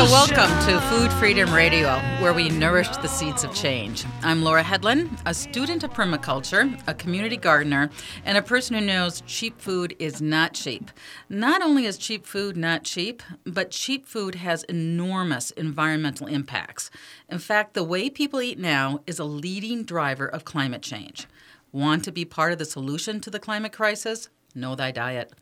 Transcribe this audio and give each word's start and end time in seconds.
So, 0.00 0.06
welcome 0.06 0.48
to 0.66 0.80
Food 0.88 1.12
Freedom 1.12 1.52
Radio, 1.52 1.98
where 2.22 2.32
we 2.32 2.48
nourish 2.48 2.88
the 2.88 3.06
seeds 3.06 3.44
of 3.44 3.54
change. 3.54 4.06
I'm 4.22 4.42
Laura 4.42 4.64
Hedlund, 4.64 5.20
a 5.26 5.34
student 5.34 5.84
of 5.84 5.92
permaculture, 5.92 6.82
a 6.86 6.94
community 6.94 7.36
gardener, 7.36 7.90
and 8.24 8.38
a 8.38 8.42
person 8.42 8.76
who 8.76 8.80
knows 8.80 9.22
cheap 9.26 9.60
food 9.60 9.94
is 9.98 10.22
not 10.22 10.54
cheap. 10.54 10.90
Not 11.28 11.60
only 11.60 11.84
is 11.84 11.98
cheap 11.98 12.24
food 12.24 12.56
not 12.56 12.82
cheap, 12.82 13.22
but 13.44 13.70
cheap 13.70 14.06
food 14.06 14.36
has 14.36 14.62
enormous 14.62 15.50
environmental 15.50 16.28
impacts. 16.28 16.90
In 17.28 17.38
fact, 17.38 17.74
the 17.74 17.84
way 17.84 18.08
people 18.08 18.40
eat 18.40 18.58
now 18.58 19.00
is 19.06 19.18
a 19.18 19.24
leading 19.24 19.84
driver 19.84 20.26
of 20.26 20.46
climate 20.46 20.80
change. 20.80 21.26
Want 21.72 22.04
to 22.04 22.10
be 22.10 22.24
part 22.24 22.52
of 22.54 22.58
the 22.58 22.64
solution 22.64 23.20
to 23.20 23.28
the 23.28 23.38
climate 23.38 23.72
crisis? 23.72 24.30
Know 24.54 24.74
thy 24.74 24.92
diet. 24.92 25.34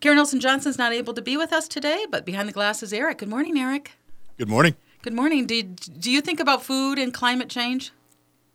Karen 0.00 0.18
Olson 0.18 0.38
Johnson's 0.38 0.76
not 0.76 0.92
able 0.92 1.14
to 1.14 1.22
be 1.22 1.38
with 1.38 1.50
us 1.50 1.66
today, 1.66 2.04
but 2.10 2.26
behind 2.26 2.46
the 2.46 2.52
glass 2.52 2.82
is 2.82 2.92
Eric. 2.92 3.18
Good 3.18 3.30
morning, 3.30 3.58
Eric. 3.58 3.92
Good 4.38 4.48
morning. 4.48 4.76
Good 5.02 5.12
morning. 5.12 5.46
Do, 5.46 5.62
do 5.62 6.10
you 6.10 6.20
think 6.20 6.40
about 6.40 6.62
food 6.62 6.98
and 6.98 7.12
climate 7.12 7.48
change? 7.48 7.92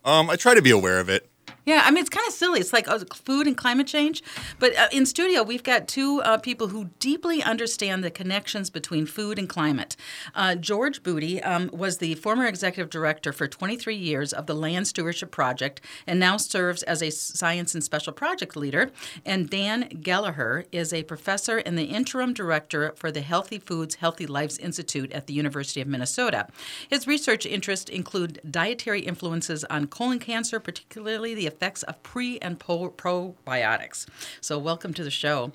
Um, 0.03 0.29
I 0.29 0.35
try 0.35 0.53
to 0.53 0.61
be 0.61 0.71
aware 0.71 0.99
of 0.99 1.09
it. 1.09 1.29
Yeah, 1.67 1.81
I 1.83 1.91
mean, 1.91 1.99
it's 1.99 2.09
kind 2.09 2.25
of 2.25 2.33
silly. 2.33 2.61
It's 2.61 2.71
like 2.71 2.87
uh, 2.87 2.99
food 3.13 3.45
and 3.45 3.57
climate 3.57 3.87
change. 3.87 4.23
But 4.57 4.73
uh, 4.77 4.87
in 4.93 5.05
studio, 5.05 5.43
we've 5.43 5.63
got 5.63 5.89
two 5.89 6.21
uh, 6.21 6.37
people 6.37 6.69
who 6.69 6.91
deeply 6.99 7.43
understand 7.43 8.05
the 8.05 8.09
connections 8.09 8.69
between 8.69 9.05
food 9.05 9.37
and 9.37 9.49
climate. 9.49 9.97
Uh, 10.33 10.55
George 10.55 11.03
Boody 11.03 11.45
um, 11.45 11.69
was 11.73 11.97
the 11.97 12.15
former 12.15 12.45
executive 12.45 12.89
director 12.89 13.33
for 13.33 13.49
23 13.49 13.93
years 13.93 14.31
of 14.31 14.45
the 14.45 14.53
Land 14.53 14.87
Stewardship 14.87 15.29
Project 15.29 15.81
and 16.07 16.21
now 16.21 16.37
serves 16.37 16.83
as 16.83 17.03
a 17.03 17.09
science 17.09 17.73
and 17.73 17.83
special 17.83 18.13
project 18.13 18.55
leader. 18.55 18.89
And 19.25 19.49
Dan 19.49 19.89
Gallaher 19.89 20.67
is 20.71 20.93
a 20.93 21.03
professor 21.03 21.57
and 21.57 21.77
the 21.77 21.83
interim 21.83 22.33
director 22.33 22.93
for 22.95 23.11
the 23.11 23.19
Healthy 23.19 23.59
Foods, 23.59 23.95
Healthy 23.95 24.27
Lives 24.27 24.57
Institute 24.57 25.11
at 25.11 25.27
the 25.27 25.33
University 25.33 25.81
of 25.81 25.89
Minnesota. 25.89 26.47
His 26.89 27.07
research 27.07 27.45
interests 27.45 27.89
include 27.89 28.39
dietary 28.49 29.01
influences 29.01 29.65
on 29.65 29.87
colon 29.87 30.19
cancer, 30.19 30.61
particularly 30.61 31.35
the 31.35 31.56
effects 31.57 31.83
of 31.83 32.01
pre 32.03 32.37
and 32.39 32.59
po- 32.59 32.91
probiotics. 32.91 34.05
So, 34.41 34.59
welcome 34.59 34.93
to 34.93 35.03
the 35.03 35.11
show. 35.11 35.51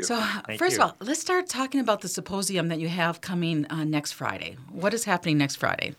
So, 0.00 0.16
Thank 0.46 0.58
first 0.58 0.76
you. 0.76 0.82
of 0.82 0.90
all, 0.90 0.96
let's 1.00 1.20
start 1.20 1.48
talking 1.48 1.80
about 1.80 2.00
the 2.00 2.08
symposium 2.08 2.68
that 2.68 2.80
you 2.80 2.88
have 2.88 3.20
coming 3.20 3.66
uh, 3.68 3.84
next 3.84 4.12
Friday. 4.12 4.56
What 4.70 4.94
is 4.94 5.04
happening 5.04 5.36
next 5.38 5.56
Friday? 5.56 5.94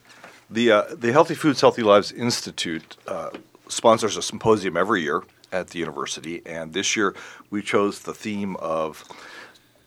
The, 0.50 0.72
uh, 0.72 0.84
the 0.96 1.12
Healthy 1.12 1.36
Foods, 1.36 1.62
Healthy 1.62 1.84
Lives 1.84 2.12
Institute 2.12 2.98
uh, 3.08 3.30
sponsors 3.68 4.18
a 4.18 4.22
symposium 4.22 4.76
every 4.76 5.02
year 5.02 5.24
at 5.52 5.68
the 5.70 5.80
university, 5.80 6.42
and 6.46 6.74
this 6.74 6.96
year 6.96 7.16
we 7.52 7.62
chose 7.62 8.00
the 8.00 8.14
theme 8.14 8.56
of 8.58 9.04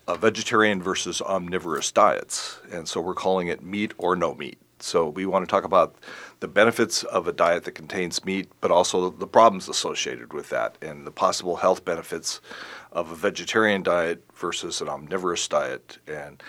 uh, 0.07 0.15
vegetarian 0.15 0.81
versus 0.81 1.21
omnivorous 1.21 1.91
diets, 1.91 2.59
and 2.71 2.89
so 2.89 3.01
we're 3.01 3.15
calling 3.15 3.49
it 3.49 3.63
meat 3.63 3.93
or 3.99 4.15
no 4.15 4.35
meat. 4.35 4.59
So 4.79 5.09
we 5.09 5.27
want 5.27 5.47
to 5.47 5.51
talk 5.51 5.65
about 5.65 5.97
the 6.41 6.49
benefits 6.49 7.03
of 7.05 7.27
a 7.27 7.33
diet 7.33 7.65
that 7.65 7.73
contains 7.73 8.25
meat, 8.25 8.49
but 8.61 8.71
also 8.71 9.11
the 9.11 9.27
problems 9.27 9.69
associated 9.69 10.33
with 10.33 10.51
that, 10.51 10.77
and 10.83 11.07
the 11.07 11.11
possible 11.11 11.57
health 11.57 11.85
benefits 11.85 12.41
of 12.93 13.11
a 13.11 13.15
vegetarian 13.15 13.83
diet 13.83 14.23
versus 14.35 14.81
an 14.81 14.89
omnivorous 14.89 15.49
diet, 15.49 15.99
and 16.07 16.43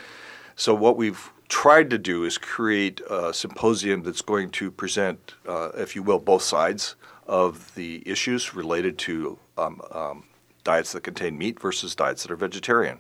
so 0.59 0.73
what 0.73 0.97
we've 0.97 1.31
tried 1.49 1.89
to 1.91 1.99
do 1.99 2.23
is 2.23 2.39
create 2.39 2.99
a 3.09 3.31
symposium 3.31 4.01
that's 4.01 4.23
going 4.23 4.49
to 4.49 4.71
present, 4.71 5.35
uh, 5.47 5.69
if 5.75 5.95
you 5.95 6.01
will, 6.01 6.17
both 6.17 6.41
sides 6.41 6.95
of 7.27 7.73
the 7.75 8.01
issues 8.07 8.55
related 8.55 8.97
to 8.97 9.37
um, 9.57 9.79
um, 9.91 10.23
diets 10.63 10.93
that 10.93 11.03
contain 11.03 11.37
meat 11.37 11.59
versus 11.59 11.95
diets 11.95 12.23
that 12.23 12.31
are 12.31 12.35
vegetarian. 12.35 12.97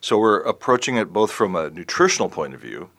So 0.00 0.18
we're 0.18 0.40
approaching 0.40 0.96
it 0.96 1.12
both 1.12 1.30
from 1.30 1.54
a 1.54 1.70
nutritional 1.70 2.28
point 2.28 2.54
of 2.54 2.60
view, 2.60 2.90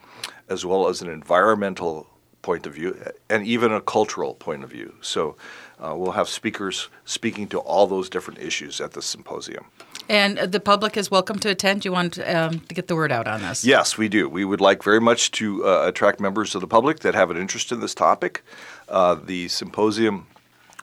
as 0.52 0.66
well 0.66 0.90
as 0.90 1.02
an 1.02 1.10
environmental 1.10 2.08
point 2.42 2.66
of 2.66 2.74
view, 2.74 2.98
and 3.30 3.46
even 3.46 3.72
a 3.72 3.80
cultural 3.80 4.34
point 4.34 4.64
of 4.64 4.70
view. 4.70 4.94
So 5.02 5.38
uh, 5.80 5.94
we'll 5.96 6.12
have 6.12 6.28
speakers 6.28 6.90
speaking 7.06 7.48
to 7.50 7.60
all 7.60 7.88
those 7.88 8.10
different 8.10 8.40
issues 8.40 8.82
at 8.82 8.92
the 8.92 9.02
symposium. 9.02 9.66
And 10.10 10.38
the 10.38 10.60
public 10.60 10.98
is 10.98 11.10
welcome 11.10 11.40
to 11.40 11.50
attend. 11.50 11.86
You 11.86 11.94
want 11.94 12.20
um, 12.28 12.60
to 12.60 12.76
get 12.76 12.88
the 12.88 12.96
word 12.96 13.12
out 13.12 13.28
on 13.28 13.42
this? 13.42 13.64
Yes, 13.64 13.98
we 13.98 14.10
do. 14.10 14.28
We 14.28 14.44
would 14.44 14.60
like 14.60 14.84
very 14.84 15.00
much 15.00 15.32
to 15.32 15.66
uh, 15.66 15.88
attract 15.88 16.20
members 16.20 16.54
of 16.54 16.62
the 16.62 16.68
public 16.68 17.00
that 17.00 17.16
have 17.16 17.32
an 17.32 17.38
interest 17.38 17.72
in 17.72 17.80
this 17.80 17.94
topic. 17.94 18.44
Uh, 18.90 19.16
the 19.16 19.48
symposium 19.48 20.28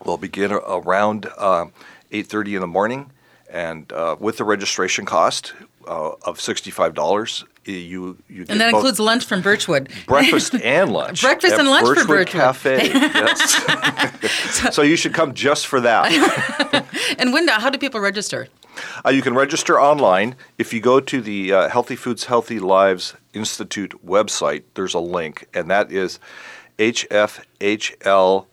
will 0.04 0.16
begin 0.16 0.52
around 0.52 1.26
uh, 1.36 1.66
8:30 2.10 2.54
in 2.54 2.60
the 2.60 2.66
morning, 2.66 3.10
and 3.50 3.92
uh, 3.92 4.16
with 4.18 4.38
the 4.38 4.44
registration 4.44 5.04
cost 5.04 5.52
uh, 5.86 6.12
of 6.22 6.38
$65, 6.38 7.44
you 7.72 8.16
you 8.28 8.44
And 8.48 8.60
that 8.60 8.72
includes 8.74 8.98
lunch 9.00 9.24
from 9.24 9.40
Birchwood. 9.42 9.88
breakfast 10.06 10.54
and 10.62 10.92
lunch. 10.92 11.22
Breakfast 11.22 11.54
and 11.58 11.68
lunch 11.68 11.86
for 11.86 11.94
Birchwood 11.94 12.08
Birchwood. 12.08 12.42
Cafe. 12.42 12.88
Yes. 12.92 14.74
so 14.74 14.82
you 14.82 14.96
should 14.96 15.14
come 15.14 15.32
just 15.34 15.66
for 15.66 15.80
that. 15.80 16.10
And 17.18 17.32
when? 17.32 17.48
How 17.48 17.70
do 17.70 17.78
people 17.78 18.00
register? 18.00 18.48
Uh, 19.04 19.10
you 19.10 19.22
can 19.22 19.34
register 19.34 19.80
online. 19.80 20.36
If 20.58 20.72
you 20.72 20.80
go 20.80 21.00
to 21.00 21.20
the 21.20 21.52
uh, 21.52 21.68
Healthy 21.68 21.96
Foods, 21.96 22.24
Healthy 22.26 22.60
Lives 22.60 23.14
Institute 23.32 23.94
website, 24.06 24.62
there's 24.74 24.94
a 24.94 25.00
link, 25.00 25.46
and 25.54 25.68
that 25.70 25.90
is 25.90 26.20
hfhl.umn.edu. 26.78 28.46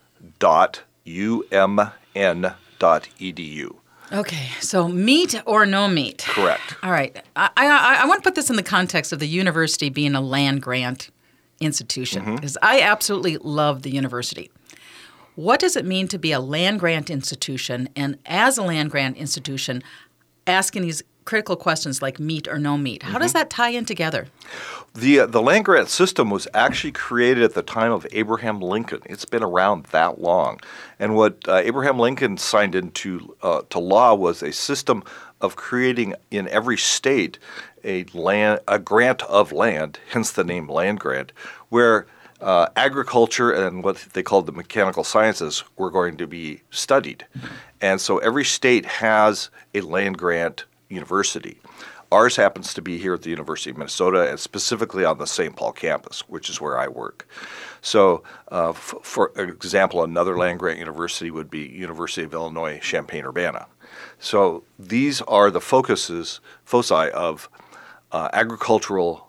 Okay, 4.12 4.50
so 4.60 4.86
meat 4.88 5.40
or 5.46 5.66
no 5.66 5.88
meat? 5.88 6.24
Correct. 6.28 6.76
All 6.82 6.92
right. 6.92 7.16
I, 7.34 7.50
I, 7.56 7.98
I 8.02 8.06
want 8.06 8.22
to 8.22 8.26
put 8.26 8.34
this 8.36 8.50
in 8.50 8.56
the 8.56 8.62
context 8.62 9.12
of 9.12 9.18
the 9.18 9.26
university 9.26 9.88
being 9.88 10.14
a 10.14 10.20
land 10.20 10.62
grant 10.62 11.10
institution 11.60 12.22
Mm-hmm. 12.22 12.34
because 12.36 12.56
I 12.62 12.82
absolutely 12.82 13.38
love 13.38 13.82
the 13.82 13.90
university. 13.90 14.50
What 15.34 15.58
does 15.60 15.74
it 15.76 15.84
mean 15.84 16.06
to 16.08 16.18
be 16.18 16.32
a 16.32 16.40
land 16.40 16.80
grant 16.80 17.10
institution? 17.10 17.88
And 17.96 18.18
as 18.26 18.58
a 18.58 18.62
land 18.62 18.90
grant 18.90 19.16
institution, 19.16 19.82
asking 20.46 20.82
these 20.82 21.02
critical 21.26 21.56
questions 21.56 22.00
like 22.00 22.18
meat 22.18 22.48
or 22.48 22.58
no 22.58 22.78
meat, 22.78 23.02
how 23.02 23.18
does 23.18 23.32
Mm-hmm. 23.32 23.38
that 23.40 23.50
tie 23.50 23.68
in 23.70 23.84
together? 23.84 24.28
The, 24.94 25.20
uh, 25.20 25.26
the 25.26 25.42
land 25.42 25.66
grant 25.66 25.90
system 25.90 26.30
was 26.30 26.48
actually 26.54 26.92
created 26.92 27.42
at 27.44 27.52
the 27.52 27.62
time 27.62 27.92
of 27.92 28.06
Abraham 28.12 28.60
Lincoln. 28.60 29.02
It's 29.04 29.26
been 29.26 29.42
around 29.42 29.84
that 29.86 30.20
long. 30.22 30.60
And 30.98 31.14
what 31.14 31.46
uh, 31.46 31.56
Abraham 31.56 31.98
Lincoln 31.98 32.38
signed 32.38 32.74
into 32.74 33.36
uh, 33.42 33.60
to 33.68 33.78
law 33.78 34.14
was 34.14 34.42
a 34.42 34.52
system 34.52 35.02
of 35.42 35.56
creating 35.56 36.14
in 36.30 36.48
every 36.48 36.78
state 36.78 37.38
a 37.84 38.04
land 38.14 38.60
a 38.66 38.78
grant 38.78 39.22
of 39.24 39.52
land, 39.52 39.98
hence 40.10 40.32
the 40.32 40.42
name 40.44 40.66
land 40.68 40.98
grant, 40.98 41.30
where 41.68 42.06
uh, 42.40 42.66
agriculture 42.74 43.50
and 43.52 43.84
what 43.84 43.96
they 44.14 44.22
called 44.22 44.46
the 44.46 44.52
mechanical 44.52 45.04
sciences 45.04 45.62
were 45.76 45.90
going 45.90 46.16
to 46.16 46.26
be 46.26 46.62
studied. 46.70 47.26
And 47.80 48.00
so 48.00 48.18
every 48.18 48.44
state 48.44 48.86
has 48.86 49.50
a 49.74 49.80
land 49.82 50.16
grant 50.18 50.64
university. 50.88 51.60
Ours 52.12 52.36
happens 52.36 52.72
to 52.74 52.82
be 52.82 52.98
here 52.98 53.14
at 53.14 53.22
the 53.22 53.30
University 53.30 53.70
of 53.70 53.78
Minnesota, 53.78 54.30
and 54.30 54.38
specifically 54.38 55.04
on 55.04 55.18
the 55.18 55.26
St. 55.26 55.56
Paul 55.56 55.72
campus, 55.72 56.20
which 56.28 56.48
is 56.48 56.60
where 56.60 56.78
I 56.78 56.86
work. 56.86 57.28
So, 57.80 58.22
uh, 58.52 58.70
f- 58.70 58.94
for 59.02 59.32
example, 59.36 60.04
another 60.04 60.38
land 60.38 60.60
grant 60.60 60.78
university 60.78 61.32
would 61.32 61.50
be 61.50 61.66
University 61.66 62.22
of 62.24 62.32
Illinois 62.32 62.78
Champaign-Urbana. 62.78 63.66
So 64.18 64.62
these 64.78 65.20
are 65.22 65.50
the 65.50 65.60
focuses, 65.60 66.40
foci 66.64 67.10
of 67.10 67.48
uh, 68.12 68.28
agricultural 68.32 69.25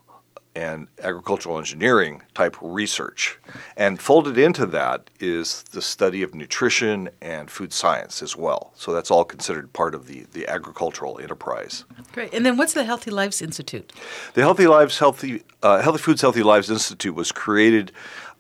and 0.58 0.88
agricultural 1.04 1.60
engineering 1.60 2.24
type 2.34 2.56
research. 2.62 3.38
And 3.76 4.02
folded 4.02 4.40
into 4.40 4.66
that 4.66 5.12
is 5.20 5.62
the 5.72 5.84
study 5.84 6.24
of 6.24 6.34
nutrition 6.34 7.10
and 7.22 7.52
food 7.52 7.72
science 7.72 8.24
as 8.24 8.36
well. 8.36 8.72
So 8.76 8.92
that's 8.92 9.12
all 9.12 9.24
considered 9.24 9.72
part 9.74 9.94
of 9.94 10.08
the, 10.08 10.26
the 10.34 10.48
agricultural 10.48 11.20
enterprise. 11.20 11.86
Great. 12.12 12.34
And 12.34 12.44
then 12.44 12.58
what's 12.58 12.74
the 12.74 12.84
Healthy 12.84 13.12
Lives 13.12 13.40
Institute? 13.40 13.94
The 14.34 14.42
Healthy 14.42 14.66
Lives, 14.66 14.98
Healthy, 14.98 15.44
uh, 15.62 15.80
Healthy 15.80 16.00
Foods, 16.00 16.22
Healthy 16.22 16.42
Lives 16.42 16.72
Institute 16.72 17.14
was 17.14 17.32
created 17.32 17.92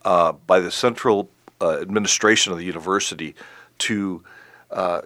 uh, 0.04 0.32
by 0.32 0.60
the 0.60 0.72
central 0.72 1.30
uh, 1.62 1.80
administration 1.80 2.52
of 2.52 2.58
the 2.58 2.66
university 2.66 3.36
to 3.78 4.24
uh, 4.72 5.02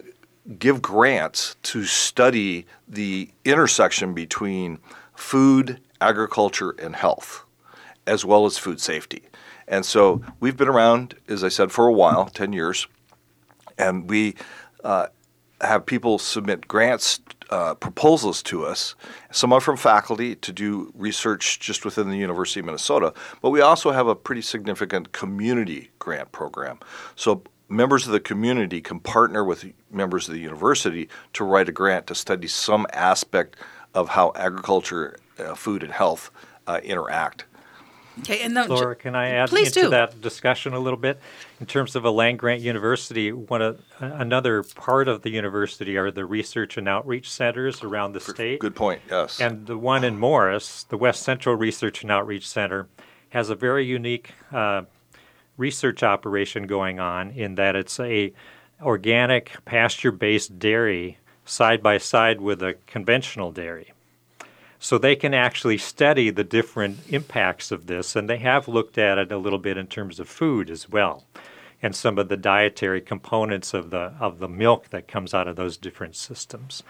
give 0.57 0.81
grants 0.81 1.57
to 1.63 1.83
study 1.83 2.65
the 2.87 3.29
intersection 3.43 4.13
between 4.13 4.79
food, 5.13 5.81
agriculture, 6.01 6.71
and 6.71 6.95
health, 6.95 7.45
as 8.05 8.25
well 8.25 8.45
as 8.45 8.57
food 8.57 8.81
safety. 8.81 9.23
And 9.67 9.85
so 9.85 10.21
we've 10.39 10.57
been 10.57 10.67
around, 10.67 11.15
as 11.27 11.43
I 11.43 11.49
said, 11.49 11.71
for 11.71 11.87
a 11.87 11.93
while 11.93 12.25
10 12.25 12.51
years, 12.51 12.87
and 13.77 14.09
we 14.09 14.35
uh, 14.83 15.07
have 15.61 15.85
people 15.85 16.19
submit 16.19 16.67
grants, 16.67 17.21
uh, 17.49 17.75
proposals 17.75 18.41
to 18.43 18.65
us. 18.65 18.95
Some 19.31 19.53
are 19.53 19.59
from 19.59 19.77
faculty 19.77 20.35
to 20.35 20.51
do 20.51 20.91
research 20.95 21.59
just 21.59 21.83
within 21.85 22.09
the 22.09 22.17
University 22.17 22.61
of 22.61 22.65
Minnesota, 22.65 23.13
but 23.41 23.49
we 23.49 23.61
also 23.61 23.91
have 23.91 24.07
a 24.07 24.15
pretty 24.15 24.41
significant 24.41 25.11
community 25.11 25.89
grant 25.99 26.31
program. 26.31 26.79
So 27.15 27.43
members 27.67 28.05
of 28.05 28.13
the 28.13 28.19
community 28.19 28.81
can 28.81 28.99
partner 28.99 29.43
with 29.43 29.65
members 29.89 30.27
of 30.27 30.33
the 30.33 30.39
university 30.39 31.09
to 31.33 31.43
write 31.43 31.69
a 31.69 31.71
grant 31.71 32.07
to 32.07 32.15
study 32.15 32.47
some 32.47 32.87
aspect 32.93 33.55
of 33.93 34.09
how 34.09 34.31
agriculture, 34.35 35.17
uh, 35.41 35.55
food, 35.55 35.83
and 35.83 35.91
health 35.91 36.31
uh, 36.67 36.79
interact. 36.83 37.45
Okay, 38.19 38.41
and 38.41 38.55
the, 38.55 38.67
Laura, 38.67 38.95
can 38.95 39.15
I 39.15 39.29
add 39.29 39.49
Please 39.49 39.69
into 39.69 39.81
do. 39.81 39.89
that 39.89 40.19
discussion 40.19 40.73
a 40.73 40.79
little 40.79 40.99
bit? 40.99 41.19
In 41.61 41.65
terms 41.65 41.95
of 41.95 42.03
a 42.03 42.11
land 42.11 42.39
grant 42.39 42.61
university, 42.61 43.31
one 43.31 43.61
of, 43.61 43.81
another 43.99 44.63
part 44.63 45.07
of 45.07 45.21
the 45.21 45.29
university 45.29 45.97
are 45.97 46.11
the 46.11 46.25
research 46.25 46.77
and 46.77 46.89
outreach 46.89 47.31
centers 47.31 47.83
around 47.83 48.11
the 48.11 48.19
state. 48.19 48.59
Good 48.59 48.75
point. 48.75 49.01
Yes. 49.09 49.39
And 49.39 49.65
the 49.65 49.77
one 49.77 50.03
in 50.03 50.19
Morris, 50.19 50.83
the 50.83 50.97
West 50.97 51.23
Central 51.23 51.55
Research 51.55 52.01
and 52.01 52.11
Outreach 52.11 52.47
Center, 52.47 52.87
has 53.29 53.49
a 53.49 53.55
very 53.55 53.85
unique 53.85 54.33
uh, 54.51 54.83
research 55.55 56.03
operation 56.03 56.67
going 56.67 56.99
on 56.99 57.31
in 57.31 57.55
that 57.55 57.77
it's 57.77 57.97
a 57.99 58.33
organic 58.81 59.53
pasture-based 59.63 60.59
dairy 60.59 61.17
side 61.45 61.81
by 61.81 61.97
side 61.97 62.41
with 62.41 62.61
a 62.61 62.75
conventional 62.87 63.51
dairy. 63.51 63.93
So 64.83 64.97
they 64.97 65.15
can 65.15 65.35
actually 65.35 65.77
study 65.77 66.31
the 66.31 66.43
different 66.43 67.01
impacts 67.07 67.71
of 67.71 67.85
this, 67.85 68.15
and 68.15 68.27
they 68.27 68.39
have 68.39 68.67
looked 68.67 68.97
at 68.97 69.19
it 69.19 69.31
a 69.31 69.37
little 69.37 69.59
bit 69.59 69.77
in 69.77 69.85
terms 69.85 70.19
of 70.19 70.27
food 70.27 70.71
as 70.71 70.89
well, 70.89 71.23
and 71.83 71.95
some 71.95 72.17
of 72.17 72.29
the 72.29 72.35
dietary 72.35 72.99
components 72.99 73.75
of 73.75 73.91
the 73.91 74.15
of 74.19 74.39
the 74.39 74.49
milk 74.49 74.89
that 74.89 75.07
comes 75.07 75.35
out 75.35 75.47
of 75.47 75.55
those 75.55 75.77
different 75.77 76.15
systems. 76.15 76.81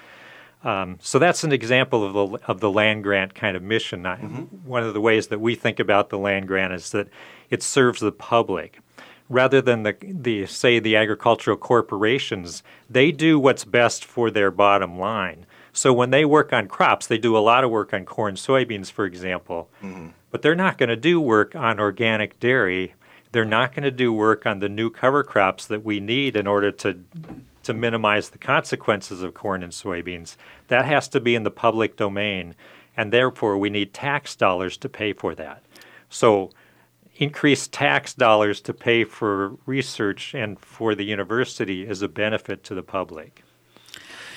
Um, 0.64 1.00
so 1.02 1.20
that's 1.20 1.44
an 1.44 1.52
example 1.52 2.06
of 2.06 2.14
the 2.14 2.40
of 2.48 2.62
the 2.62 2.72
land 2.72 3.04
grant 3.04 3.36
kind 3.36 3.58
of 3.58 3.62
mission. 3.62 4.06
I, 4.06 4.16
One 4.64 4.84
of 4.84 4.94
the 4.94 5.02
ways 5.02 5.28
that 5.28 5.42
we 5.42 5.56
think 5.56 5.78
about 5.78 6.10
the 6.10 6.18
land 6.18 6.48
grant 6.48 6.72
is 6.72 6.92
that 6.92 7.10
it 7.50 7.62
serves 7.62 8.00
the 8.00 8.14
public. 8.14 8.80
Rather 9.28 9.62
than 9.62 9.84
the, 9.84 9.96
the 10.02 10.46
say 10.46 10.80
the 10.80 10.96
agricultural 10.96 11.58
corporations, 11.58 12.64
they 12.90 13.12
do 13.12 13.38
what's 13.38 13.66
best 13.66 14.06
for 14.06 14.32
their 14.32 14.52
bottom 14.52 14.98
line. 14.98 15.46
So 15.74 15.94
when 15.94 16.10
they 16.10 16.26
work 16.26 16.52
on 16.52 16.68
crops, 16.68 17.08
they 17.08 17.18
do 17.18 17.38
a 17.38 17.40
lot 17.40 17.64
of 17.64 17.72
work 17.72 17.94
on 17.94 18.06
corn, 18.06 18.36
soybeans, 18.36 18.92
for 18.92 19.06
example. 19.06 19.70
Mm-hmm. 19.82 20.10
But 20.30 20.42
they're 20.42 20.56
not 20.56 20.78
going 20.78 20.90
to 20.90 20.96
do 20.96 21.20
work 21.20 21.56
on 21.56 21.80
organic 21.80 22.40
dairy. 22.40 22.96
They're 23.32 23.46
not 23.46 23.74
going 23.74 23.84
to 23.84 23.92
do 23.92 24.12
work 24.12 24.46
on 24.46 24.60
the 24.60 24.70
new 24.70 24.90
cover 24.90 25.24
crops 25.24 25.66
that 25.68 25.84
we 25.84 26.00
need 26.00 26.36
in 26.36 26.48
order 26.48 26.72
to 26.72 27.00
to 27.64 27.74
minimize 27.74 28.30
the 28.30 28.40
consequences 28.40 29.22
of 29.22 29.36
corn 29.36 29.62
and 29.62 29.72
soybeans. 29.72 30.36
That 30.68 30.86
has 30.86 31.08
to 31.10 31.20
be 31.20 31.36
in 31.36 31.44
the 31.44 31.52
public 31.52 31.96
domain, 31.96 32.56
and 32.98 33.14
therefore 33.14 33.58
we 33.58 33.70
need 33.70 33.94
tax 33.94 34.36
dollars 34.36 34.78
to 34.78 34.90
pay 34.90 35.14
for 35.14 35.36
that. 35.36 35.64
So 36.10 36.50
increased 37.18 37.72
tax 37.72 38.14
dollars 38.14 38.62
to 38.62 38.74
pay 38.74 39.04
for 39.04 39.58
research 39.66 40.34
and 40.34 40.60
for 40.60 40.96
the 40.96 41.04
university 41.04 41.88
is 41.88 42.02
a 42.02 42.08
benefit 42.08 42.64
to 42.64 42.74
the 42.74 42.84
public. 42.84 43.44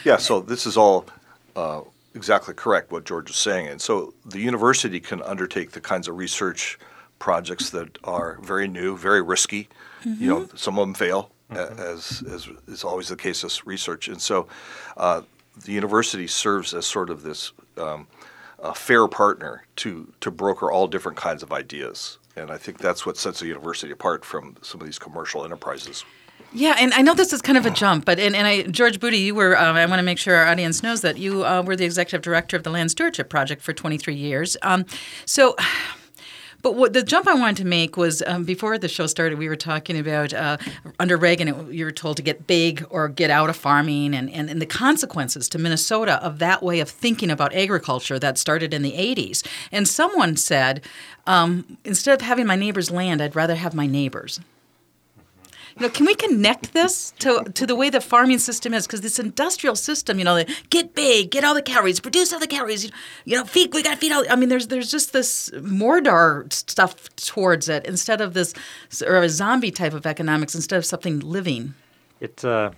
Yeah, 0.04 0.18
so 0.18 0.40
this 0.40 0.66
is 0.66 0.76
all 0.76 1.06
uh, 1.56 1.80
exactly 2.14 2.54
correct 2.54 2.90
what 2.92 3.04
George 3.04 3.30
is 3.30 3.36
saying. 3.36 3.66
And 3.68 3.80
so 3.80 4.14
the 4.24 4.40
university 4.40 5.00
can 5.00 5.22
undertake 5.22 5.72
the 5.72 5.80
kinds 5.80 6.08
of 6.08 6.16
research 6.16 6.78
projects 7.18 7.70
that 7.70 7.98
are 8.04 8.38
very 8.42 8.68
new, 8.68 8.96
very 8.96 9.22
risky. 9.22 9.68
You 10.04 10.28
know, 10.28 10.48
some 10.54 10.78
of 10.78 10.86
them 10.86 10.94
fail, 10.94 11.30
a- 11.50 11.72
as, 11.72 12.22
as 12.30 12.48
is 12.68 12.84
always 12.84 13.08
the 13.08 13.16
case 13.16 13.42
with 13.42 13.64
research. 13.66 14.08
And 14.08 14.20
so 14.20 14.46
uh, 14.96 15.22
the 15.64 15.72
university 15.72 16.26
serves 16.26 16.74
as 16.74 16.84
sort 16.86 17.08
of 17.10 17.22
this 17.22 17.52
um, 17.78 18.06
a 18.58 18.74
fair 18.74 19.06
partner 19.08 19.64
to, 19.76 20.12
to 20.20 20.30
broker 20.30 20.70
all 20.70 20.86
different 20.86 21.16
kinds 21.18 21.42
of 21.42 21.52
ideas. 21.52 22.18
And 22.36 22.50
I 22.50 22.58
think 22.58 22.78
that's 22.78 23.06
what 23.06 23.16
sets 23.16 23.42
a 23.42 23.46
university 23.46 23.92
apart 23.92 24.24
from 24.24 24.56
some 24.62 24.80
of 24.80 24.86
these 24.86 24.98
commercial 24.98 25.44
enterprises. 25.44 26.04
Yeah, 26.56 26.76
and 26.78 26.94
I 26.94 27.02
know 27.02 27.14
this 27.14 27.32
is 27.32 27.42
kind 27.42 27.58
of 27.58 27.66
a 27.66 27.70
jump, 27.70 28.04
but 28.04 28.20
and, 28.20 28.36
and 28.36 28.46
I, 28.46 28.62
George 28.62 29.00
Boody, 29.00 29.18
you 29.18 29.34
were. 29.34 29.58
Um, 29.58 29.74
I 29.74 29.86
want 29.86 29.98
to 29.98 30.04
make 30.04 30.18
sure 30.18 30.36
our 30.36 30.46
audience 30.46 30.84
knows 30.84 31.00
that 31.00 31.18
you 31.18 31.44
uh, 31.44 31.62
were 31.62 31.74
the 31.74 31.84
executive 31.84 32.22
director 32.22 32.56
of 32.56 32.62
the 32.62 32.70
Land 32.70 32.92
Stewardship 32.92 33.28
Project 33.28 33.60
for 33.60 33.72
23 33.72 34.14
years. 34.14 34.56
Um, 34.62 34.86
so. 35.26 35.56
But 36.62 36.76
what 36.76 36.94
the 36.94 37.02
jump 37.02 37.28
I 37.28 37.34
wanted 37.34 37.58
to 37.58 37.66
make 37.66 37.98
was 37.98 38.22
um, 38.26 38.44
before 38.44 38.78
the 38.78 38.88
show 38.88 39.06
started, 39.06 39.38
we 39.38 39.50
were 39.50 39.54
talking 39.54 39.98
about 39.98 40.32
uh, 40.32 40.56
under 40.98 41.18
Reagan, 41.18 41.48
it, 41.48 41.74
you 41.74 41.84
were 41.84 41.92
told 41.92 42.16
to 42.16 42.22
get 42.22 42.46
big 42.46 42.86
or 42.88 43.06
get 43.10 43.28
out 43.28 43.50
of 43.50 43.56
farming, 43.56 44.14
and, 44.14 44.30
and, 44.30 44.48
and 44.48 44.62
the 44.62 44.66
consequences 44.66 45.46
to 45.50 45.58
Minnesota 45.58 46.14
of 46.24 46.38
that 46.38 46.62
way 46.62 46.80
of 46.80 46.88
thinking 46.88 47.30
about 47.30 47.52
agriculture 47.52 48.18
that 48.18 48.38
started 48.38 48.72
in 48.72 48.80
the 48.80 48.92
80s. 48.92 49.46
And 49.70 49.86
someone 49.86 50.36
said, 50.36 50.82
um, 51.26 51.76
instead 51.84 52.14
of 52.14 52.22
having 52.22 52.46
my 52.46 52.56
neighbor's 52.56 52.90
land, 52.90 53.20
I'd 53.20 53.36
rather 53.36 53.56
have 53.56 53.74
my 53.74 53.86
neighbor's. 53.86 54.40
You 55.76 55.82
know, 55.82 55.88
can 55.88 56.06
we 56.06 56.14
connect 56.14 56.72
this 56.72 57.12
to, 57.18 57.44
to 57.54 57.66
the 57.66 57.74
way 57.74 57.90
the 57.90 58.00
farming 58.00 58.38
system 58.38 58.72
is? 58.74 58.86
Because 58.86 59.00
this 59.00 59.18
industrial 59.18 59.74
system, 59.74 60.18
you 60.18 60.24
know, 60.24 60.36
the 60.36 60.56
get 60.70 60.94
big, 60.94 61.32
get 61.32 61.42
all 61.42 61.54
the 61.54 61.62
calories, 61.62 61.98
produce 61.98 62.32
all 62.32 62.38
the 62.38 62.46
calories, 62.46 62.90
you 63.24 63.36
know, 63.36 63.44
feed, 63.44 63.74
we 63.74 63.82
got 63.82 63.94
to 63.94 63.96
feed 63.96 64.12
all. 64.12 64.24
I 64.30 64.36
mean, 64.36 64.50
there's 64.50 64.68
there's 64.68 64.90
just 64.90 65.12
this 65.12 65.50
Mordor 65.50 66.52
stuff 66.52 67.14
towards 67.16 67.68
it 67.68 67.84
instead 67.86 68.20
of 68.20 68.34
this, 68.34 68.54
or 69.04 69.16
a 69.16 69.28
zombie 69.28 69.72
type 69.72 69.94
of 69.94 70.06
economics 70.06 70.54
instead 70.54 70.76
of 70.76 70.84
something 70.84 71.18
living. 71.18 71.74
It 72.20 72.44
uh, 72.44 72.70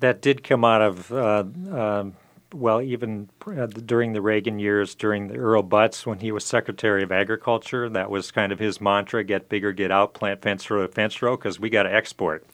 that 0.00 0.20
did 0.20 0.42
come 0.42 0.64
out 0.64 0.82
of 0.82 1.12
uh, 1.12 1.44
um 1.70 2.16
well, 2.52 2.80
even 2.80 3.28
uh, 3.46 3.66
during 3.66 4.12
the 4.12 4.22
Reagan 4.22 4.58
years, 4.58 4.94
during 4.94 5.28
the 5.28 5.36
Earl 5.36 5.62
Butz, 5.62 6.06
when 6.06 6.20
he 6.20 6.32
was 6.32 6.44
Secretary 6.44 7.02
of 7.02 7.12
Agriculture, 7.12 7.88
that 7.90 8.10
was 8.10 8.30
kind 8.30 8.52
of 8.52 8.58
his 8.58 8.80
mantra: 8.80 9.22
"Get 9.22 9.48
bigger, 9.48 9.72
get 9.72 9.90
out, 9.90 10.14
plant 10.14 10.42
fence 10.42 10.70
row, 10.70 10.86
fence 10.88 11.20
row," 11.20 11.36
because 11.36 11.60
we 11.60 11.68
got 11.68 11.82
to 11.84 11.94
export. 11.94 12.46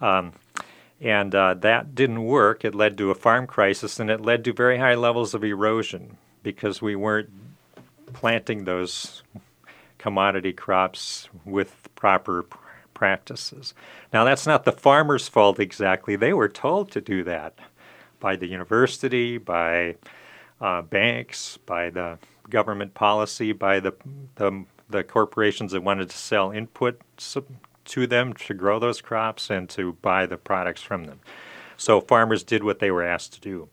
Um, 0.00 0.32
and 1.00 1.34
uh, 1.34 1.54
that 1.54 1.94
didn't 1.94 2.24
work. 2.24 2.64
It 2.64 2.74
led 2.74 2.96
to 2.98 3.10
a 3.10 3.14
farm 3.14 3.46
crisis, 3.46 3.98
and 3.98 4.08
it 4.08 4.20
led 4.20 4.44
to 4.44 4.52
very 4.52 4.78
high 4.78 4.94
levels 4.94 5.34
of 5.34 5.42
erosion 5.42 6.16
because 6.42 6.80
we 6.80 6.94
weren't 6.94 7.30
planting 8.12 8.64
those 8.64 9.22
commodity 9.98 10.52
crops 10.52 11.28
with 11.44 11.88
proper 11.96 12.44
pr- 12.44 12.58
practices. 12.94 13.74
Now, 14.12 14.24
that's 14.24 14.46
not 14.46 14.64
the 14.64 14.72
farmer's 14.72 15.26
fault 15.26 15.58
exactly. 15.58 16.14
They 16.14 16.32
were 16.32 16.48
told 16.48 16.92
to 16.92 17.00
do 17.00 17.24
that 17.24 17.58
by 18.22 18.36
the 18.36 18.46
university, 18.46 19.36
by 19.36 19.96
uh, 20.60 20.80
banks, 20.80 21.58
by 21.66 21.90
the 21.90 22.18
government 22.48 22.94
policy, 22.94 23.52
by 23.52 23.80
the, 23.80 23.92
the, 24.36 24.64
the 24.88 25.02
corporations 25.02 25.72
that 25.72 25.82
wanted 25.82 26.08
to 26.08 26.16
sell 26.16 26.52
input 26.52 27.00
to 27.84 28.06
them 28.06 28.32
to 28.32 28.54
grow 28.54 28.78
those 28.78 29.00
crops 29.00 29.50
and 29.50 29.68
to 29.68 29.94
buy 30.02 30.24
the 30.24 30.36
products 30.36 30.80
from 30.80 31.04
them. 31.04 31.18
So 31.76 32.00
farmers 32.00 32.44
did 32.44 32.62
what 32.62 32.78
they 32.78 32.92
were 32.92 33.02
asked 33.02 33.32
to 33.34 33.40
do. 33.40 33.68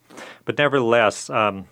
But 0.46 0.58
nevertheless, 0.58 1.30
um, 1.30 1.68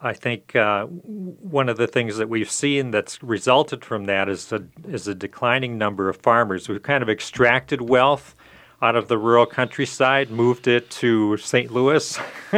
I 0.00 0.12
think 0.12 0.54
uh, 0.54 0.84
one 0.86 1.68
of 1.68 1.78
the 1.78 1.88
things 1.88 2.16
that 2.18 2.28
we've 2.28 2.50
seen 2.50 2.92
that's 2.92 3.20
resulted 3.24 3.84
from 3.84 4.04
that 4.04 4.28
is 4.28 4.52
a, 4.52 4.62
is 4.86 5.08
a 5.08 5.16
declining 5.16 5.78
number 5.78 6.08
of 6.08 6.16
farmers. 6.18 6.68
We've 6.68 6.80
kind 6.80 7.02
of 7.02 7.10
extracted 7.10 7.80
wealth 7.80 8.36
out 8.82 8.96
of 8.96 9.08
the 9.08 9.18
rural 9.18 9.46
countryside, 9.46 10.30
moved 10.30 10.68
it 10.68 10.90
to 10.90 11.36
St. 11.38 11.70
Louis, 11.70 12.18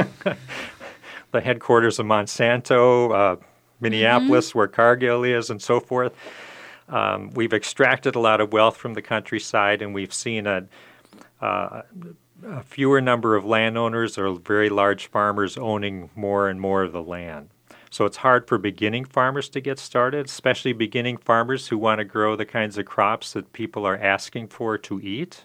the 1.32 1.40
headquarters 1.40 1.98
of 1.98 2.06
Monsanto, 2.06 3.14
uh, 3.14 3.36
Minneapolis, 3.80 4.54
where 4.54 4.66
Cargill 4.66 5.24
is, 5.24 5.50
and 5.50 5.62
so 5.62 5.78
forth. 5.78 6.14
Um, 6.88 7.30
we've 7.34 7.52
extracted 7.52 8.16
a 8.16 8.20
lot 8.20 8.40
of 8.40 8.52
wealth 8.52 8.76
from 8.76 8.94
the 8.94 9.02
countryside, 9.02 9.82
and 9.82 9.94
we've 9.94 10.12
seen 10.12 10.46
a, 10.46 10.66
uh, 11.40 11.82
a 12.44 12.62
fewer 12.62 13.00
number 13.00 13.36
of 13.36 13.44
landowners 13.44 14.18
or 14.18 14.34
very 14.34 14.70
large 14.70 15.08
farmers 15.08 15.56
owning 15.56 16.10
more 16.16 16.48
and 16.48 16.60
more 16.60 16.82
of 16.82 16.92
the 16.92 17.02
land. 17.02 17.50
So 17.90 18.04
it's 18.04 18.18
hard 18.18 18.46
for 18.48 18.58
beginning 18.58 19.04
farmers 19.06 19.48
to 19.50 19.60
get 19.60 19.78
started, 19.78 20.26
especially 20.26 20.72
beginning 20.72 21.16
farmers 21.18 21.68
who 21.68 21.78
want 21.78 21.98
to 21.98 22.04
grow 22.04 22.36
the 22.36 22.44
kinds 22.44 22.76
of 22.76 22.86
crops 22.86 23.32
that 23.32 23.52
people 23.52 23.86
are 23.86 23.96
asking 23.96 24.48
for 24.48 24.76
to 24.78 25.00
eat. 25.00 25.44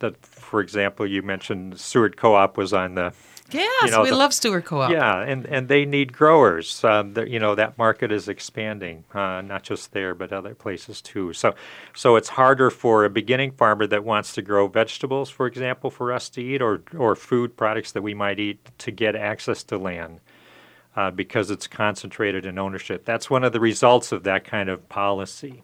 That, 0.00 0.24
for 0.26 0.60
example, 0.60 1.06
you 1.06 1.22
mentioned 1.22 1.80
Seward 1.80 2.16
Co-op 2.16 2.56
was 2.56 2.72
on 2.72 2.94
the 2.96 3.12
Yes, 3.52 3.92
know, 3.92 4.02
we 4.02 4.10
the- 4.10 4.16
love 4.16 4.34
Seward 4.34 4.64
Co-op. 4.64 4.90
yeah, 4.90 5.20
and, 5.20 5.46
and 5.46 5.68
they 5.68 5.84
need 5.84 6.12
growers. 6.12 6.82
Um, 6.82 7.14
the, 7.14 7.30
you 7.30 7.38
know 7.38 7.54
that 7.54 7.78
market 7.78 8.10
is 8.10 8.28
expanding, 8.28 9.04
uh, 9.14 9.40
not 9.40 9.62
just 9.62 9.92
there 9.92 10.14
but 10.16 10.32
other 10.32 10.52
places 10.54 11.00
too. 11.00 11.32
So, 11.32 11.54
so 11.94 12.16
it's 12.16 12.28
harder 12.30 12.70
for 12.70 13.04
a 13.04 13.10
beginning 13.10 13.52
farmer 13.52 13.86
that 13.86 14.02
wants 14.04 14.32
to 14.34 14.42
grow 14.42 14.66
vegetables, 14.66 15.30
for 15.30 15.46
example, 15.46 15.90
for 15.90 16.12
us 16.12 16.28
to 16.30 16.42
eat, 16.42 16.60
or 16.60 16.82
or 16.98 17.14
food 17.14 17.56
products 17.56 17.92
that 17.92 18.02
we 18.02 18.14
might 18.14 18.40
eat 18.40 18.58
to 18.78 18.90
get 18.90 19.14
access 19.14 19.62
to 19.64 19.78
land. 19.78 20.20
Uh, 20.96 21.10
because 21.10 21.50
it's 21.50 21.66
concentrated 21.66 22.46
in 22.46 22.58
ownership. 22.58 23.04
That's 23.04 23.28
one 23.28 23.44
of 23.44 23.52
the 23.52 23.60
results 23.60 24.12
of 24.12 24.22
that 24.22 24.44
kind 24.44 24.70
of 24.70 24.88
policy. 24.88 25.62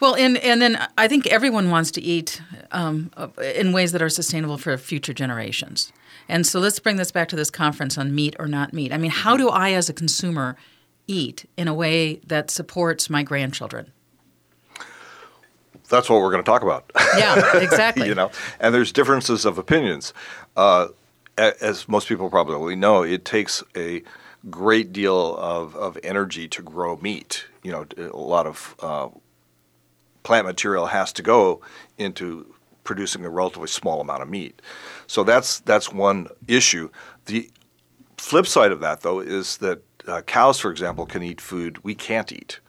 Well, 0.00 0.14
and 0.16 0.36
and 0.38 0.60
then 0.60 0.78
I 0.98 1.08
think 1.08 1.26
everyone 1.28 1.70
wants 1.70 1.90
to 1.92 2.02
eat 2.02 2.40
um, 2.72 3.10
in 3.42 3.72
ways 3.72 3.92
that 3.92 4.02
are 4.02 4.08
sustainable 4.08 4.58
for 4.58 4.76
future 4.76 5.14
generations. 5.14 5.92
And 6.28 6.46
so 6.46 6.58
let's 6.58 6.78
bring 6.78 6.96
this 6.96 7.12
back 7.12 7.28
to 7.28 7.36
this 7.36 7.50
conference 7.50 7.98
on 7.98 8.14
meat 8.14 8.34
or 8.38 8.46
not 8.46 8.72
meat. 8.72 8.92
I 8.92 8.98
mean, 8.98 9.10
how 9.10 9.36
do 9.36 9.48
I, 9.48 9.72
as 9.72 9.88
a 9.88 9.92
consumer, 9.92 10.56
eat 11.06 11.48
in 11.56 11.68
a 11.68 11.74
way 11.74 12.16
that 12.26 12.50
supports 12.50 13.10
my 13.10 13.22
grandchildren? 13.22 13.92
That's 15.88 16.08
what 16.08 16.22
we're 16.22 16.30
going 16.30 16.42
to 16.42 16.50
talk 16.50 16.62
about. 16.62 16.90
Yeah, 17.16 17.56
exactly. 17.62 18.08
you 18.08 18.14
know, 18.14 18.30
and 18.58 18.74
there's 18.74 18.90
differences 18.90 19.44
of 19.44 19.58
opinions. 19.58 20.14
Uh, 20.56 20.88
as 21.36 21.88
most 21.88 22.08
people 22.08 22.30
probably 22.30 22.74
know, 22.76 23.02
it 23.02 23.24
takes 23.24 23.62
a 23.76 24.02
great 24.50 24.92
deal 24.92 25.36
of, 25.36 25.74
of 25.76 25.98
energy 26.02 26.48
to 26.48 26.62
grow 26.62 26.96
meat. 26.96 27.46
You 27.62 27.72
know, 27.72 27.86
a 27.98 28.16
lot 28.16 28.46
of 28.46 28.74
uh, 28.80 29.08
plant 30.24 30.46
material 30.46 30.86
has 30.86 31.12
to 31.12 31.22
go 31.22 31.60
into 31.96 32.52
producing 32.82 33.24
a 33.24 33.30
relatively 33.30 33.68
small 33.68 34.00
amount 34.00 34.22
of 34.22 34.28
meat. 34.28 34.60
So 35.06 35.22
that's 35.22 35.60
that's 35.60 35.92
one 35.92 36.28
issue. 36.48 36.90
The 37.26 37.50
flip 38.18 38.46
side 38.46 38.72
of 38.72 38.80
that, 38.80 39.02
though, 39.02 39.20
is 39.20 39.58
that 39.58 39.82
uh, 40.08 40.22
cows, 40.22 40.58
for 40.58 40.70
example, 40.70 41.06
can 41.06 41.22
eat 41.22 41.40
food 41.40 41.82
we 41.84 41.94
can't 41.94 42.32
eat, 42.32 42.60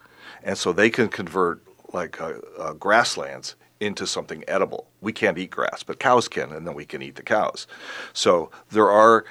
and 0.44 0.58
so 0.58 0.72
they 0.72 0.90
can 0.90 1.08
convert 1.08 1.62
like 1.94 2.22
uh, 2.22 2.34
uh, 2.60 2.74
grasslands 2.74 3.56
into 3.80 4.08
something 4.08 4.44
edible. 4.48 4.88
We 5.02 5.12
can't 5.12 5.38
eat 5.38 5.52
grass, 5.52 5.84
but 5.84 6.00
cows 6.00 6.28
can, 6.28 6.52
and 6.52 6.66
then 6.66 6.76
we 6.76 6.86
can 6.86 7.02
eat 7.02 7.16
the 7.16 7.24
cows. 7.24 7.68
So 8.14 8.52
there 8.72 8.90
are. 8.90 9.26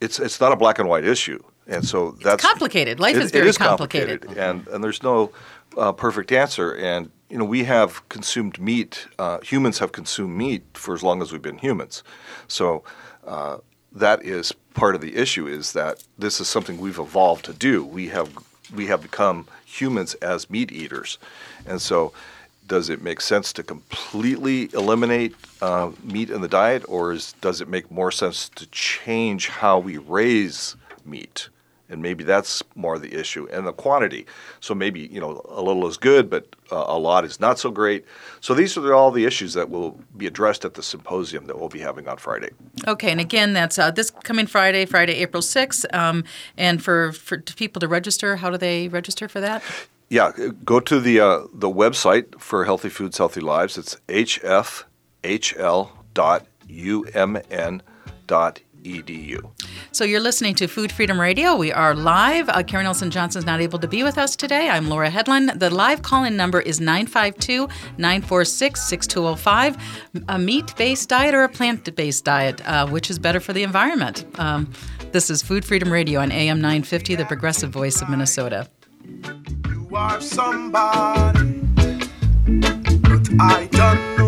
It's 0.00 0.18
it's 0.18 0.40
not 0.40 0.52
a 0.52 0.56
black 0.56 0.78
and 0.78 0.88
white 0.88 1.04
issue, 1.04 1.42
and 1.66 1.84
so 1.84 2.10
that's 2.22 2.42
it's 2.42 2.44
complicated. 2.44 3.00
Life 3.00 3.16
it, 3.16 3.22
is 3.22 3.30
very 3.30 3.46
it 3.46 3.48
is 3.48 3.58
complicated. 3.58 4.22
complicated, 4.22 4.50
and 4.50 4.68
and 4.68 4.84
there's 4.84 5.02
no 5.02 5.32
uh, 5.76 5.92
perfect 5.92 6.32
answer. 6.32 6.72
And 6.72 7.10
you 7.28 7.38
know, 7.38 7.44
we 7.44 7.64
have 7.64 8.08
consumed 8.08 8.58
meat. 8.60 9.06
Uh, 9.18 9.40
humans 9.40 9.78
have 9.78 9.92
consumed 9.92 10.36
meat 10.36 10.62
for 10.74 10.94
as 10.94 11.02
long 11.02 11.22
as 11.22 11.32
we've 11.32 11.42
been 11.42 11.58
humans. 11.58 12.02
So 12.48 12.84
uh, 13.26 13.58
that 13.92 14.24
is 14.24 14.52
part 14.74 14.94
of 14.94 15.00
the 15.00 15.16
issue. 15.16 15.46
Is 15.46 15.72
that 15.72 16.04
this 16.18 16.40
is 16.40 16.48
something 16.48 16.78
we've 16.78 16.98
evolved 16.98 17.44
to 17.46 17.52
do. 17.52 17.84
We 17.84 18.08
have 18.08 18.30
we 18.74 18.86
have 18.86 19.02
become 19.02 19.46
humans 19.64 20.14
as 20.14 20.50
meat 20.50 20.72
eaters, 20.72 21.18
and 21.66 21.80
so. 21.80 22.12
Does 22.68 22.88
it 22.90 23.00
make 23.00 23.20
sense 23.20 23.52
to 23.52 23.62
completely 23.62 24.68
eliminate 24.74 25.36
uh, 25.62 25.92
meat 26.02 26.30
in 26.30 26.40
the 26.40 26.48
diet, 26.48 26.84
or 26.88 27.12
is, 27.12 27.32
does 27.40 27.60
it 27.60 27.68
make 27.68 27.92
more 27.92 28.10
sense 28.10 28.48
to 28.56 28.66
change 28.72 29.46
how 29.46 29.78
we 29.78 29.98
raise 29.98 30.74
meat? 31.04 31.48
And 31.88 32.02
maybe 32.02 32.24
that's 32.24 32.62
more 32.74 32.98
the 32.98 33.14
issue 33.14 33.46
and 33.52 33.66
the 33.66 33.72
quantity. 33.72 34.26
So 34.60 34.74
maybe 34.74 35.00
you 35.00 35.20
know 35.20 35.40
a 35.48 35.62
little 35.62 35.86
is 35.86 35.96
good 35.96 36.28
but 36.28 36.54
uh, 36.72 36.84
a 36.86 36.98
lot 36.98 37.24
is 37.24 37.40
not 37.40 37.58
so 37.58 37.70
great. 37.70 38.04
So 38.40 38.54
these 38.54 38.76
are 38.76 38.94
all 38.94 39.10
the 39.10 39.24
issues 39.24 39.54
that 39.54 39.70
will 39.70 40.00
be 40.16 40.26
addressed 40.26 40.64
at 40.64 40.74
the 40.74 40.82
symposium 40.82 41.46
that 41.46 41.58
we'll 41.58 41.68
be 41.68 41.80
having 41.80 42.08
on 42.08 42.16
friday. 42.16 42.50
Okay 42.86 43.10
and 43.10 43.20
again 43.20 43.52
that's 43.52 43.78
uh, 43.78 43.90
this 43.90 44.10
coming 44.10 44.46
friday 44.46 44.84
friday 44.84 45.14
april 45.14 45.42
6th 45.42 45.84
um, 45.94 46.24
and 46.56 46.82
for, 46.82 47.12
for 47.12 47.38
people 47.40 47.80
to 47.80 47.88
register 47.88 48.36
how 48.36 48.50
do 48.50 48.56
they 48.56 48.88
register 48.88 49.28
for 49.28 49.40
that? 49.40 49.62
Yeah 50.08 50.32
go 50.64 50.80
to 50.80 51.00
the 51.00 51.20
uh, 51.20 51.46
the 51.52 51.70
website 51.70 52.40
for 52.40 52.64
healthy 52.64 52.88
foods 52.88 53.18
healthy 53.18 53.40
lives. 53.40 53.78
It's 53.78 53.96
hfhl.umn.edu 54.08 54.92
edu. 58.86 59.50
So 59.96 60.04
you're 60.04 60.20
listening 60.20 60.54
to 60.56 60.68
Food 60.68 60.92
Freedom 60.92 61.18
Radio. 61.18 61.56
We 61.56 61.72
are 61.72 61.94
live. 61.94 62.50
Uh, 62.50 62.62
Karen 62.62 62.84
Olson 62.84 63.10
Johnson 63.10 63.38
is 63.38 63.46
not 63.46 63.62
able 63.62 63.78
to 63.78 63.88
be 63.88 64.02
with 64.02 64.18
us 64.18 64.36
today. 64.36 64.68
I'm 64.68 64.90
Laura 64.90 65.10
Hedlund. 65.10 65.58
The 65.58 65.70
live 65.70 66.02
call-in 66.02 66.36
number 66.36 66.60
is 66.60 66.80
952-946-6205. 66.80 69.80
A 70.28 70.38
meat-based 70.38 71.08
diet 71.08 71.34
or 71.34 71.44
a 71.44 71.48
plant-based 71.48 72.26
diet, 72.26 72.60
uh, 72.68 72.86
which 72.86 73.08
is 73.08 73.18
better 73.18 73.40
for 73.40 73.54
the 73.54 73.62
environment? 73.62 74.26
Um, 74.38 74.70
this 75.12 75.30
is 75.30 75.40
Food 75.40 75.64
Freedom 75.64 75.90
Radio 75.90 76.20
on 76.20 76.30
AM 76.30 76.60
950, 76.60 77.14
the 77.14 77.24
progressive 77.24 77.70
voice 77.70 78.02
of 78.02 78.10
Minnesota. 78.10 78.68
You 79.66 79.88
are 79.94 80.20
somebody, 80.20 81.62
but 83.00 83.30
I 83.40 83.66
don't 83.72 84.18
know. 84.18 84.26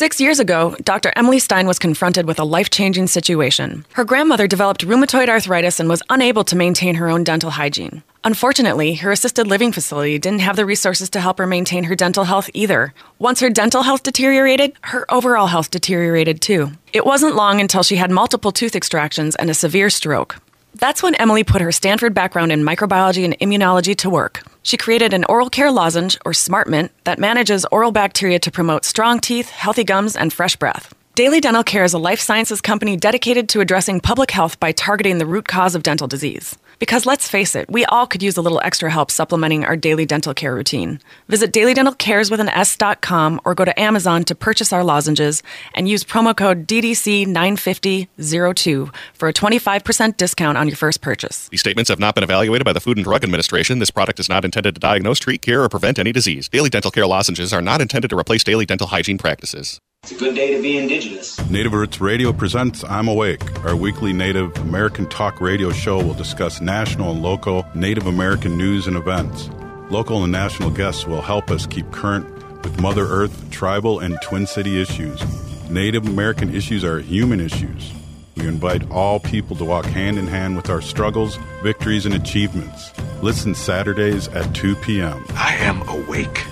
Six 0.00 0.18
years 0.18 0.40
ago, 0.40 0.74
Dr. 0.82 1.12
Emily 1.14 1.38
Stein 1.38 1.66
was 1.66 1.78
confronted 1.78 2.26
with 2.26 2.38
a 2.38 2.44
life 2.56 2.70
changing 2.70 3.06
situation. 3.06 3.84
Her 3.92 4.02
grandmother 4.02 4.46
developed 4.46 4.86
rheumatoid 4.86 5.28
arthritis 5.28 5.78
and 5.78 5.90
was 5.90 6.02
unable 6.08 6.42
to 6.44 6.56
maintain 6.56 6.94
her 6.94 7.10
own 7.10 7.22
dental 7.22 7.50
hygiene. 7.50 8.02
Unfortunately, 8.24 8.94
her 8.94 9.10
assisted 9.10 9.46
living 9.46 9.72
facility 9.72 10.18
didn't 10.18 10.40
have 10.40 10.56
the 10.56 10.64
resources 10.64 11.10
to 11.10 11.20
help 11.20 11.36
her 11.36 11.46
maintain 11.46 11.84
her 11.84 11.94
dental 11.94 12.24
health 12.24 12.48
either. 12.54 12.94
Once 13.18 13.40
her 13.40 13.50
dental 13.50 13.82
health 13.82 14.02
deteriorated, 14.02 14.72
her 14.84 15.04
overall 15.12 15.48
health 15.48 15.70
deteriorated 15.70 16.40
too. 16.40 16.70
It 16.94 17.04
wasn't 17.04 17.36
long 17.36 17.60
until 17.60 17.82
she 17.82 17.96
had 17.96 18.10
multiple 18.10 18.52
tooth 18.52 18.74
extractions 18.74 19.36
and 19.36 19.50
a 19.50 19.60
severe 19.62 19.90
stroke. 19.90 20.36
That's 20.76 21.02
when 21.02 21.14
Emily 21.16 21.44
put 21.44 21.60
her 21.60 21.72
Stanford 21.72 22.14
background 22.14 22.52
in 22.52 22.62
microbiology 22.62 23.26
and 23.26 23.38
immunology 23.38 23.94
to 23.96 24.08
work. 24.08 24.49
She 24.62 24.76
created 24.76 25.12
an 25.14 25.24
oral 25.24 25.50
care 25.50 25.70
lozenge, 25.70 26.18
or 26.24 26.32
Smart 26.32 26.68
Mint, 26.68 26.92
that 27.04 27.18
manages 27.18 27.66
oral 27.72 27.92
bacteria 27.92 28.38
to 28.40 28.50
promote 28.50 28.84
strong 28.84 29.20
teeth, 29.20 29.50
healthy 29.50 29.84
gums, 29.84 30.16
and 30.16 30.32
fresh 30.32 30.56
breath. 30.56 30.94
Daily 31.14 31.40
Dental 31.40 31.64
Care 31.64 31.84
is 31.84 31.92
a 31.92 31.98
life 31.98 32.20
sciences 32.20 32.60
company 32.60 32.96
dedicated 32.96 33.48
to 33.50 33.60
addressing 33.60 34.00
public 34.00 34.30
health 34.30 34.60
by 34.60 34.72
targeting 34.72 35.18
the 35.18 35.26
root 35.26 35.48
cause 35.48 35.74
of 35.74 35.82
dental 35.82 36.06
disease. 36.06 36.56
Because 36.80 37.04
let's 37.04 37.28
face 37.28 37.54
it, 37.54 37.70
we 37.70 37.84
all 37.84 38.06
could 38.06 38.22
use 38.22 38.38
a 38.38 38.42
little 38.42 38.62
extra 38.64 38.90
help 38.90 39.10
supplementing 39.10 39.66
our 39.66 39.76
daily 39.76 40.06
dental 40.06 40.32
care 40.32 40.54
routine. 40.54 40.98
Visit 41.28 41.52
dailydentalcares 41.52 42.30
with 42.30 42.40
an 42.40 42.48
S.com 42.48 43.38
or 43.44 43.54
go 43.54 43.66
to 43.66 43.78
Amazon 43.78 44.24
to 44.24 44.34
purchase 44.34 44.72
our 44.72 44.82
lozenges 44.82 45.42
and 45.74 45.90
use 45.90 46.04
promo 46.04 46.34
code 46.34 46.66
DDC95002 46.66 48.94
for 49.12 49.28
a 49.28 49.34
25% 49.34 50.16
discount 50.16 50.56
on 50.56 50.68
your 50.68 50.76
first 50.76 51.02
purchase. 51.02 51.50
These 51.50 51.60
statements 51.60 51.90
have 51.90 51.98
not 51.98 52.14
been 52.14 52.24
evaluated 52.24 52.64
by 52.64 52.72
the 52.72 52.80
Food 52.80 52.96
and 52.96 53.04
Drug 53.04 53.22
Administration. 53.22 53.78
This 53.78 53.90
product 53.90 54.18
is 54.18 54.30
not 54.30 54.46
intended 54.46 54.74
to 54.74 54.80
diagnose, 54.80 55.18
treat, 55.18 55.42
cure, 55.42 55.62
or 55.62 55.68
prevent 55.68 55.98
any 55.98 56.12
disease. 56.12 56.48
Daily 56.48 56.70
dental 56.70 56.90
care 56.90 57.06
lozenges 57.06 57.52
are 57.52 57.60
not 57.60 57.82
intended 57.82 58.08
to 58.08 58.18
replace 58.18 58.42
daily 58.42 58.64
dental 58.64 58.86
hygiene 58.86 59.18
practices. 59.18 59.80
It's 60.02 60.12
a 60.12 60.14
good 60.14 60.34
day 60.34 60.56
to 60.56 60.62
be 60.62 60.78
indigenous. 60.78 61.38
Native 61.50 61.74
Roots 61.74 62.00
Radio 62.00 62.32
presents 62.32 62.82
I'm 62.84 63.06
Awake. 63.06 63.42
Our 63.66 63.76
weekly 63.76 64.14
Native 64.14 64.56
American 64.56 65.06
talk 65.06 65.42
radio 65.42 65.72
show 65.72 66.02
will 66.02 66.14
discuss 66.14 66.62
national 66.62 67.10
and 67.10 67.22
local 67.22 67.66
Native 67.74 68.06
American 68.06 68.56
news 68.56 68.86
and 68.86 68.96
events. 68.96 69.50
Local 69.90 70.22
and 70.22 70.32
national 70.32 70.70
guests 70.70 71.06
will 71.06 71.20
help 71.20 71.50
us 71.50 71.66
keep 71.66 71.90
current 71.92 72.26
with 72.64 72.80
Mother 72.80 73.04
Earth, 73.04 73.50
tribal, 73.50 73.98
and 73.98 74.16
Twin 74.22 74.46
City 74.46 74.80
issues. 74.80 75.22
Native 75.68 76.06
American 76.06 76.54
issues 76.54 76.82
are 76.82 77.00
human 77.00 77.38
issues. 77.38 77.92
We 78.36 78.48
invite 78.48 78.90
all 78.90 79.20
people 79.20 79.54
to 79.56 79.64
walk 79.66 79.84
hand 79.84 80.18
in 80.18 80.26
hand 80.26 80.56
with 80.56 80.70
our 80.70 80.80
struggles, 80.80 81.36
victories, 81.62 82.06
and 82.06 82.14
achievements. 82.14 82.90
Listen 83.22 83.54
Saturdays 83.54 84.28
at 84.28 84.54
2 84.54 84.76
p.m. 84.76 85.26
I 85.34 85.56
am 85.56 85.86
awake. 85.88 86.46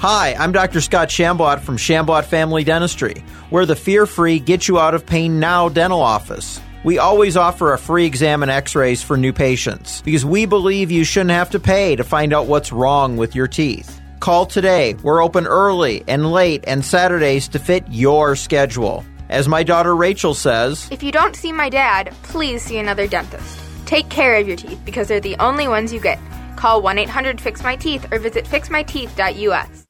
Hi, 0.00 0.34
I'm 0.38 0.50
Dr. 0.50 0.80
Scott 0.80 1.10
Shambot 1.10 1.60
from 1.60 1.76
Shambot 1.76 2.24
Family 2.24 2.64
Dentistry. 2.64 3.22
We're 3.50 3.66
the 3.66 3.76
fear 3.76 4.06
free, 4.06 4.38
get 4.38 4.66
you 4.66 4.80
out 4.80 4.94
of 4.94 5.04
pain 5.04 5.40
now 5.40 5.68
dental 5.68 6.00
office. 6.00 6.58
We 6.84 6.96
always 6.96 7.36
offer 7.36 7.74
a 7.74 7.78
free 7.78 8.06
exam 8.06 8.40
and 8.40 8.50
x 8.50 8.74
rays 8.74 9.02
for 9.02 9.18
new 9.18 9.34
patients 9.34 10.00
because 10.00 10.24
we 10.24 10.46
believe 10.46 10.90
you 10.90 11.04
shouldn't 11.04 11.32
have 11.32 11.50
to 11.50 11.60
pay 11.60 11.96
to 11.96 12.02
find 12.02 12.32
out 12.32 12.46
what's 12.46 12.72
wrong 12.72 13.18
with 13.18 13.34
your 13.34 13.46
teeth. 13.46 14.00
Call 14.20 14.46
today. 14.46 14.94
We're 15.02 15.22
open 15.22 15.46
early 15.46 16.02
and 16.08 16.32
late 16.32 16.64
and 16.66 16.82
Saturdays 16.82 17.48
to 17.48 17.58
fit 17.58 17.84
your 17.90 18.36
schedule. 18.36 19.04
As 19.28 19.48
my 19.48 19.62
daughter 19.62 19.94
Rachel 19.94 20.32
says, 20.32 20.88
If 20.90 21.02
you 21.02 21.12
don't 21.12 21.36
see 21.36 21.52
my 21.52 21.68
dad, 21.68 22.14
please 22.22 22.62
see 22.62 22.78
another 22.78 23.06
dentist. 23.06 23.60
Take 23.84 24.08
care 24.08 24.36
of 24.36 24.48
your 24.48 24.56
teeth 24.56 24.80
because 24.86 25.08
they're 25.08 25.20
the 25.20 25.36
only 25.36 25.68
ones 25.68 25.92
you 25.92 26.00
get. 26.00 26.18
Call 26.56 26.80
1 26.80 26.96
800 26.96 27.38
Fix 27.38 27.62
My 27.62 27.76
Teeth 27.76 28.10
or 28.10 28.18
visit 28.18 28.46
fixmyteeth.us. 28.46 29.89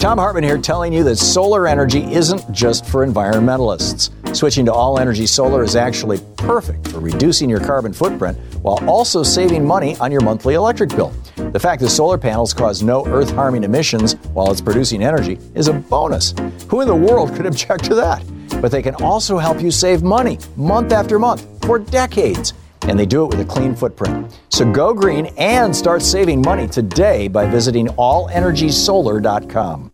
Thom 0.00 0.18
Hartmann 0.18 0.44
here 0.44 0.58
telling 0.58 0.92
you 0.92 1.02
that 1.02 1.16
solar 1.16 1.66
energy 1.66 2.04
isn't 2.12 2.52
just 2.52 2.86
for 2.86 3.04
environmentalists. 3.04 4.10
Switching 4.32 4.64
to 4.66 4.72
all 4.72 5.00
energy 5.00 5.26
solar 5.26 5.64
is 5.64 5.74
actually 5.74 6.20
perfect 6.36 6.86
for 6.86 7.00
reducing 7.00 7.50
your 7.50 7.58
carbon 7.58 7.92
footprint 7.92 8.38
while 8.62 8.78
also 8.88 9.24
saving 9.24 9.66
money 9.66 9.96
on 9.96 10.12
your 10.12 10.20
monthly 10.20 10.54
electric 10.54 10.90
bill. 10.90 11.12
The 11.50 11.58
fact 11.58 11.82
that 11.82 11.88
solar 11.88 12.16
panels 12.16 12.54
cause 12.54 12.80
no 12.80 13.04
earth 13.06 13.32
harming 13.32 13.64
emissions 13.64 14.14
while 14.34 14.52
it's 14.52 14.60
producing 14.60 15.02
energy 15.02 15.36
is 15.56 15.66
a 15.66 15.72
bonus. 15.72 16.32
Who 16.68 16.80
in 16.80 16.86
the 16.86 16.94
world 16.94 17.34
could 17.34 17.46
object 17.46 17.82
to 17.86 17.96
that? 17.96 18.22
But 18.62 18.70
they 18.70 18.82
can 18.82 18.94
also 19.02 19.36
help 19.36 19.60
you 19.60 19.72
save 19.72 20.04
money 20.04 20.38
month 20.54 20.92
after 20.92 21.18
month 21.18 21.44
for 21.64 21.80
decades 21.80 22.54
and 22.82 22.96
they 22.96 23.04
do 23.04 23.24
it 23.24 23.30
with 23.30 23.40
a 23.40 23.44
clean 23.44 23.74
footprint. 23.74 24.38
So 24.58 24.70
go 24.72 24.92
green 24.92 25.26
and 25.36 25.74
start 25.74 26.02
saving 26.02 26.42
money 26.42 26.66
today 26.66 27.28
by 27.28 27.46
visiting 27.46 27.86
allenergysolar.com. 27.86 29.92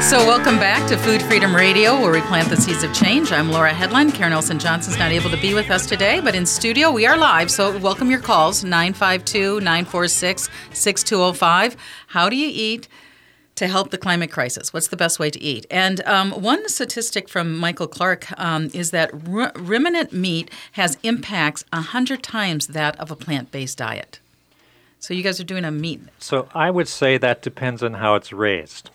So, 0.00 0.18
welcome 0.18 0.60
back 0.60 0.88
to 0.90 0.96
Food 0.96 1.20
Freedom 1.22 1.56
Radio, 1.56 2.00
where 2.00 2.12
we 2.12 2.20
plant 2.20 2.48
the 2.48 2.56
seeds 2.56 2.84
of 2.84 2.94
change. 2.94 3.32
I'm 3.32 3.50
Laura 3.50 3.72
Hedlund. 3.72 4.14
Karen 4.14 4.32
Olson 4.32 4.60
Johnson's 4.60 4.96
not 4.96 5.10
able 5.10 5.28
to 5.30 5.40
be 5.40 5.54
with 5.54 5.72
us 5.72 5.86
today, 5.86 6.20
but 6.20 6.36
in 6.36 6.46
studio 6.46 6.92
we 6.92 7.04
are 7.04 7.16
live. 7.16 7.50
So, 7.50 7.76
welcome 7.78 8.08
your 8.08 8.20
calls 8.20 8.62
952 8.62 9.58
946 9.58 10.48
6205. 10.72 11.76
How 12.06 12.28
do 12.28 12.36
you 12.36 12.48
eat? 12.52 12.86
To 13.56 13.66
help 13.66 13.90
the 13.90 13.98
climate 13.98 14.30
crisis? 14.30 14.72
What's 14.72 14.88
the 14.88 14.96
best 14.96 15.18
way 15.18 15.30
to 15.30 15.40
eat? 15.42 15.66
And 15.70 16.06
um, 16.06 16.30
one 16.30 16.68
statistic 16.68 17.28
from 17.28 17.58
Michael 17.58 17.88
Clark 17.88 18.38
um, 18.38 18.70
is 18.72 18.90
that 18.92 19.10
r- 19.28 19.52
ruminant 19.56 20.12
meat 20.12 20.50
has 20.72 20.96
impacts 21.02 21.64
100 21.72 22.22
times 22.22 22.68
that 22.68 22.98
of 23.00 23.10
a 23.10 23.16
plant 23.16 23.50
based 23.50 23.78
diet. 23.78 24.20
So 24.98 25.14
you 25.14 25.22
guys 25.22 25.40
are 25.40 25.44
doing 25.44 25.64
a 25.64 25.70
meat. 25.70 26.00
So 26.18 26.48
I 26.54 26.70
would 26.70 26.88
say 26.88 27.18
that 27.18 27.42
depends 27.42 27.82
on 27.82 27.94
how 27.94 28.14
it's 28.14 28.32
raised. 28.32 28.90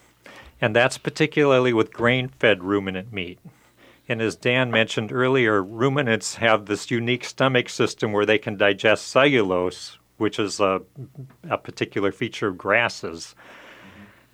And 0.59 0.75
that's 0.75 0.97
particularly 0.97 1.73
with 1.73 1.91
grain 1.91 2.27
fed 2.27 2.63
ruminant 2.63 3.11
meat. 3.11 3.39
And 4.07 4.21
as 4.21 4.35
Dan 4.35 4.71
mentioned 4.71 5.11
earlier, 5.11 5.63
ruminants 5.63 6.35
have 6.35 6.65
this 6.65 6.91
unique 6.91 7.23
stomach 7.23 7.69
system 7.69 8.11
where 8.11 8.25
they 8.25 8.37
can 8.37 8.57
digest 8.57 9.07
cellulose, 9.07 9.97
which 10.17 10.37
is 10.37 10.59
a, 10.59 10.81
a 11.49 11.57
particular 11.57 12.11
feature 12.11 12.49
of 12.49 12.57
grasses. 12.57 13.35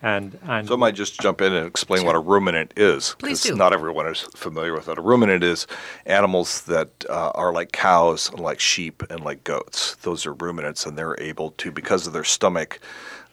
And, 0.02 0.38
and 0.44 0.68
so 0.68 0.76
I 0.76 0.78
might 0.78 0.94
just 0.94 1.20
jump 1.20 1.42
in 1.42 1.54
and 1.54 1.66
explain 1.66 2.02
sure. 2.02 2.08
what 2.08 2.16
a 2.16 2.20
ruminant 2.20 2.74
is, 2.78 3.16
because 3.18 3.50
not 3.50 3.74
everyone 3.74 4.06
is 4.06 4.22
familiar 4.36 4.74
with 4.74 4.88
it. 4.88 4.98
A 4.98 5.02
ruminant 5.02 5.44
is 5.44 5.66
animals 6.06 6.62
that 6.66 6.90
uh, 7.10 7.32
are 7.34 7.52
like 7.52 7.72
cows, 7.72 8.30
and 8.30 8.40
like 8.40 8.60
sheep, 8.60 9.02
and 9.10 9.22
like 9.22 9.44
goats. 9.44 9.96
Those 10.04 10.28
are 10.28 10.34
ruminants, 10.34 10.86
and 10.86 10.98
they're 10.98 11.20
able 11.20 11.52
to, 11.52 11.72
because 11.72 12.06
of 12.06 12.14
their 12.14 12.24
stomach, 12.24 12.80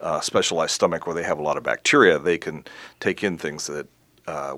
uh, 0.00 0.21
specialized 0.21 0.73
stomach, 0.73 1.06
where 1.06 1.14
they 1.14 1.23
have 1.23 1.38
a 1.38 1.42
lot 1.42 1.59
of 1.59 1.62
bacteria, 1.62 2.18
they 2.18 2.38
can 2.38 2.64
take 2.99 3.23
in 3.23 3.37
things 3.37 3.66
that 3.66 3.87
uh, 4.26 4.56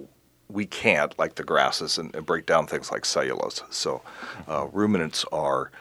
we 0.48 0.64
can't, 0.64 1.18
like 1.18 1.34
the 1.34 1.42
grasses, 1.42 1.98
and, 1.98 2.14
and, 2.14 2.24
break 2.24 2.46
down 2.46 2.68
things 2.68 2.92
like 2.92 3.04
cellulose. 3.04 3.62
So, 3.70 4.00
uh, 4.46 4.68
ruminants 4.72 5.24
are 5.32 5.72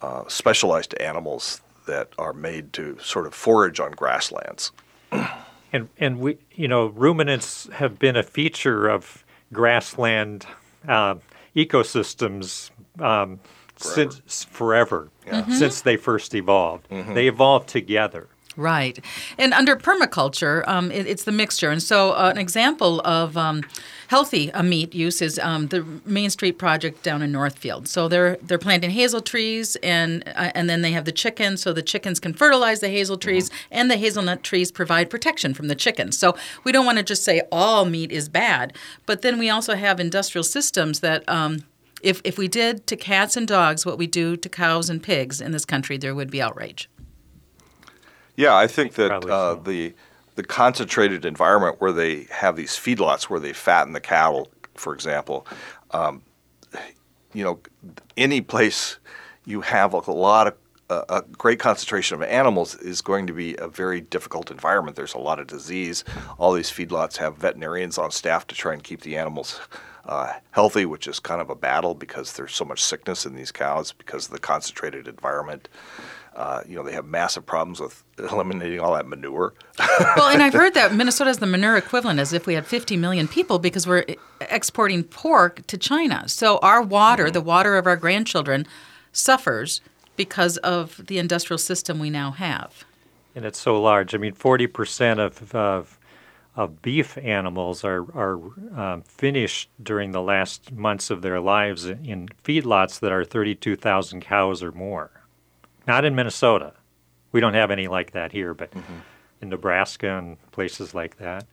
uh, 0.00 0.24
specialized 0.28 0.94
animals 0.94 1.60
that 1.86 2.08
are 2.16 2.32
made 2.32 2.72
to 2.72 2.98
sort 3.00 3.26
of 3.26 3.34
forage 3.34 3.80
on 3.80 3.92
grasslands. 3.92 4.72
And 5.74 5.88
and 5.98 6.20
we 6.20 6.38
you 6.52 6.68
know 6.68 6.86
ruminants 6.86 7.68
have 7.72 7.98
been 7.98 8.16
a 8.16 8.22
feature 8.22 8.86
of 8.86 9.24
grassland 9.52 10.46
uh, 10.88 11.16
ecosystems 11.56 12.70
um, 13.00 13.40
forever. 13.76 14.10
since 14.12 14.44
forever 14.44 15.10
yeah. 15.26 15.42
mm-hmm. 15.42 15.52
since 15.52 15.80
they 15.80 15.96
first 15.96 16.34
evolved. 16.34 16.88
Mm-hmm. 16.90 17.14
They 17.14 17.26
evolved 17.26 17.68
together. 17.68 18.28
Right. 18.56 19.04
And 19.36 19.52
under 19.52 19.74
permaculture, 19.74 20.66
um, 20.68 20.92
it, 20.92 21.06
it's 21.06 21.24
the 21.24 21.32
mixture. 21.32 21.70
And 21.70 21.82
so, 21.82 22.12
uh, 22.12 22.30
an 22.32 22.38
example 22.38 23.00
of 23.00 23.36
um, 23.36 23.62
healthy 24.08 24.52
uh, 24.52 24.62
meat 24.62 24.94
use 24.94 25.20
is 25.20 25.40
um, 25.40 25.68
the 25.68 25.84
Main 26.04 26.30
Street 26.30 26.56
project 26.56 27.02
down 27.02 27.20
in 27.20 27.32
Northfield. 27.32 27.88
So 27.88 28.06
they're 28.06 28.36
they're 28.42 28.58
planting 28.58 28.90
hazel 28.90 29.20
trees, 29.20 29.76
and 29.76 30.22
uh, 30.28 30.52
and 30.54 30.70
then 30.70 30.82
they 30.82 30.92
have 30.92 31.04
the 31.04 31.12
chickens. 31.12 31.62
So 31.62 31.72
the 31.72 31.82
chickens 31.82 32.20
can 32.20 32.32
fertilize 32.32 32.78
the 32.78 32.88
hazel 32.88 33.16
trees, 33.16 33.50
mm-hmm. 33.50 33.68
and 33.72 33.90
the 33.90 33.96
hazelnut 33.96 34.44
trees 34.44 34.70
provide 34.70 35.10
protection 35.10 35.52
from 35.52 35.66
the 35.66 35.74
chickens. 35.74 36.16
So 36.16 36.36
we 36.62 36.70
don't 36.70 36.86
want 36.86 36.98
to 36.98 37.04
just 37.04 37.24
say 37.24 37.42
all 37.50 37.84
meat 37.84 38.12
is 38.12 38.28
bad, 38.28 38.76
but 39.04 39.22
then 39.22 39.38
we 39.38 39.50
also 39.50 39.74
have 39.74 39.98
industrial 39.98 40.44
systems 40.44 41.00
that. 41.00 41.28
Um, 41.28 41.64
if, 42.02 42.20
if 42.22 42.36
we 42.36 42.48
did 42.48 42.86
to 42.88 42.96
cats 42.96 43.34
and 43.34 43.48
dogs 43.48 43.86
what 43.86 43.96
we 43.96 44.06
do 44.06 44.36
to 44.36 44.48
cows 44.50 44.90
and 44.90 45.02
pigs 45.02 45.40
in 45.40 45.52
this 45.52 45.64
country, 45.64 45.96
there 45.96 46.14
would 46.14 46.30
be 46.30 46.42
outrage. 46.42 46.86
Yeah, 48.36 48.54
I 48.54 48.66
think 48.66 48.94
that 48.94 49.24
uh, 49.24 49.54
the 49.54 49.94
the 50.34 50.42
concentrated 50.42 51.24
environment 51.24 51.80
where 51.80 51.92
they 51.92 52.26
have 52.30 52.56
these 52.56 52.72
feedlots 52.72 53.24
where 53.24 53.38
they 53.38 53.52
fatten 53.52 53.92
the 53.92 54.00
cattle, 54.00 54.50
for 54.74 54.92
example, 54.92 55.46
um, 55.92 56.22
you 57.32 57.44
know, 57.44 57.60
any 58.16 58.40
place 58.40 58.98
you 59.44 59.60
have 59.60 59.92
a 59.92 60.10
lot 60.10 60.48
of 60.48 60.54
uh, 60.90 61.02
a 61.08 61.22
great 61.38 61.58
concentration 61.58 62.14
of 62.14 62.22
animals 62.22 62.74
is 62.76 63.00
going 63.00 63.26
to 63.26 63.32
be 63.32 63.56
a 63.56 63.68
very 63.68 64.02
difficult 64.02 64.50
environment. 64.50 64.96
There's 64.96 65.14
a 65.14 65.18
lot 65.18 65.38
of 65.38 65.46
disease. 65.46 66.04
All 66.38 66.52
these 66.52 66.70
feedlots 66.70 67.16
have 67.16 67.38
veterinarians 67.38 67.96
on 67.96 68.10
staff 68.10 68.46
to 68.48 68.54
try 68.54 68.74
and 68.74 68.84
keep 68.84 69.00
the 69.00 69.16
animals 69.16 69.60
uh, 70.04 70.34
healthy, 70.50 70.84
which 70.84 71.06
is 71.06 71.18
kind 71.20 71.40
of 71.40 71.48
a 71.48 71.54
battle 71.54 71.94
because 71.94 72.34
there's 72.34 72.54
so 72.54 72.66
much 72.66 72.82
sickness 72.82 73.24
in 73.24 73.34
these 73.34 73.50
cows 73.50 73.92
because 73.92 74.26
of 74.26 74.32
the 74.32 74.38
concentrated 74.38 75.08
environment. 75.08 75.68
Uh, 76.34 76.62
you 76.66 76.74
know, 76.74 76.82
they 76.82 76.92
have 76.92 77.06
massive 77.06 77.46
problems 77.46 77.80
with 77.80 78.02
eliminating 78.18 78.80
all 78.80 78.94
that 78.94 79.06
manure. 79.06 79.54
well, 80.16 80.28
and 80.28 80.42
I've 80.42 80.52
heard 80.52 80.74
that 80.74 80.92
Minnesota 80.94 81.30
is 81.30 81.38
the 81.38 81.46
manure 81.46 81.76
equivalent 81.76 82.18
as 82.18 82.32
if 82.32 82.46
we 82.46 82.54
had 82.54 82.66
50 82.66 82.96
million 82.96 83.28
people 83.28 83.58
because 83.58 83.86
we're 83.86 84.04
exporting 84.40 85.04
pork 85.04 85.64
to 85.68 85.78
China. 85.78 86.28
So 86.28 86.58
our 86.58 86.82
water, 86.82 87.24
mm-hmm. 87.24 87.32
the 87.32 87.40
water 87.40 87.76
of 87.76 87.86
our 87.86 87.96
grandchildren, 87.96 88.66
suffers 89.12 89.80
because 90.16 90.56
of 90.58 91.06
the 91.06 91.18
industrial 91.18 91.58
system 91.58 91.98
we 91.98 92.10
now 92.10 92.32
have. 92.32 92.84
And 93.34 93.44
it's 93.44 93.58
so 93.58 93.80
large. 93.80 94.14
I 94.14 94.18
mean, 94.18 94.34
40% 94.34 95.18
of, 95.18 95.54
of, 95.54 95.98
of 96.56 96.82
beef 96.82 97.18
animals 97.18 97.84
are, 97.84 98.02
are 98.16 98.38
um, 98.76 99.02
finished 99.02 99.70
during 99.82 100.12
the 100.12 100.22
last 100.22 100.72
months 100.72 101.10
of 101.10 101.22
their 101.22 101.40
lives 101.40 101.86
in 101.86 102.28
feedlots 102.44 103.00
that 103.00 103.12
are 103.12 103.24
32,000 103.24 104.20
cows 104.20 104.62
or 104.62 104.72
more. 104.72 105.10
Not 105.86 106.04
in 106.04 106.14
Minnesota. 106.14 106.74
We 107.32 107.40
don't 107.40 107.54
have 107.54 107.70
any 107.70 107.88
like 107.88 108.12
that 108.12 108.32
here, 108.32 108.54
but 108.54 108.70
mm-hmm. 108.70 108.98
in 109.40 109.48
Nebraska 109.48 110.18
and 110.18 110.38
places 110.52 110.94
like 110.94 111.16
that. 111.18 111.46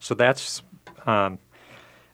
So 0.00 0.14
that's 0.14 0.62
um, 1.06 1.38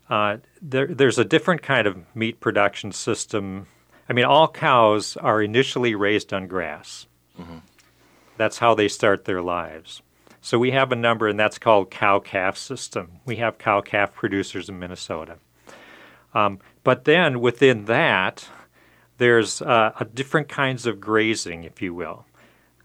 uh, 0.09 0.39
there, 0.61 0.87
there's 0.87 1.19
a 1.19 1.25
different 1.25 1.63
kind 1.63 1.87
of 1.87 1.97
meat 2.15 2.41
production 2.41 2.93
system. 2.93 3.67
I 4.09 4.13
mean, 4.13 4.25
all 4.25 4.49
cows 4.49 5.17
are 5.17 5.43
initially 5.43 5.95
raised 5.95 6.33
on 6.33 6.47
grass. 6.47 7.07
Mm-hmm. 7.39 7.59
That's 8.37 8.59
how 8.59 8.75
they 8.75 8.89
start 8.89 9.25
their 9.25 9.43
lives. 9.43 10.03
So 10.41 10.59
we 10.59 10.73
have 10.73 10.93
a 10.93 10.97
number, 10.97 11.29
and 11.29 11.41
that's 11.41 11.59
called 11.59 11.91
cow 11.91 12.19
calf 12.19 12.59
system. 12.59 13.21
We 13.25 13.37
have 13.37 13.57
cow 13.57 13.81
calf 13.81 14.15
producers 14.15 14.69
in 14.69 14.79
Minnesota. 14.79 15.39
Um, 16.35 16.59
but 16.83 17.05
then 17.05 17.41
within 17.41 17.87
that, 17.87 18.49
there's 19.19 19.63
uh, 19.63 19.93
different 20.13 20.49
kinds 20.49 20.87
of 20.87 21.01
grazing, 21.01 21.65
if 21.65 21.81
you 21.81 21.95
will. 21.95 22.25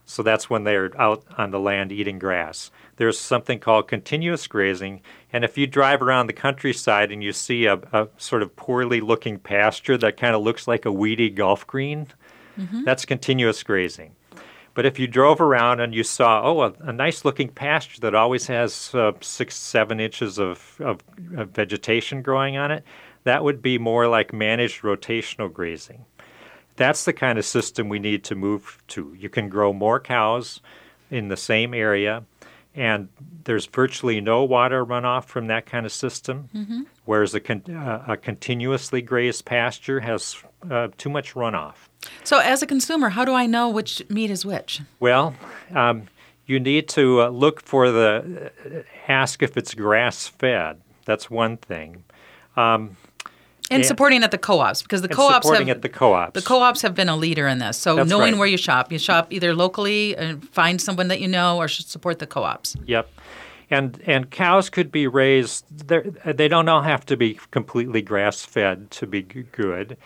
So 0.06 0.24
that's 0.24 0.50
when 0.50 0.64
they're 0.64 1.00
out 1.00 1.24
on 1.38 1.52
the 1.52 1.60
land 1.60 1.92
eating 1.92 2.18
grass. 2.18 2.72
There's 2.96 3.20
something 3.20 3.60
called 3.60 3.88
continuous 3.88 4.48
grazing, 4.48 5.02
and 5.32 5.44
if 5.44 5.58
you 5.58 5.68
drive 5.68 6.02
around 6.02 6.28
the 6.28 6.34
countryside 6.34 7.12
and 7.12 7.24
you 7.24 7.32
see 7.32 7.66
a, 7.66 7.76
a 7.94 8.08
sort 8.18 8.42
of 8.42 8.56
poorly 8.56 9.02
looking 9.02 9.38
pasture 9.38 9.98
that 10.00 10.18
kind 10.18 10.36
of 10.36 10.42
looks 10.42 10.68
like 10.68 10.86
a 10.86 10.92
weedy 10.92 11.30
golf 11.30 11.68
green, 11.68 12.08
mm-hmm. 12.58 12.84
that's 12.84 13.06
continuous 13.06 13.62
grazing. 13.62 14.16
But 14.74 14.86
if 14.86 14.98
you 14.98 15.08
drove 15.08 15.42
around 15.42 15.80
and 15.80 15.94
you 15.94 16.04
saw, 16.04 16.42
oh, 16.44 16.62
a, 16.62 16.74
a 16.80 16.94
nice 16.94 17.24
looking 17.24 17.50
pasture 17.50 18.00
that 18.02 18.16
always 18.16 18.48
has 18.48 18.94
uh, 18.96 19.12
six, 19.22 19.56
seven 19.56 20.00
inches 20.00 20.40
of, 20.40 20.80
of, 20.80 21.00
of 21.38 21.50
vegetation 21.50 22.22
growing 22.22 22.58
on 22.58 22.72
it, 22.72 22.84
that 23.26 23.44
would 23.44 23.62
be 23.62 23.78
more 23.78 24.08
like 24.08 24.34
managed 24.34 24.82
rotational 24.82 25.52
grazing. 25.52 26.06
That's 26.80 27.04
the 27.04 27.12
kind 27.12 27.38
of 27.38 27.46
system 27.46 27.90
we 27.90 28.00
need 28.00 28.24
to 28.24 28.36
move 28.36 28.82
to. 28.90 29.14
You 29.20 29.28
can 29.28 29.50
grow 29.50 29.74
more 29.74 30.00
cows 30.00 30.62
in 31.12 31.28
the 31.28 31.36
same 31.36 31.74
area, 31.74 32.24
and 32.74 33.10
there's 33.44 33.66
virtually 33.66 34.22
no 34.22 34.46
water 34.46 34.86
runoff 34.86 35.26
from 35.26 35.48
that 35.48 35.66
kind 35.66 35.86
of 35.86 35.92
system, 35.92 36.48
mm-hmm. 36.56 36.82
whereas 37.04 37.36
a, 37.36 37.42
con- 37.42 37.70
uh, 37.70 38.06
a, 38.08 38.16
continuously 38.16 39.02
grazed 39.02 39.44
pasture 39.44 40.00
has 40.00 40.38
uh, 40.72 40.88
too 40.98 41.10
much 41.10 41.34
runoff. 41.34 41.90
So, 42.24 42.40
as 42.40 42.64
a 42.64 42.66
consumer, 42.66 43.10
how 43.10 43.26
do 43.26 43.34
I 43.34 43.46
know 43.46 43.68
which 43.68 44.02
meat 44.10 44.32
is 44.32 44.46
which? 44.46 44.80
Well, 45.02 45.36
um, 45.76 46.08
you 46.46 46.62
need 46.62 46.88
to 46.90 47.24
uh, 47.24 47.28
look 47.28 47.62
for 47.62 47.92
the 47.92 48.52
uh, 48.66 48.82
ask 49.12 49.44
if 49.44 49.58
it's 49.58 49.74
grass 49.74 50.28
fed. 50.30 50.80
That's 51.04 51.30
one 51.30 51.58
thing. 51.58 52.06
Um, 52.56 52.96
and, 53.70 53.86
supporting 53.86 54.24
at 54.24 54.32
the 54.32 54.38
co-ops 54.38 54.82
because 54.82 55.02
the 55.02 55.08
co-ops 55.10 55.46
supporting 55.46 55.68
have 55.68 55.78
at 55.78 55.82
the 55.82 55.90
co-ops. 55.90 56.34
The 56.34 56.46
co-ops 56.46 56.82
have 56.82 56.96
been 56.96 57.10
a 57.10 57.16
leader 57.16 57.48
in 57.48 57.60
this. 57.60 57.78
So 57.78 57.96
That's 57.96 58.10
knowing 58.10 58.34
right. 58.34 58.40
where 58.40 58.48
you 58.48 58.58
shop, 58.58 58.92
you 58.92 59.00
shop 59.00 59.32
either 59.32 59.54
locally 59.54 60.16
and 60.18 60.48
find 60.50 60.82
someone 60.82 61.08
that 61.10 61.20
you 61.20 61.28
know, 61.28 61.58
or 61.58 61.68
support 61.68 62.20
the 62.20 62.28
co-ops. 62.28 62.76
Yep. 62.86 63.10
And 63.72 64.02
and 64.08 64.32
cows 64.32 64.70
could 64.70 64.92
be 64.92 65.06
raised. 65.06 65.66
They 65.88 66.48
don't 66.48 66.68
all 66.68 66.82
have 66.82 67.06
to 67.06 67.16
be 67.18 67.40
completely 67.52 68.02
grass 68.02 68.44
fed 68.44 68.90
to 68.92 69.06
be 69.06 69.22
good. 69.22 69.98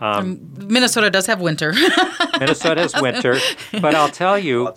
Um, 0.00 0.54
Minnesota 0.56 1.10
does 1.10 1.26
have 1.26 1.40
winter. 1.40 1.74
Minnesota 2.40 2.82
has 2.82 2.94
winter, 3.00 3.36
but 3.80 3.96
I'll 3.96 4.10
tell 4.10 4.38
you, 4.38 4.72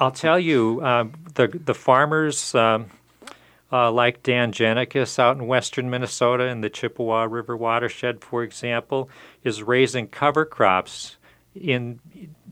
I'll 0.00 0.10
tell 0.10 0.38
you, 0.38 0.82
um, 0.82 1.12
the 1.34 1.48
the 1.48 1.74
farmers. 1.74 2.54
Um, 2.54 2.86
uh, 3.72 3.90
like 3.90 4.22
Dan 4.22 4.52
Genicus 4.52 5.18
out 5.18 5.36
in 5.36 5.46
western 5.46 5.90
Minnesota 5.90 6.46
in 6.46 6.60
the 6.60 6.70
Chippewa 6.70 7.24
River 7.24 7.56
watershed, 7.56 8.22
for 8.22 8.42
example, 8.42 9.10
is 9.42 9.62
raising 9.62 10.08
cover 10.08 10.44
crops 10.44 11.16
in 11.54 12.00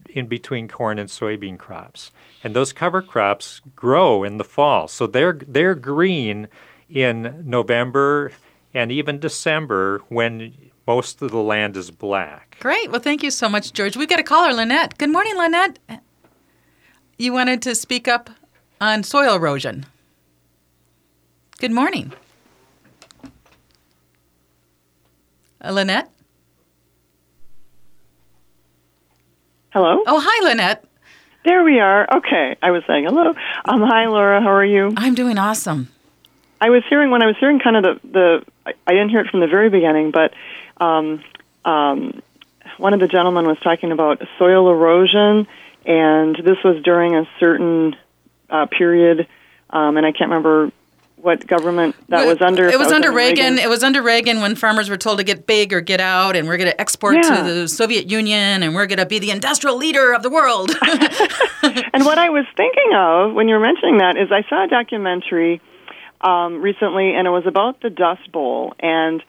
in 0.08 0.26
between 0.26 0.68
corn 0.68 0.98
and 0.98 1.08
soybean 1.08 1.58
crops. 1.58 2.12
And 2.44 2.54
those 2.54 2.72
cover 2.72 3.02
crops 3.02 3.60
grow 3.74 4.22
in 4.22 4.38
the 4.38 4.44
fall. 4.44 4.88
So 4.88 5.06
they're 5.06 5.38
they're 5.46 5.74
green 5.74 6.48
in 6.88 7.42
November 7.44 8.32
and 8.72 8.90
even 8.92 9.18
December 9.18 10.02
when 10.08 10.54
most 10.86 11.22
of 11.22 11.30
the 11.30 11.38
land 11.38 11.76
is 11.76 11.90
black. 11.90 12.56
Great. 12.60 12.90
Well, 12.90 13.00
thank 13.00 13.22
you 13.22 13.30
so 13.30 13.48
much, 13.48 13.72
George. 13.72 13.96
We've 13.96 14.08
got 14.08 14.20
a 14.20 14.24
caller, 14.24 14.52
Lynette. 14.52 14.98
Good 14.98 15.10
morning, 15.10 15.36
Lynette. 15.36 15.78
You 17.16 17.32
wanted 17.32 17.62
to 17.62 17.74
speak 17.74 18.08
up 18.08 18.30
on 18.80 19.02
soil 19.02 19.36
erosion. 19.36 19.86
Good 21.58 21.70
morning. 21.72 22.12
Uh, 25.64 25.70
Lynette? 25.70 26.10
Hello? 29.70 30.02
Oh, 30.06 30.20
hi, 30.22 30.48
Lynette. 30.48 30.84
There 31.44 31.62
we 31.62 31.78
are. 31.78 32.06
Okay. 32.16 32.56
I 32.62 32.70
was 32.70 32.82
saying 32.86 33.04
hello. 33.04 33.34
Um, 33.64 33.82
hi, 33.82 34.06
Laura. 34.06 34.40
How 34.40 34.50
are 34.50 34.64
you? 34.64 34.92
I'm 34.96 35.14
doing 35.14 35.38
awesome. 35.38 35.88
I 36.60 36.70
was 36.70 36.82
hearing, 36.88 37.10
when 37.10 37.22
I 37.22 37.26
was 37.26 37.36
hearing 37.38 37.60
kind 37.60 37.76
of 37.76 37.82
the, 37.82 38.08
the 38.08 38.44
I, 38.66 38.72
I 38.86 38.92
didn't 38.92 39.10
hear 39.10 39.20
it 39.20 39.28
from 39.30 39.40
the 39.40 39.46
very 39.46 39.70
beginning, 39.70 40.10
but 40.10 40.32
um, 40.78 41.22
um, 41.64 42.20
one 42.78 42.94
of 42.94 43.00
the 43.00 43.08
gentlemen 43.08 43.46
was 43.46 43.58
talking 43.60 43.92
about 43.92 44.22
soil 44.38 44.70
erosion, 44.70 45.46
and 45.84 46.36
this 46.36 46.56
was 46.64 46.82
during 46.82 47.14
a 47.14 47.28
certain 47.38 47.94
uh, 48.50 48.66
period, 48.66 49.28
um, 49.70 49.96
and 49.96 50.06
I 50.06 50.12
can't 50.12 50.30
remember 50.30 50.72
what 51.24 51.46
government 51.46 51.96
that 52.08 52.26
was 52.26 52.40
under. 52.40 52.68
It 52.68 52.78
was, 52.78 52.88
that 52.88 52.96
under 52.96 53.10
Reagan. 53.10 53.54
Reagan. 53.54 53.58
It 53.58 53.68
was 53.68 53.82
under 53.82 54.02
Reagan 54.02 54.40
when 54.40 54.54
farmers 54.54 54.90
were 54.90 54.96
told 54.96 55.18
to 55.18 55.24
get 55.24 55.46
big 55.46 55.72
or 55.72 55.80
get 55.80 56.00
out, 56.00 56.36
and 56.36 56.46
we're 56.46 56.58
going 56.58 56.70
to 56.70 56.80
export 56.80 57.16
Yeah. 57.16 57.22
to 57.22 57.42
the 57.42 57.68
Soviet 57.68 58.10
Union, 58.10 58.62
and 58.62 58.74
we're 58.74 58.86
going 58.86 58.98
to 58.98 59.06
be 59.06 59.18
the 59.18 59.30
industrial 59.30 59.76
leader 59.76 60.12
of 60.12 60.22
the 60.22 60.30
world. 60.30 60.70
and 61.62 62.04
what 62.04 62.18
I 62.18 62.28
was 62.28 62.44
thinking 62.56 62.92
of 62.94 63.32
when 63.32 63.48
you 63.48 63.54
were 63.54 63.60
mentioning 63.60 63.98
that 63.98 64.16
is 64.16 64.30
I 64.30 64.48
saw 64.48 64.64
a 64.64 64.68
documentary 64.68 65.60
um, 66.20 66.60
recently, 66.60 67.14
and 67.14 67.26
it 67.26 67.30
was 67.30 67.46
about 67.46 67.80
the 67.80 67.90
Dust 67.90 68.30
Bowl, 68.30 68.74
and 68.80 69.22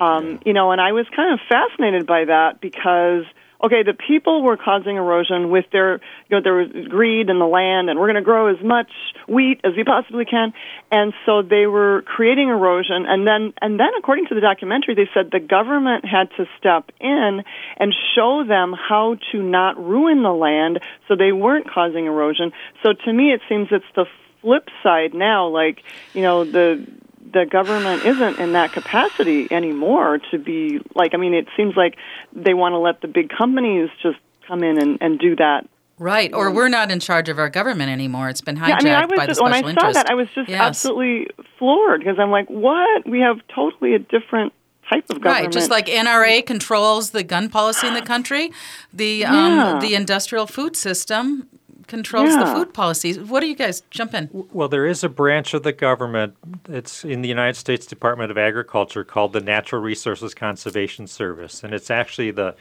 um, 0.00 0.40
you 0.44 0.52
know, 0.52 0.72
and 0.72 0.80
I 0.80 0.92
was 0.92 1.06
kind 1.14 1.32
of 1.32 1.40
fascinated 1.48 2.06
by 2.06 2.24
that 2.24 2.60
because 2.60 3.24
okay, 3.64 3.82
the 3.82 3.94
people 3.94 4.42
were 4.42 4.56
causing 4.56 4.96
erosion 4.96 5.50
with 5.50 5.64
their 5.72 5.94
you 6.28 6.36
know 6.36 6.40
there 6.42 6.54
was 6.54 6.68
greed 6.88 7.30
in 7.30 7.38
the 7.38 7.46
land, 7.46 7.88
and 7.88 7.98
we're 7.98 8.06
going 8.06 8.16
to 8.16 8.22
grow 8.22 8.48
as 8.48 8.62
much 8.62 8.90
wheat 9.26 9.60
as 9.64 9.72
we 9.76 9.84
possibly 9.84 10.24
can, 10.24 10.52
and 10.90 11.14
so 11.24 11.42
they 11.42 11.66
were 11.66 12.02
creating 12.06 12.48
erosion, 12.48 13.06
and 13.08 13.26
then 13.26 13.54
and 13.60 13.80
then 13.80 13.90
according 13.98 14.26
to 14.26 14.34
the 14.34 14.40
documentary, 14.40 14.94
they 14.94 15.08
said 15.14 15.30
the 15.32 15.40
government 15.40 16.04
had 16.04 16.28
to 16.36 16.46
step 16.58 16.90
in 17.00 17.42
and 17.78 17.94
show 18.14 18.44
them 18.46 18.74
how 18.76 19.16
to 19.32 19.42
not 19.42 19.78
ruin 19.78 20.22
the 20.22 20.32
land 20.32 20.80
so 21.08 21.16
they 21.16 21.32
weren't 21.32 21.68
causing 21.68 22.04
erosion. 22.06 22.52
So 22.82 22.92
to 22.92 23.12
me, 23.12 23.32
it 23.32 23.40
seems 23.48 23.68
it's 23.70 23.84
the 23.96 24.06
flip 24.42 24.68
side 24.82 25.14
now. 25.14 25.48
Like 25.48 25.82
you 26.12 26.22
know 26.22 26.44
the 26.44 26.86
the 27.34 27.44
government 27.44 28.06
isn't 28.06 28.38
in 28.38 28.52
that 28.52 28.72
capacity 28.72 29.46
anymore 29.50 30.20
to 30.30 30.38
be 30.38 30.80
like. 30.94 31.12
I 31.12 31.18
mean, 31.18 31.34
it 31.34 31.46
seems 31.56 31.76
like 31.76 31.96
they 32.32 32.54
want 32.54 32.72
to 32.72 32.78
let 32.78 33.02
the 33.02 33.08
big 33.08 33.28
companies 33.28 33.90
just 34.02 34.16
come 34.48 34.62
in 34.62 34.80
and, 34.80 34.96
and 35.02 35.18
do 35.18 35.36
that. 35.36 35.66
right. 35.98 36.32
Or 36.32 36.50
we're 36.50 36.68
not 36.68 36.90
in 36.90 37.00
charge 37.00 37.28
of 37.28 37.38
our 37.38 37.48
government 37.50 37.90
anymore. 37.90 38.28
It's 38.28 38.40
been 38.40 38.56
hijacked 38.56 38.68
Yeah, 38.68 38.74
I 38.76 38.82
mean, 38.82 38.94
I 38.94 39.06
was 39.06 39.16
by 39.18 39.26
the 39.26 39.26
just, 39.28 39.38
special 39.40 39.44
when 39.44 39.52
I 39.54 39.58
interest. 39.70 39.80
saw 39.80 39.92
that, 39.92 40.10
I 40.10 40.14
was 40.14 40.28
just 40.34 40.48
Yes. 40.48 40.60
absolutely 40.60 41.28
floored 41.58 42.00
because 42.00 42.18
I'm 42.18 42.30
like, 42.30 42.48
what? 42.48 43.08
We 43.08 43.20
have 43.20 43.38
totally 43.54 43.94
a 43.94 43.98
different 43.98 44.52
type 44.90 45.04
of 45.08 45.20
government. 45.22 45.44
Right, 45.46 45.50
just 45.52 45.70
like 45.70 45.86
NRA 45.86 46.44
controls 46.44 47.10
the 47.10 47.22
gun 47.22 47.48
policy 47.48 47.86
in 47.86 47.94
the 47.94 48.02
country, 48.02 48.52
the 48.92 49.18
Yeah. 49.20 49.72
um, 49.74 49.80
the 49.80 49.94
industrial 49.94 50.46
food 50.46 50.76
system 50.76 51.48
controls 51.86 52.34
the 52.34 52.46
food 52.46 52.74
policies. 52.74 53.18
What 53.18 53.40
do 53.40 53.46
you 53.46 53.54
guys 53.54 53.82
jump 53.90 54.14
in? 54.14 54.28
Well, 54.52 54.68
there 54.68 54.86
is 54.86 55.04
a 55.04 55.08
branch 55.08 55.54
of 55.54 55.62
the 55.62 55.72
government. 55.72 56.36
It's 56.68 57.04
in 57.04 57.22
the 57.22 57.28
United 57.28 57.56
States 57.56 57.86
Department 57.86 58.30
of 58.30 58.38
Agriculture 58.38 59.04
called 59.04 59.32
the 59.32 59.40
Natural 59.40 59.80
Resources 59.80 60.34
Conservation 60.34 61.06
Service, 61.06 61.62
and 61.62 61.72
it's 61.74 61.90
actually 61.90 62.30
the 62.30 62.54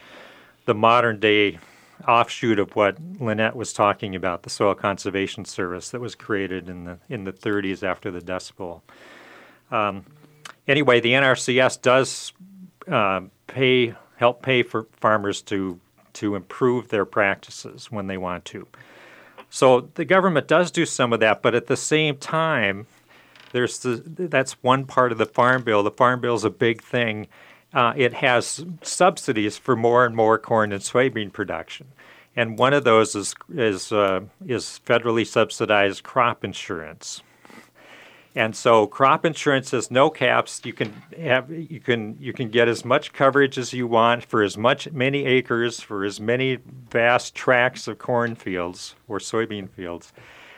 the 0.65 0.73
modern 0.73 1.19
day 1.19 1.59
offshoot 2.07 2.59
of 2.59 2.75
what 2.75 2.97
Lynette 3.19 3.55
was 3.55 3.73
talking 3.73 4.15
about, 4.15 4.43
the 4.43 4.49
Soil 4.49 4.75
Conservation 4.75 5.45
Service 5.45 5.89
that 5.91 6.01
was 6.01 6.15
created 6.15 6.69
in 6.69 6.85
the 6.85 6.97
in 7.09 7.23
the 7.23 7.33
30s 7.33 7.83
after 7.83 8.11
the 8.11 8.21
Dust 8.21 8.55
Bowl. 8.55 8.83
Um, 9.71 10.05
anyway, 10.67 10.99
the 10.99 11.13
NRCS 11.13 11.81
does 11.81 12.33
uh, 12.87 13.21
pay 13.47 13.95
help 14.17 14.41
pay 14.41 14.63
for 14.63 14.87
farmers 14.99 15.41
to 15.43 15.79
to 16.13 16.35
improve 16.35 16.89
their 16.89 17.05
practices 17.05 17.91
when 17.91 18.07
they 18.07 18.17
want 18.17 18.45
to. 18.45 18.67
So 19.53 19.91
the 19.93 20.03
government 20.03 20.47
does 20.47 20.71
do 20.71 20.83
some 20.83 21.13
of 21.13 21.19
that, 21.19 21.43
but 21.43 21.53
at 21.53 21.67
the 21.67 21.77
same 21.77 22.17
time, 22.17 22.87
there's 23.51 23.77
the, 23.77 24.01
that's 24.17 24.53
one 24.63 24.85
part 24.85 25.11
of 25.11 25.19
the 25.19 25.27
farm 25.27 25.61
bill. 25.61 25.83
The 25.83 25.91
farm 25.91 26.21
bill 26.21 26.33
is 26.33 26.43
a 26.43 26.49
big 26.49 26.81
thing. 26.81 27.27
Uh, 27.71 27.93
it 27.95 28.13
has 28.13 28.65
subsidies 28.81 29.55
for 29.59 29.75
more 29.75 30.07
and 30.07 30.15
more 30.15 30.39
corn 30.39 30.71
and 30.71 30.81
soybean 30.81 31.31
production, 31.31 31.85
and 32.35 32.57
one 32.57 32.73
of 32.73 32.83
those 32.83 33.13
is 33.13 33.35
is 33.53 33.91
uh, 33.91 34.21
is 34.43 34.81
federally 34.87 35.25
subsidized 35.25 36.01
crop 36.01 36.43
insurance. 36.43 37.21
And 38.35 38.55
so 38.55 38.87
crop 38.87 39.25
insurance 39.25 39.71
has 39.71 39.91
no 39.91 40.09
caps. 40.09 40.61
You 40.63 40.73
can 40.73 40.91
have 41.17 41.51
you 41.51 41.79
can 41.79 42.17
you 42.19 42.33
can 42.33 42.49
get 42.49 42.67
as 42.67 42.83
much 42.83 43.13
coverage 43.13 43.57
as 43.59 43.73
you 43.73 43.85
want 43.85 44.25
for 44.25 44.41
as 44.41 44.57
much 44.57 44.91
many 44.91 45.25
acres 45.25 45.79
for 45.79 46.03
as 46.03 46.19
many 46.19 46.57
vast 46.89 47.35
tracts 47.35 47.87
of 47.87 47.99
cornfields 47.99 48.95
or 49.07 49.19
soybean 49.19 49.69
fields. 49.69 50.13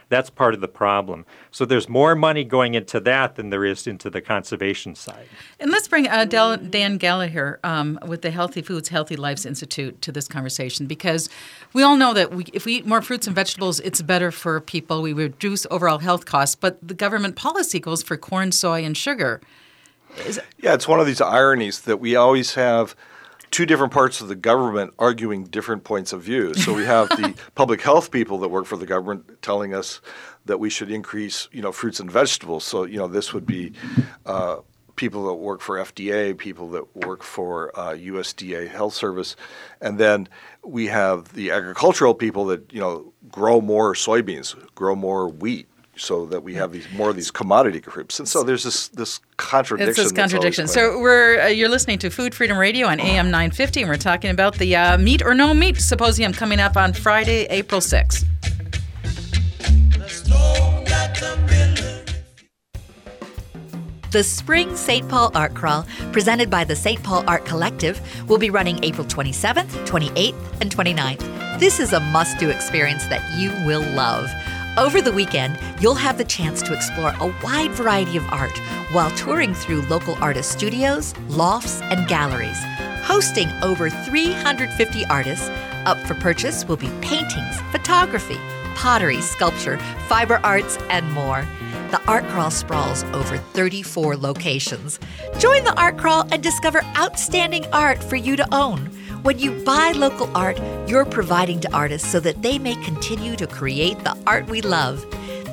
That's 0.09 0.29
part 0.29 0.53
of 0.53 0.61
the 0.61 0.67
problem. 0.67 1.25
So 1.51 1.65
there's 1.65 1.89
more 1.89 2.15
money 2.15 2.43
going 2.43 2.75
into 2.75 2.99
that 3.01 3.35
than 3.35 3.49
there 3.49 3.65
is 3.65 3.87
into 3.87 4.09
the 4.09 4.21
conservation 4.21 4.95
side. 4.95 5.27
And 5.59 5.71
let's 5.71 5.87
bring 5.87 6.07
uh, 6.07 6.25
Del- 6.25 6.57
Dan 6.57 6.99
Gallaher 6.99 7.57
um, 7.63 7.99
with 8.05 8.21
the 8.21 8.31
Healthy 8.31 8.61
Foods, 8.61 8.89
Healthy 8.89 9.15
Lives 9.15 9.45
Institute 9.45 10.01
to 10.03 10.11
this 10.11 10.27
conversation 10.27 10.85
because 10.85 11.29
we 11.73 11.81
all 11.81 11.97
know 11.97 12.13
that 12.13 12.31
we, 12.31 12.45
if 12.53 12.65
we 12.65 12.75
eat 12.75 12.85
more 12.85 13.01
fruits 13.01 13.25
and 13.25 13.35
vegetables, 13.35 13.79
it's 13.79 14.01
better 14.01 14.31
for 14.31 14.61
people. 14.61 15.01
We 15.01 15.13
reduce 15.13 15.65
overall 15.71 15.99
health 15.99 16.25
costs, 16.25 16.55
but 16.55 16.77
the 16.87 16.93
government 16.93 17.35
policy 17.35 17.79
goes 17.79 18.03
for 18.03 18.15
corn, 18.15 18.51
soy, 18.51 18.83
and 18.83 18.95
sugar. 18.95 19.41
Is, 20.25 20.39
Yeah, 20.59 20.73
it's 20.73 20.87
one 20.87 20.99
of 20.99 21.07
these 21.07 21.21
ironies 21.21 21.81
that 21.81 21.97
we 21.97 22.15
always 22.15 22.53
have 22.53 22.95
two 23.55 23.65
different 23.65 23.93
parts 23.93 24.19
of 24.19 24.27
the 24.27 24.35
government 24.35 24.93
arguing 24.99 25.45
different 25.45 25.85
points 25.85 26.11
of 26.11 26.21
view. 26.21 26.53
So 26.55 26.73
we 26.73 26.83
have 26.83 27.07
the 27.07 27.33
public 27.55 27.81
health 27.81 28.11
people 28.11 28.39
that 28.39 28.49
work 28.49 28.65
for 28.65 28.75
the 28.75 28.85
government 28.85 29.41
telling 29.41 29.73
us 29.73 30.01
that 30.43 30.59
we 30.59 30.69
should 30.69 30.91
increase, 30.91 31.47
you 31.53 31.61
know, 31.61 31.71
fruits 31.71 32.01
and 32.01 32.11
vegetables. 32.11 32.65
So 32.65 32.83
you 32.83 32.97
know, 32.97 33.07
this 33.07 33.33
would 33.33 33.45
be 33.45 33.71
uh, 34.25 34.57
people 34.97 35.27
that 35.27 35.35
work 35.35 35.61
for 35.61 35.77
FDA, 35.77 36.37
people 36.37 36.67
that 36.71 36.93
work 36.97 37.23
for 37.23 37.71
uh, 37.79 37.93
USDA 37.93 38.67
Health 38.67 38.93
Service, 38.93 39.37
and 39.79 39.97
then 39.97 40.27
we 40.61 40.87
have 40.87 41.31
the 41.31 41.51
agricultural 41.51 42.13
people 42.13 42.47
that 42.47 42.73
you 42.73 42.81
know 42.81 43.13
grow 43.29 43.61
more 43.61 43.93
soybeans, 43.93 44.53
grow 44.75 44.97
more 44.97 45.29
wheat. 45.29 45.69
So 45.97 46.25
that 46.25 46.43
we 46.43 46.55
have 46.55 46.73
these 46.73 46.87
more 46.93 47.09
of 47.09 47.15
these 47.15 47.31
commodity 47.31 47.79
groups, 47.79 48.19
and 48.19 48.27
so 48.27 48.43
there's 48.43 48.63
this 48.63 48.89
this 48.89 49.19
contradiction. 49.37 49.89
It's 49.89 49.97
this 49.97 50.11
contradiction. 50.11 50.67
So 50.67 50.99
we're 50.99 51.41
uh, 51.41 51.47
you're 51.47 51.69
listening 51.69 51.99
to 51.99 52.09
Food 52.09 52.35
Freedom 52.35 52.57
Radio 52.57 52.87
on 52.87 52.99
AM 52.99 53.31
950, 53.31 53.81
and 53.81 53.89
we're 53.89 53.95
talking 53.95 54.29
about 54.29 54.55
the 54.55 54.75
uh, 54.75 54.97
meat 54.97 55.21
or 55.23 55.33
no 55.33 55.53
meat 55.53 55.77
symposium 55.77 56.33
coming 56.33 56.59
up 56.59 56.75
on 56.75 56.91
Friday, 56.91 57.45
April 57.49 57.79
6th. 57.79 58.25
The 64.15 64.23
Spring 64.23 64.77
St. 64.77 65.09
Paul 65.09 65.29
Art 65.35 65.53
Crawl, 65.55 65.85
presented 66.13 66.49
by 66.49 66.63
the 66.63 66.73
St. 66.73 67.03
Paul 67.03 67.25
Art 67.27 67.43
Collective, 67.43 67.99
will 68.29 68.37
be 68.37 68.49
running 68.49 68.81
April 68.81 69.05
27th, 69.05 69.85
28th, 69.85 70.61
and 70.61 70.73
29th. 70.73 71.59
This 71.59 71.81
is 71.81 71.91
a 71.91 71.99
must 71.99 72.37
do 72.39 72.49
experience 72.49 73.05
that 73.07 73.37
you 73.37 73.49
will 73.65 73.81
love. 73.93 74.29
Over 74.77 75.01
the 75.01 75.13
weekend, 75.13 75.57
you'll 75.79 75.95
have 75.95 76.17
the 76.17 76.25
chance 76.25 76.61
to 76.63 76.73
explore 76.73 77.13
a 77.21 77.33
wide 77.41 77.71
variety 77.71 78.17
of 78.17 78.27
art 78.27 78.57
while 78.91 79.09
touring 79.11 79.53
through 79.53 79.83
local 79.83 80.15
artist 80.15 80.51
studios, 80.51 81.13
lofts, 81.29 81.81
and 81.83 82.05
galleries. 82.09 82.61
Hosting 83.03 83.49
over 83.63 83.89
350 83.89 85.05
artists, 85.05 85.49
up 85.85 85.97
for 85.99 86.15
purchase 86.15 86.67
will 86.67 86.75
be 86.75 86.89
paintings, 86.99 87.61
photography, 87.71 88.37
pottery, 88.75 89.21
sculpture, 89.21 89.77
fiber 90.09 90.41
arts, 90.43 90.77
and 90.89 91.09
more. 91.13 91.47
The 91.91 92.01
Art 92.05 92.25
Crawl 92.25 92.51
sprawls 92.51 93.05
over 93.13 93.37
34 93.37 94.17
locations. 94.17 94.99
Join 95.39 95.63
the 95.63 95.79
Art 95.79 95.97
Crawl 95.97 96.27
and 96.33 96.43
discover 96.43 96.81
outstanding 96.97 97.65
art 97.71 98.03
for 98.03 98.17
you 98.17 98.35
to 98.35 98.53
own. 98.53 98.89
When 99.25 99.39
you 99.39 99.51
buy 99.63 99.91
local 99.93 100.29
art, 100.37 100.59
you're 100.87 101.03
providing 101.03 101.59
to 101.61 101.73
artists 101.73 102.11
so 102.11 102.19
that 102.19 102.43
they 102.43 102.59
may 102.59 102.75
continue 102.83 103.35
to 103.37 103.47
create 103.47 103.97
the 104.03 104.15
art 104.27 104.47
we 104.47 104.61
love. 104.61 105.03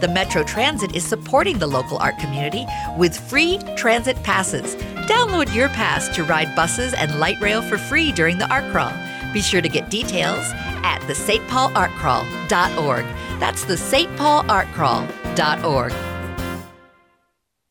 The 0.02 0.08
Metro 0.08 0.44
Transit 0.44 0.94
is 0.94 1.06
supporting 1.06 1.58
the 1.58 1.66
local 1.66 1.96
art 1.96 2.18
community 2.18 2.66
with 2.98 3.16
free 3.16 3.58
transit 3.74 4.22
passes. 4.24 4.76
Download 5.06 5.54
your 5.54 5.70
pass 5.70 6.14
to 6.16 6.22
ride 6.22 6.54
buses 6.54 6.92
and 6.92 7.18
light 7.18 7.40
rail 7.40 7.62
for 7.62 7.78
free 7.78 8.12
during 8.12 8.36
the 8.36 8.52
art 8.52 8.70
crawl. 8.72 8.92
Be 9.32 9.40
sure 9.40 9.62
to 9.62 9.70
get 9.70 9.88
details 9.88 10.44
at 10.84 10.98
the 11.06 11.14
stpaulartcrawl.org. 11.14 13.06
That's 13.40 13.64
the 13.64 13.76
stpaulartcrawl.org. 13.76 16.11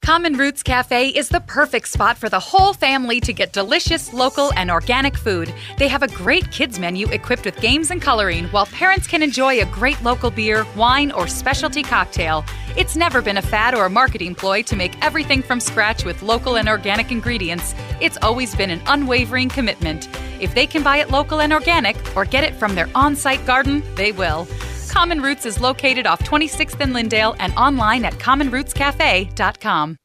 Common 0.03 0.35
Roots 0.35 0.63
Cafe 0.63 1.09
is 1.09 1.29
the 1.29 1.41
perfect 1.41 1.87
spot 1.87 2.17
for 2.17 2.27
the 2.27 2.39
whole 2.39 2.73
family 2.73 3.21
to 3.21 3.31
get 3.31 3.53
delicious, 3.53 4.11
local, 4.11 4.51
and 4.53 4.71
organic 4.71 5.15
food. 5.15 5.53
They 5.77 5.87
have 5.89 6.01
a 6.01 6.07
great 6.07 6.51
kids 6.51 6.79
menu 6.79 7.07
equipped 7.09 7.45
with 7.45 7.61
games 7.61 7.91
and 7.91 8.01
coloring, 8.01 8.45
while 8.45 8.65
parents 8.65 9.05
can 9.05 9.21
enjoy 9.21 9.61
a 9.61 9.65
great 9.67 10.01
local 10.01 10.31
beer, 10.31 10.65
wine, 10.75 11.11
or 11.11 11.27
specialty 11.27 11.83
cocktail. 11.83 12.43
It's 12.75 12.95
never 12.95 13.21
been 13.21 13.37
a 13.37 13.43
fad 13.43 13.75
or 13.75 13.85
a 13.85 13.91
marketing 13.91 14.33
ploy 14.33 14.63
to 14.63 14.75
make 14.75 14.99
everything 15.05 15.43
from 15.43 15.59
scratch 15.59 16.03
with 16.03 16.23
local 16.23 16.57
and 16.57 16.67
organic 16.67 17.11
ingredients. 17.11 17.75
It's 17.99 18.17
always 18.23 18.55
been 18.55 18.71
an 18.71 18.81
unwavering 18.87 19.49
commitment. 19.49 20.09
If 20.41 20.55
they 20.55 20.65
can 20.65 20.81
buy 20.81 20.97
it 20.97 21.11
local 21.11 21.41
and 21.41 21.53
organic 21.53 21.95
or 22.17 22.25
get 22.25 22.43
it 22.43 22.55
from 22.55 22.73
their 22.73 22.89
on 22.95 23.15
site 23.15 23.45
garden, 23.45 23.83
they 23.93 24.11
will. 24.11 24.47
Common 24.91 25.21
Roots 25.21 25.45
is 25.45 25.61
located 25.61 26.05
off 26.05 26.19
26th 26.19 26.81
and 26.81 26.91
Lyndale 26.91 27.33
and 27.39 27.53
online 27.53 28.03
at 28.03 28.13
commonrootscafe.com. 28.15 29.95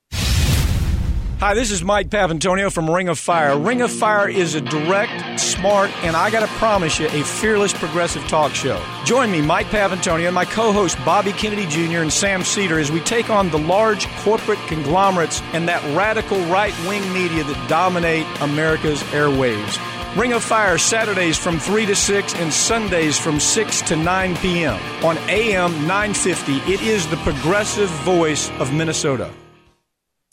Hi, 1.41 1.55
this 1.55 1.73
is 1.73 1.83
Mike 1.83 2.09
Papantonio 2.09 2.73
from 2.73 2.89
Ring 2.89 3.09
of 3.09 3.19
Fire. 3.19 3.59
Ring 3.59 3.83
of 3.83 3.91
Fire 3.91 4.29
is 4.29 4.55
a 4.55 4.61
direct, 4.61 5.41
smart, 5.41 5.91
and 6.05 6.15
I 6.15 6.31
got 6.31 6.41
to 6.41 6.47
promise 6.55 7.01
you, 7.01 7.09
a 7.09 7.25
fearless 7.25 7.75
progressive 7.75 8.23
talk 8.29 8.55
show. 8.55 8.81
Join 9.05 9.33
me, 9.33 9.43
Mike 9.43 9.67
Papantonio, 9.67 10.27
and 10.27 10.35
my 10.35 10.45
co 10.45 10.71
host 10.73 10.97
Bobby 11.05 11.33
Kennedy 11.33 11.67
Jr. 11.67 11.99
and 11.99 12.13
Sam 12.13 12.45
Seder 12.45 12.79
as 12.79 12.93
we 12.93 13.01
take 13.01 13.29
on 13.29 13.51
the 13.51 13.59
large 13.59 14.07
corporate 14.19 14.61
conglomerates 14.69 15.43
and 15.53 15.69
that 15.69 15.83
radical 15.97 16.39
right 16.45 16.73
wing 16.87 17.03
media 17.13 17.43
that 17.43 17.69
dominate 17.69 18.25
America's 18.41 19.03
airwaves. 19.13 19.96
Ring 20.17 20.33
of 20.33 20.43
Fire 20.43 20.79
Saturdays 20.79 21.37
from 21.37 21.59
3 21.59 21.85
to 21.85 21.95
6 21.95 22.35
and 22.37 22.51
Sundays 22.51 23.19
from 23.19 23.39
6 23.39 23.83
to 23.83 23.97
9 23.97 24.37
p.m. 24.37 24.81
on 25.05 25.19
AM 25.29 25.73
950. 25.87 26.55
It 26.73 26.81
is 26.81 27.07
the 27.09 27.19
progressive 27.19 27.91
voice 27.91 28.51
of 28.53 28.73
Minnesota. 28.73 29.31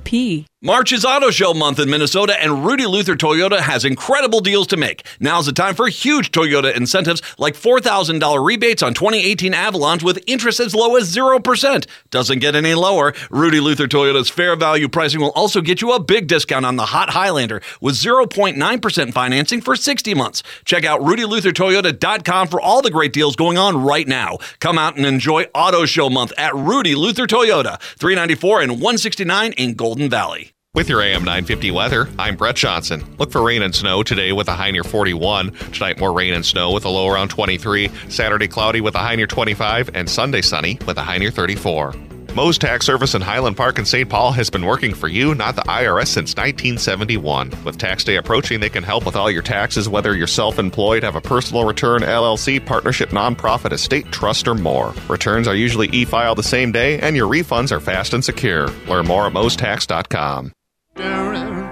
seward.coop. 0.00 0.53
March 0.66 0.92
is 0.92 1.04
Auto 1.04 1.30
Show 1.30 1.52
month 1.52 1.78
in 1.78 1.90
Minnesota, 1.90 2.42
and 2.42 2.64
Rudy 2.64 2.86
Luther 2.86 3.16
Toyota 3.16 3.60
has 3.60 3.84
incredible 3.84 4.40
deals 4.40 4.66
to 4.68 4.78
make. 4.78 5.06
Now's 5.20 5.44
the 5.44 5.52
time 5.52 5.74
for 5.74 5.88
huge 5.88 6.32
Toyota 6.32 6.74
incentives 6.74 7.20
like 7.36 7.52
$4,000 7.52 8.42
rebates 8.42 8.82
on 8.82 8.94
2018 8.94 9.52
Avalons 9.52 10.02
with 10.02 10.24
interest 10.26 10.60
as 10.60 10.74
low 10.74 10.96
as 10.96 11.14
0%. 11.14 11.86
Doesn't 12.08 12.38
get 12.38 12.56
any 12.56 12.72
lower. 12.72 13.12
Rudy 13.28 13.60
Luther 13.60 13.86
Toyota's 13.86 14.30
fair 14.30 14.56
value 14.56 14.88
pricing 14.88 15.20
will 15.20 15.32
also 15.32 15.60
get 15.60 15.82
you 15.82 15.92
a 15.92 16.02
big 16.02 16.28
discount 16.28 16.64
on 16.64 16.76
the 16.76 16.86
Hot 16.86 17.10
Highlander 17.10 17.60
with 17.82 17.94
0.9% 17.94 19.12
financing 19.12 19.60
for 19.60 19.76
60 19.76 20.14
months. 20.14 20.42
Check 20.64 20.86
out 20.86 21.02
RudyLutherToyota.com 21.02 22.48
for 22.48 22.58
all 22.58 22.80
the 22.80 22.90
great 22.90 23.12
deals 23.12 23.36
going 23.36 23.58
on 23.58 23.84
right 23.84 24.08
now. 24.08 24.38
Come 24.60 24.78
out 24.78 24.96
and 24.96 25.04
enjoy 25.04 25.42
Auto 25.54 25.84
Show 25.84 26.08
month 26.08 26.32
at 26.38 26.54
Rudy 26.54 26.94
Luther 26.94 27.26
Toyota, 27.26 27.78
394 27.98 28.62
and 28.62 28.72
169 28.72 29.52
in 29.58 29.74
Golden 29.74 30.08
Valley. 30.08 30.53
With 30.74 30.88
your 30.88 31.02
AM 31.02 31.22
950 31.22 31.70
weather, 31.70 32.08
I'm 32.18 32.34
Brett 32.34 32.56
Johnson. 32.56 33.04
Look 33.16 33.30
for 33.30 33.40
rain 33.40 33.62
and 33.62 33.72
snow 33.72 34.02
today 34.02 34.32
with 34.32 34.48
a 34.48 34.54
high 34.54 34.72
near 34.72 34.82
41. 34.82 35.52
Tonight, 35.52 36.00
more 36.00 36.12
rain 36.12 36.34
and 36.34 36.44
snow 36.44 36.72
with 36.72 36.84
a 36.84 36.88
low 36.88 37.08
around 37.08 37.28
23. 37.28 37.90
Saturday, 38.08 38.48
cloudy 38.48 38.80
with 38.80 38.96
a 38.96 38.98
high 38.98 39.14
near 39.14 39.28
25. 39.28 39.90
And 39.94 40.10
Sunday, 40.10 40.42
sunny 40.42 40.80
with 40.84 40.98
a 40.98 41.04
high 41.04 41.18
near 41.18 41.30
34. 41.30 41.94
Moe's 42.34 42.58
Tax 42.58 42.84
Service 42.84 43.14
in 43.14 43.22
Highland 43.22 43.56
Park 43.56 43.78
and 43.78 43.86
St. 43.86 44.10
Paul 44.10 44.32
has 44.32 44.50
been 44.50 44.66
working 44.66 44.94
for 44.94 45.06
you, 45.06 45.36
not 45.36 45.54
the 45.54 45.62
IRS, 45.62 46.08
since 46.08 46.34
1971. 46.34 47.52
With 47.64 47.78
tax 47.78 48.02
day 48.02 48.16
approaching, 48.16 48.58
they 48.58 48.68
can 48.68 48.82
help 48.82 49.06
with 49.06 49.14
all 49.14 49.30
your 49.30 49.42
taxes, 49.42 49.88
whether 49.88 50.16
you're 50.16 50.26
self 50.26 50.58
employed, 50.58 51.04
have 51.04 51.14
a 51.14 51.20
personal 51.20 51.64
return, 51.66 52.02
LLC, 52.02 52.58
partnership, 52.58 53.10
nonprofit, 53.10 53.70
estate, 53.70 54.10
trust, 54.10 54.48
or 54.48 54.56
more. 54.56 54.92
Returns 55.08 55.46
are 55.46 55.54
usually 55.54 55.86
e 55.90 56.04
filed 56.04 56.38
the 56.38 56.42
same 56.42 56.72
day, 56.72 56.98
and 56.98 57.14
your 57.14 57.30
refunds 57.30 57.70
are 57.70 57.78
fast 57.78 58.12
and 58.12 58.24
secure. 58.24 58.66
Learn 58.88 59.06
more 59.06 59.28
at 59.28 59.32
moestax.com. 59.32 60.52
Darren. 60.96 61.63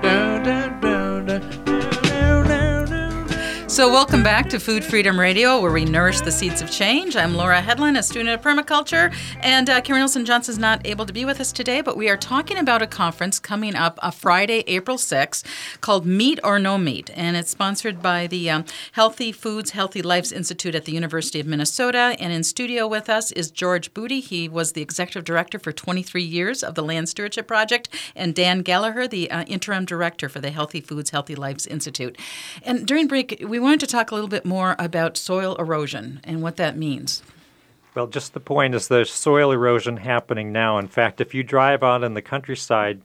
So, 3.72 3.88
welcome 3.88 4.22
back 4.22 4.50
to 4.50 4.60
Food 4.60 4.84
Freedom 4.84 5.18
Radio, 5.18 5.58
where 5.58 5.72
we 5.72 5.86
nourish 5.86 6.20
the 6.20 6.30
seeds 6.30 6.60
of 6.60 6.70
change. 6.70 7.16
I'm 7.16 7.34
Laura 7.34 7.62
Hedlund, 7.62 7.96
a 7.96 8.02
student 8.02 8.28
of 8.28 8.42
permaculture, 8.42 9.16
and 9.40 9.70
uh, 9.70 9.80
Karen 9.80 10.02
Olson 10.02 10.26
is 10.26 10.58
not 10.58 10.86
able 10.86 11.06
to 11.06 11.12
be 11.14 11.24
with 11.24 11.40
us 11.40 11.52
today, 11.52 11.80
but 11.80 11.96
we 11.96 12.10
are 12.10 12.18
talking 12.18 12.58
about 12.58 12.82
a 12.82 12.86
conference 12.86 13.38
coming 13.38 13.74
up 13.74 13.98
a 14.02 14.12
Friday, 14.12 14.62
April 14.66 14.98
6th, 14.98 15.46
called 15.80 16.04
Meat 16.04 16.38
or 16.44 16.58
No 16.58 16.76
Meat, 16.76 17.10
and 17.14 17.34
it's 17.34 17.50
sponsored 17.50 18.02
by 18.02 18.26
the 18.26 18.50
um, 18.50 18.66
Healthy 18.92 19.32
Foods, 19.32 19.70
Healthy 19.70 20.02
Lives 20.02 20.32
Institute 20.32 20.74
at 20.74 20.84
the 20.84 20.92
University 20.92 21.40
of 21.40 21.46
Minnesota. 21.46 22.14
And 22.20 22.30
in 22.30 22.44
studio 22.44 22.86
with 22.86 23.08
us 23.08 23.32
is 23.32 23.50
George 23.50 23.94
Boody. 23.94 24.20
He 24.20 24.50
was 24.50 24.72
the 24.72 24.82
executive 24.82 25.24
director 25.24 25.58
for 25.58 25.72
23 25.72 26.22
years 26.22 26.62
of 26.62 26.74
the 26.74 26.82
Land 26.82 27.08
Stewardship 27.08 27.48
Project, 27.48 27.88
and 28.14 28.34
Dan 28.34 28.62
Gallaher, 28.62 29.08
the 29.08 29.30
uh, 29.30 29.44
interim 29.44 29.86
director 29.86 30.28
for 30.28 30.40
the 30.40 30.50
Healthy 30.50 30.82
Foods, 30.82 31.08
Healthy 31.08 31.36
Lives 31.36 31.66
Institute. 31.66 32.18
And 32.64 32.86
during 32.86 33.08
break, 33.08 33.42
we 33.48 33.61
wanted 33.62 33.80
to 33.80 33.86
talk 33.86 34.10
a 34.10 34.14
little 34.14 34.28
bit 34.28 34.44
more 34.44 34.76
about 34.78 35.16
soil 35.16 35.56
erosion 35.56 36.20
and 36.24 36.42
what 36.42 36.56
that 36.56 36.76
means. 36.76 37.22
Well, 37.94 38.06
just 38.06 38.32
the 38.32 38.40
point 38.40 38.74
is 38.74 38.88
there's 38.88 39.12
soil 39.12 39.52
erosion 39.52 39.98
happening 39.98 40.52
now. 40.52 40.78
In 40.78 40.88
fact, 40.88 41.20
if 41.20 41.34
you 41.34 41.42
drive 41.42 41.82
out 41.82 42.02
in 42.02 42.14
the 42.14 42.22
countryside 42.22 43.02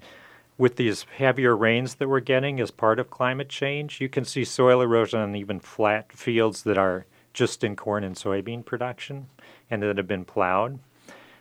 with 0.58 0.78
these 0.78 1.06
heavier 1.18 1.56
rains 1.56 1.96
that 1.96 2.08
we're 2.08 2.20
getting 2.20 2.60
as 2.60 2.72
part 2.72 3.00
of 3.00 3.10
climate 3.10 3.50
change, 3.50 4.02
you 4.02 4.10
can 4.10 4.26
see 4.26 4.44
soil 4.44 4.82
erosion 4.82 5.20
on 5.20 5.36
even 5.36 5.60
flat 5.60 6.12
fields 6.14 6.64
that 6.64 6.78
are 6.78 7.06
just 7.34 7.64
in 7.64 7.76
corn 7.76 8.04
and 8.04 8.16
soybean 8.16 8.66
production 8.66 9.28
and 9.70 9.84
that 9.84 9.98
have 9.98 10.08
been 10.08 10.26
plowed 10.26 10.80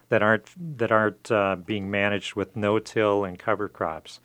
that 0.08 0.22
aren't 0.22 0.78
that 0.78 0.92
aren't 0.92 1.30
uh, 1.30 1.56
being 1.56 1.90
managed 1.90 2.34
with 2.34 2.56
no-till 2.56 3.24
and 3.24 3.38
cover 3.38 3.68
crops. 3.68 4.20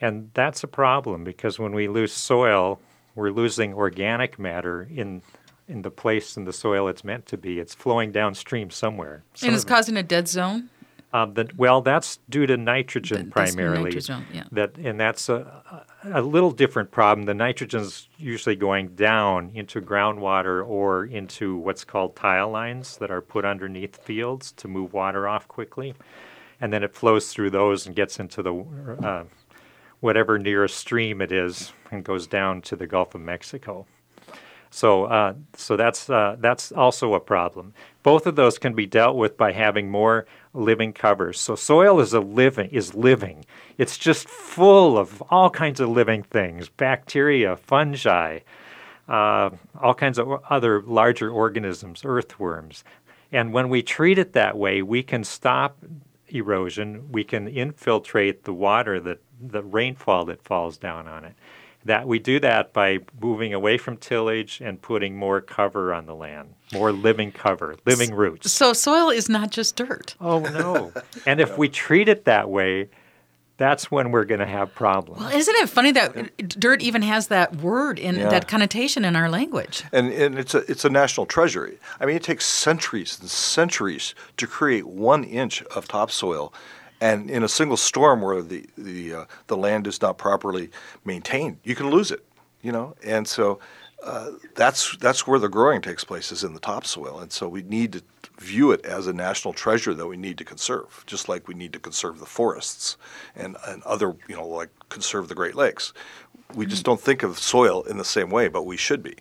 And 0.00 0.30
that's 0.34 0.64
a 0.64 0.68
problem 0.68 1.24
because 1.24 1.58
when 1.58 1.72
we 1.72 1.88
lose 1.88 2.12
soil, 2.12 2.80
we're 3.14 3.30
losing 3.30 3.74
organic 3.74 4.38
matter 4.38 4.88
in 4.90 5.22
in 5.68 5.82
the 5.82 5.90
place 5.90 6.36
in 6.36 6.44
the 6.44 6.52
soil 6.52 6.88
it's 6.88 7.04
meant 7.04 7.24
to 7.26 7.36
be. 7.36 7.58
It's 7.58 7.74
flowing 7.74 8.12
downstream 8.12 8.70
somewhere. 8.70 9.22
Some 9.34 9.48
and 9.48 9.56
it's 9.56 9.64
causing 9.64 9.96
a 9.96 10.02
dead 10.02 10.28
zone. 10.28 10.68
Um, 11.14 11.34
that, 11.34 11.56
well, 11.58 11.82
that's 11.82 12.18
due 12.30 12.46
to 12.46 12.56
nitrogen 12.56 13.30
primarily. 13.30 13.90
Nitrogen, 13.90 14.24
yeah. 14.32 14.44
That 14.50 14.78
and 14.78 14.98
that's 14.98 15.28
a, 15.28 15.84
a 16.04 16.22
little 16.22 16.50
different 16.50 16.90
problem. 16.90 17.26
The 17.26 17.34
nitrogen's 17.34 18.08
usually 18.16 18.56
going 18.56 18.94
down 18.94 19.50
into 19.54 19.82
groundwater 19.82 20.66
or 20.66 21.04
into 21.04 21.58
what's 21.58 21.84
called 21.84 22.16
tile 22.16 22.50
lines 22.50 22.96
that 22.96 23.10
are 23.10 23.20
put 23.20 23.44
underneath 23.44 24.02
fields 24.02 24.52
to 24.52 24.68
move 24.68 24.94
water 24.94 25.28
off 25.28 25.46
quickly, 25.48 25.94
and 26.62 26.72
then 26.72 26.82
it 26.82 26.94
flows 26.94 27.30
through 27.30 27.50
those 27.50 27.86
and 27.86 27.94
gets 27.94 28.18
into 28.18 28.42
the 28.42 28.54
uh, 29.04 29.24
whatever 30.02 30.36
nearest 30.36 30.76
stream 30.76 31.22
it 31.22 31.30
is 31.30 31.72
and 31.92 32.04
goes 32.04 32.26
down 32.26 32.60
to 32.60 32.74
the 32.74 32.88
Gulf 32.88 33.14
of 33.14 33.20
Mexico. 33.20 33.86
So, 34.68 35.04
uh, 35.04 35.34
so 35.54 35.76
that's 35.76 36.10
uh, 36.10 36.36
that's 36.40 36.72
also 36.72 37.14
a 37.14 37.20
problem. 37.20 37.72
Both 38.02 38.26
of 38.26 38.36
those 38.36 38.58
can 38.58 38.74
be 38.74 38.86
dealt 38.86 39.16
with 39.16 39.36
by 39.36 39.52
having 39.52 39.90
more 39.90 40.26
living 40.54 40.92
covers. 40.92 41.38
So, 41.38 41.54
soil 41.54 42.00
is 42.00 42.14
a 42.14 42.20
living 42.20 42.70
is 42.72 42.94
living. 42.94 43.44
It's 43.78 43.96
just 43.96 44.28
full 44.28 44.98
of 44.98 45.22
all 45.30 45.50
kinds 45.50 45.78
of 45.78 45.90
living 45.90 46.22
things: 46.22 46.68
bacteria, 46.70 47.54
fungi, 47.56 48.40
uh, 49.08 49.50
all 49.80 49.94
kinds 49.94 50.18
of 50.18 50.42
other 50.48 50.82
larger 50.82 51.30
organisms, 51.30 52.02
earthworms. 52.04 52.82
And 53.30 53.52
when 53.52 53.68
we 53.68 53.82
treat 53.82 54.18
it 54.18 54.32
that 54.32 54.56
way, 54.56 54.80
we 54.80 55.02
can 55.02 55.22
stop 55.22 55.76
erosion. 56.32 57.10
We 57.10 57.24
can 57.24 57.48
infiltrate 57.48 58.44
the 58.44 58.54
water 58.54 59.00
that 59.00 59.20
the 59.40 59.62
rainfall 59.62 60.24
that 60.26 60.42
falls 60.42 60.76
down 60.76 61.08
on 61.08 61.24
it. 61.24 61.34
That 61.84 62.06
we 62.06 62.20
do 62.20 62.38
that 62.40 62.72
by 62.72 63.00
moving 63.20 63.52
away 63.52 63.76
from 63.76 63.96
tillage 63.96 64.60
and 64.60 64.80
putting 64.80 65.16
more 65.16 65.40
cover 65.40 65.92
on 65.92 66.06
the 66.06 66.14
land, 66.14 66.54
more 66.72 66.92
living 66.92 67.32
cover, 67.32 67.76
living 67.84 68.14
roots. 68.14 68.52
So 68.52 68.72
soil 68.72 69.10
is 69.10 69.28
not 69.28 69.50
just 69.50 69.74
dirt. 69.74 70.14
Oh 70.20 70.38
no! 70.38 70.92
and 71.26 71.40
if 71.40 71.58
we 71.58 71.68
treat 71.68 72.08
it 72.08 72.24
that 72.26 72.48
way, 72.48 72.88
that's 73.62 73.84
when 73.94 74.06
we're 74.12 74.28
going 74.32 74.40
to 74.48 74.52
have 74.58 74.68
problems. 74.74 75.20
Well, 75.20 75.36
isn't 75.40 75.56
it 75.62 75.68
funny 75.68 75.92
that 75.92 76.12
dirt 76.60 76.80
even 76.82 77.02
has 77.02 77.26
that 77.28 77.48
word 77.56 77.98
in 77.98 78.14
Yeah. 78.16 78.28
that 78.30 78.44
connotation 78.48 79.04
in 79.04 79.14
our 79.16 79.28
language? 79.38 79.84
And, 79.92 80.12
and 80.24 80.38
it's 80.42 80.54
a 80.54 80.60
it's 80.72 80.84
a 80.84 80.90
national 80.90 81.26
treasure. 81.26 81.64
I 82.00 82.06
mean, 82.06 82.16
it 82.16 82.22
takes 82.24 82.44
centuries 82.46 83.18
and 83.20 83.30
centuries 83.30 84.14
to 84.36 84.46
create 84.46 84.86
one 84.86 85.22
inch 85.24 85.62
of 85.76 85.86
topsoil, 85.88 86.52
And 87.00 87.30
in 87.30 87.42
a 87.42 87.48
single 87.48 87.76
storm 87.76 88.20
where 88.22 88.42
the 88.42 88.62
the 88.78 89.14
uh, 89.20 89.24
the 89.46 89.56
land 89.56 89.86
is 89.86 90.00
not 90.00 90.16
properly 90.18 90.70
maintained, 91.04 91.56
you 91.64 91.74
can 91.74 91.90
lose 91.90 92.14
it. 92.14 92.22
You 92.62 92.72
know, 92.72 92.94
and 93.14 93.26
so 93.26 93.58
uh, 94.04 94.30
that's 94.54 94.96
that's 94.98 95.26
where 95.26 95.40
the 95.40 95.48
growing 95.48 95.82
takes 95.82 96.04
place 96.04 96.34
is 96.34 96.44
in 96.44 96.54
the 96.54 96.60
topsoil, 96.60 97.18
and 97.22 97.32
so 97.32 97.48
we 97.48 97.62
need 97.62 97.92
to 97.92 98.00
view 98.42 98.72
it 98.72 98.84
as 98.84 99.06
a 99.06 99.12
national 99.12 99.54
treasure 99.54 99.94
that 99.94 100.06
we 100.06 100.16
need 100.16 100.36
to 100.38 100.44
conserve, 100.44 101.04
just 101.06 101.28
like 101.28 101.48
we 101.48 101.54
need 101.54 101.72
to 101.72 101.78
conserve 101.78 102.18
the 102.18 102.26
forests 102.26 102.96
and 103.36 103.56
and 103.66 103.82
other 103.84 104.14
you 104.28 104.34
know 104.34 104.46
like 104.46 104.70
conserve 104.88 105.28
the 105.28 105.34
Great 105.34 105.54
Lakes. 105.54 105.92
We 106.54 106.66
just 106.66 106.82
mm-hmm. 106.82 106.90
don't 106.90 107.00
think 107.00 107.22
of 107.22 107.38
soil 107.38 107.82
in 107.84 107.96
the 107.96 108.04
same 108.04 108.28
way, 108.30 108.48
but 108.48 108.64
we 108.64 108.76
should 108.76 109.02
be. 109.02 109.16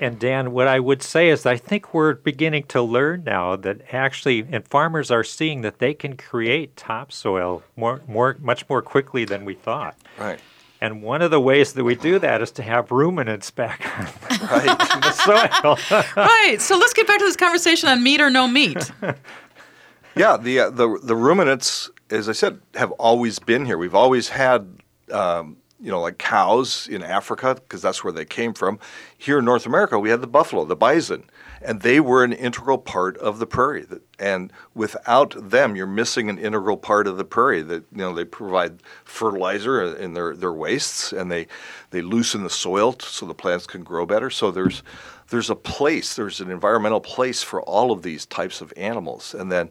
And 0.00 0.18
Dan, 0.18 0.52
what 0.52 0.68
I 0.68 0.80
would 0.80 1.02
say 1.02 1.28
is 1.28 1.44
I 1.44 1.56
think 1.56 1.92
we're 1.92 2.14
beginning 2.14 2.64
to 2.64 2.82
learn 2.82 3.24
now 3.24 3.56
that 3.56 3.82
actually, 3.92 4.46
and 4.50 4.66
farmers 4.66 5.10
are 5.10 5.24
seeing 5.24 5.62
that 5.62 5.78
they 5.78 5.94
can 5.94 6.16
create 6.16 6.76
topsoil 6.76 7.62
more, 7.76 8.00
more, 8.08 8.36
much 8.40 8.68
more 8.68 8.82
quickly 8.82 9.24
than 9.24 9.44
we 9.44 9.54
thought. 9.54 9.96
Right. 10.18 10.40
And 10.80 11.02
one 11.02 11.22
of 11.22 11.30
the 11.30 11.40
ways 11.40 11.72
that 11.72 11.82
we 11.82 11.96
do 11.96 12.18
that 12.20 12.40
is 12.40 12.52
to 12.52 12.62
have 12.62 12.92
ruminants 12.92 13.50
back 13.50 13.84
on 14.00 14.06
the 14.30 15.10
soil. 15.12 15.76
right. 16.16 16.60
So 16.60 16.78
let's 16.78 16.92
get 16.92 17.06
back 17.06 17.18
to 17.18 17.24
this 17.24 17.36
conversation 17.36 17.88
on 17.88 18.02
meat 18.02 18.20
or 18.20 18.30
no 18.30 18.46
meat. 18.46 18.92
yeah, 20.16 20.36
the 20.36 20.60
uh, 20.60 20.70
the 20.70 20.98
the 21.02 21.16
ruminants, 21.16 21.90
as 22.10 22.28
I 22.28 22.32
said, 22.32 22.60
have 22.74 22.92
always 22.92 23.38
been 23.38 23.66
here. 23.66 23.78
We've 23.78 23.94
always 23.94 24.28
had. 24.28 24.82
Um, 25.10 25.56
you 25.80 25.92
know, 25.92 26.00
like 26.00 26.18
cows 26.18 26.88
in 26.88 27.04
Africa, 27.04 27.54
because 27.54 27.80
that's 27.80 28.02
where 28.02 28.12
they 28.12 28.24
came 28.24 28.52
from. 28.52 28.80
Here 29.16 29.38
in 29.38 29.44
North 29.44 29.64
America, 29.64 29.96
we 29.96 30.10
had 30.10 30.20
the 30.20 30.26
buffalo, 30.26 30.64
the 30.64 30.74
bison, 30.74 31.22
and 31.62 31.82
they 31.82 32.00
were 32.00 32.24
an 32.24 32.32
integral 32.32 32.78
part 32.78 33.16
of 33.18 33.38
the 33.38 33.46
prairie. 33.46 33.86
And 34.18 34.52
without 34.74 35.50
them, 35.50 35.76
you're 35.76 35.86
missing 35.86 36.30
an 36.30 36.38
integral 36.38 36.76
part 36.76 37.06
of 37.06 37.16
the 37.16 37.24
prairie. 37.24 37.62
That 37.62 37.84
you 37.92 37.98
know, 37.98 38.14
they 38.14 38.24
provide 38.24 38.82
fertilizer 39.04 39.96
in 39.96 40.14
their, 40.14 40.34
their 40.34 40.52
wastes, 40.52 41.12
and 41.12 41.30
they 41.30 41.46
they 41.90 42.02
loosen 42.02 42.42
the 42.42 42.50
soil 42.50 42.96
so 43.00 43.26
the 43.26 43.34
plants 43.34 43.66
can 43.66 43.82
grow 43.82 44.06
better. 44.06 44.30
So 44.30 44.50
there's 44.50 44.82
there's 45.30 45.50
a 45.50 45.56
place, 45.56 46.16
there's 46.16 46.40
an 46.40 46.50
environmental 46.50 47.00
place 47.00 47.42
for 47.42 47.62
all 47.62 47.92
of 47.92 48.02
these 48.02 48.26
types 48.26 48.60
of 48.60 48.72
animals, 48.76 49.34
and 49.34 49.50
then. 49.50 49.70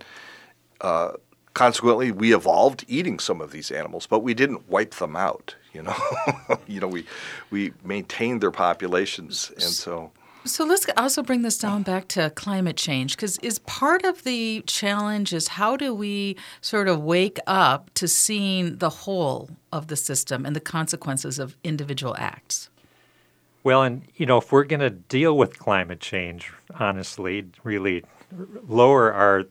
Uh, 0.79 1.13
consequently, 1.55 2.11
we 2.11 2.35
evolved 2.35 2.85
eating 2.87 3.17
some 3.17 3.41
of 3.41 3.49
these 3.51 3.71
animals, 3.71 4.05
but 4.05 4.19
we 4.19 4.35
didn't 4.35 4.69
wipe 4.69 4.93
them 4.93 5.15
out. 5.15 5.55
You 5.73 5.81
know, 5.81 5.95
you 6.67 6.79
know, 6.79 6.87
we 6.87 7.07
we 7.49 7.73
maintained 7.83 8.41
their 8.41 8.51
populations, 8.51 9.51
and 9.55 9.63
so. 9.63 10.11
So 10.47 10.63
let's 10.63 10.87
also 10.95 11.23
bring 11.23 11.41
this 11.41 11.57
down 11.57 11.83
back 11.83 12.07
to 12.09 12.29
climate 12.31 12.77
change 12.77 13.15
because 13.15 13.37
is 13.39 13.59
part 13.59 14.05
of 14.05 14.23
the 14.23 14.63
challenge 14.65 15.33
is 15.33 15.49
how 15.49 15.75
do 15.75 15.93
we 15.93 16.37
sort 16.61 16.87
of 16.87 17.01
wake 17.01 17.37
up 17.45 17.93
to 17.95 18.07
seeing 18.07 18.77
the 18.77 18.89
whole 18.89 19.49
of 19.71 19.87
the 19.87 19.97
system 19.97 20.45
and 20.45 20.55
the 20.55 20.61
consequences 20.61 21.37
of 21.37 21.57
individual 21.63 22.15
acts. 22.17 22.69
Well, 23.63 23.83
and 23.83 24.03
you 24.15 24.25
know, 24.25 24.37
if 24.37 24.51
we're 24.51 24.63
going 24.63 24.79
to 24.79 24.89
deal 24.89 25.37
with 25.37 25.59
climate 25.59 25.99
change, 25.99 26.53
honestly, 26.79 27.45
really 27.63 28.05
lower 28.67 29.11
our 29.13 29.43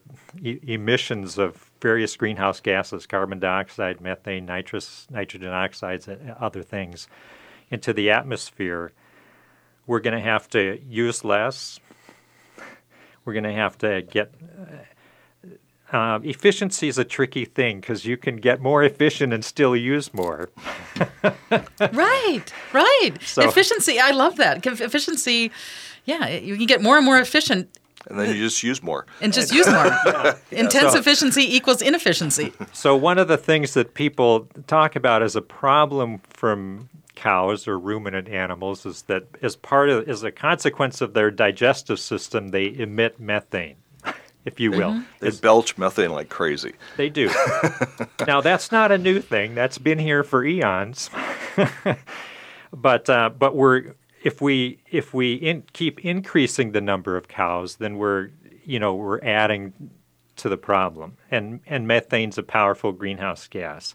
e- 0.43 0.59
emissions 0.63 1.37
of 1.37 1.71
various 1.83 2.17
greenhouse 2.17 2.61
gases, 2.61 3.07
carbon 3.07 3.39
dioxide, 3.39 4.01
methane, 4.01 4.47
nitrous, 4.47 5.07
nitrogen 5.11 5.53
oxides, 5.53 6.09
and 6.09 6.31
other 6.41 6.63
things, 6.63 7.09
into 7.71 7.93
the 7.93 8.11
atmosphere, 8.11 8.93
we're 9.87 10.01
going 10.01 10.17
to 10.17 10.23
have 10.23 10.49
to 10.51 10.81
use 10.87 11.25
less. 11.25 11.81
We're 13.25 13.33
going 13.33 13.45
to 13.45 13.53
have 13.53 13.79
to 13.79 14.03
get. 14.03 14.35
Uh, 15.93 16.19
efficiency 16.25 16.89
is 16.89 16.99
a 16.99 17.05
tricky 17.05 17.45
thing 17.45 17.81
because 17.81 18.05
you 18.05 18.17
can 18.17 18.37
get 18.37 18.61
more 18.61 18.83
efficient 18.83 19.33
and 19.33 19.45
still 19.45 19.77
use 19.77 20.13
more. 20.13 20.51
right, 21.93 22.43
right. 22.73 23.13
So- 23.21 23.49
efficiency, 23.49 24.01
I 24.01 24.11
love 24.11 24.37
that. 24.37 24.67
Efficiency, 24.67 25.53
yeah, 26.05 26.29
you 26.29 26.57
can 26.57 26.67
get 26.67 26.83
more 26.83 26.97
and 26.97 27.05
more 27.07 27.19
efficient 27.19 27.69
and 28.09 28.19
then 28.19 28.29
you 28.35 28.41
just 28.41 28.63
use 28.63 28.83
more. 28.83 29.07
and 29.21 29.33
just 29.33 29.53
use 29.53 29.67
more. 29.67 29.87
Intense 30.51 30.93
So- 30.93 30.99
efficiency 30.99 31.57
equals 31.57 31.83
inefficiency. 31.83 32.53
So 32.73 32.97
one 32.97 33.19
of 33.19 33.29
the 33.29 33.37
things 33.37 33.75
that 33.75 33.95
people 33.95 34.49
talk 34.67 34.97
about 34.97 35.23
as 35.23 35.37
a 35.37 35.43
problem 35.43 36.21
from 36.31 36.89
cows 37.17 37.67
or 37.67 37.79
ruminant 37.79 38.29
animals 38.29 38.87
is 38.87 39.03
that 39.03 39.25
as 39.43 39.57
part 39.57 39.89
of 39.89 40.09
as 40.09 40.23
a 40.23 40.31
consequence 40.31 41.01
of 41.01 41.15
their 41.15 41.31
digestive 41.31 41.99
system 41.99 42.49
they 42.49 42.73
emit 42.79 43.19
methane, 43.19 43.77
if 44.45 44.61
you 44.61 44.71
will. 44.71 45.03
They 45.19 45.31
belch 45.31 45.77
methane 45.77 46.13
like 46.13 46.29
crazy. 46.29 46.75
They 46.97 47.09
do. 47.09 47.31
now 48.27 48.41
that's 48.41 48.71
not 48.71 48.93
a 48.93 48.99
new 48.99 49.21
thing. 49.21 49.55
That's 49.57 49.79
been 49.79 49.99
here 49.99 50.23
for 50.23 50.45
eons. 50.45 51.11
but 52.73 53.11
uh, 53.11 53.31
but 53.31 53.57
we're 53.57 53.95
if 54.23 54.41
we 54.41 54.79
if 54.91 55.13
we 55.13 55.35
in, 55.35 55.65
keep 55.73 56.05
increasing 56.05 56.73
the 56.73 56.81
number 56.81 57.17
of 57.17 57.29
cows, 57.29 57.77
then 57.77 57.99
we're 57.99 58.31
you 58.65 58.79
know 58.79 58.95
we're 58.95 59.21
adding 59.25 59.73
to 60.37 60.49
the 60.49 60.57
problem. 60.57 61.17
And 61.31 61.61
and 61.67 61.89
methane's 61.89 62.39
a 62.39 62.43
powerful 62.43 62.93
greenhouse 62.93 63.49
gas. 63.49 63.95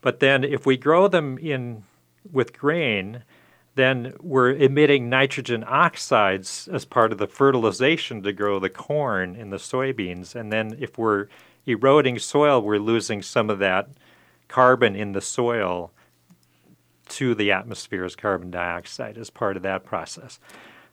But 0.00 0.20
then 0.20 0.44
if 0.44 0.64
we 0.64 0.76
grow 0.76 1.08
them 1.08 1.36
in 1.38 1.84
with 2.30 2.56
grain, 2.56 3.22
then 3.76 4.14
we're 4.20 4.52
emitting 4.52 5.08
nitrogen 5.08 5.64
oxides 5.66 6.68
as 6.72 6.84
part 6.84 7.12
of 7.12 7.18
the 7.18 7.26
fertilization 7.26 8.22
to 8.22 8.32
grow 8.32 8.58
the 8.58 8.68
corn 8.68 9.36
and 9.36 9.52
the 9.52 9.58
soybeans. 9.58 10.34
And 10.34 10.52
then 10.52 10.76
if 10.80 10.98
we're 10.98 11.28
eroding 11.66 12.18
soil, 12.18 12.60
we're 12.60 12.78
losing 12.78 13.22
some 13.22 13.48
of 13.48 13.58
that 13.60 13.88
carbon 14.48 14.96
in 14.96 15.12
the 15.12 15.20
soil 15.20 15.92
to 17.08 17.34
the 17.34 17.52
atmosphere 17.52 18.04
as 18.04 18.16
carbon 18.16 18.50
dioxide 18.50 19.18
as 19.18 19.30
part 19.30 19.56
of 19.56 19.62
that 19.62 19.84
process. 19.84 20.38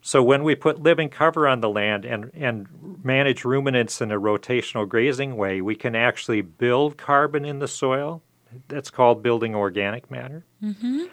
So 0.01 0.23
when 0.23 0.43
we 0.43 0.55
put 0.55 0.81
living 0.81 1.09
cover 1.09 1.47
on 1.47 1.61
the 1.61 1.69
land 1.69 2.05
and, 2.05 2.31
and 2.33 2.67
manage 3.03 3.43
ruminants 3.43 3.99
in 3.99 4.11
a 4.11 4.19
rotational 4.19 4.87
grazing 4.87 5.35
way, 5.35 5.61
we 5.61 5.75
can 5.75 5.95
actually 5.95 6.41
build 6.41 6.97
carbon 6.97 7.43
in 7.43 7.59
the 7.59 7.67
soil. 7.67 8.21
That's 8.67 8.89
called 8.89 9.23
building 9.23 9.55
organic 9.55 10.09
matter. 10.09 10.45
Mm-hmm. 10.63 11.05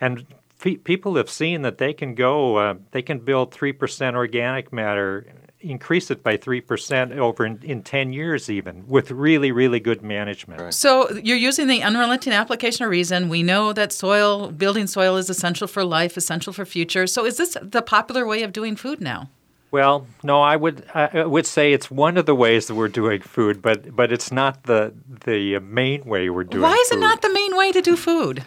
And 0.00 0.26
pe- 0.60 0.76
people 0.76 1.16
have 1.16 1.30
seen 1.30 1.62
that 1.62 1.78
they 1.78 1.92
can 1.92 2.14
go, 2.14 2.56
uh, 2.56 2.74
they 2.92 3.02
can 3.02 3.18
build 3.18 3.52
3% 3.52 4.14
organic 4.14 4.72
matter, 4.72 5.26
increase 5.60 6.10
it 6.10 6.22
by 6.22 6.36
3% 6.36 7.16
over 7.16 7.46
in, 7.46 7.60
in 7.62 7.82
10 7.82 8.12
years, 8.12 8.50
even 8.50 8.86
with 8.86 9.10
really, 9.10 9.52
really 9.52 9.80
good 9.80 10.02
management. 10.02 10.74
So 10.74 11.10
you're 11.22 11.36
using 11.36 11.66
the 11.66 11.82
unrelenting 11.82 12.32
application 12.32 12.84
of 12.84 12.90
reason. 12.90 13.28
We 13.28 13.42
know 13.42 13.72
that 13.72 13.92
soil, 13.92 14.50
building 14.50 14.86
soil 14.86 15.16
is 15.16 15.30
essential 15.30 15.66
for 15.66 15.84
life, 15.84 16.16
essential 16.16 16.52
for 16.52 16.64
future. 16.64 17.06
So 17.06 17.24
is 17.24 17.36
this 17.36 17.56
the 17.60 17.82
popular 17.82 18.26
way 18.26 18.42
of 18.42 18.52
doing 18.52 18.76
food 18.76 19.00
now? 19.00 19.30
Well, 19.72 20.06
no, 20.22 20.42
I 20.42 20.54
would 20.54 20.84
I 20.94 21.24
would 21.24 21.46
say 21.46 21.72
it's 21.72 21.90
one 21.90 22.18
of 22.18 22.26
the 22.26 22.34
ways 22.34 22.66
that 22.66 22.74
we're 22.74 22.88
doing 22.88 23.22
food, 23.22 23.62
but 23.62 23.96
but 23.96 24.12
it's 24.12 24.30
not 24.30 24.64
the 24.64 24.92
the 25.24 25.58
main 25.60 26.04
way 26.04 26.28
we're 26.28 26.44
doing. 26.44 26.62
Why 26.62 26.74
is 26.74 26.92
it 26.92 26.98
not 26.98 27.22
the 27.22 27.32
main 27.32 27.56
way 27.56 27.72
to 27.72 27.80
do 27.80 27.96
food? 27.96 28.44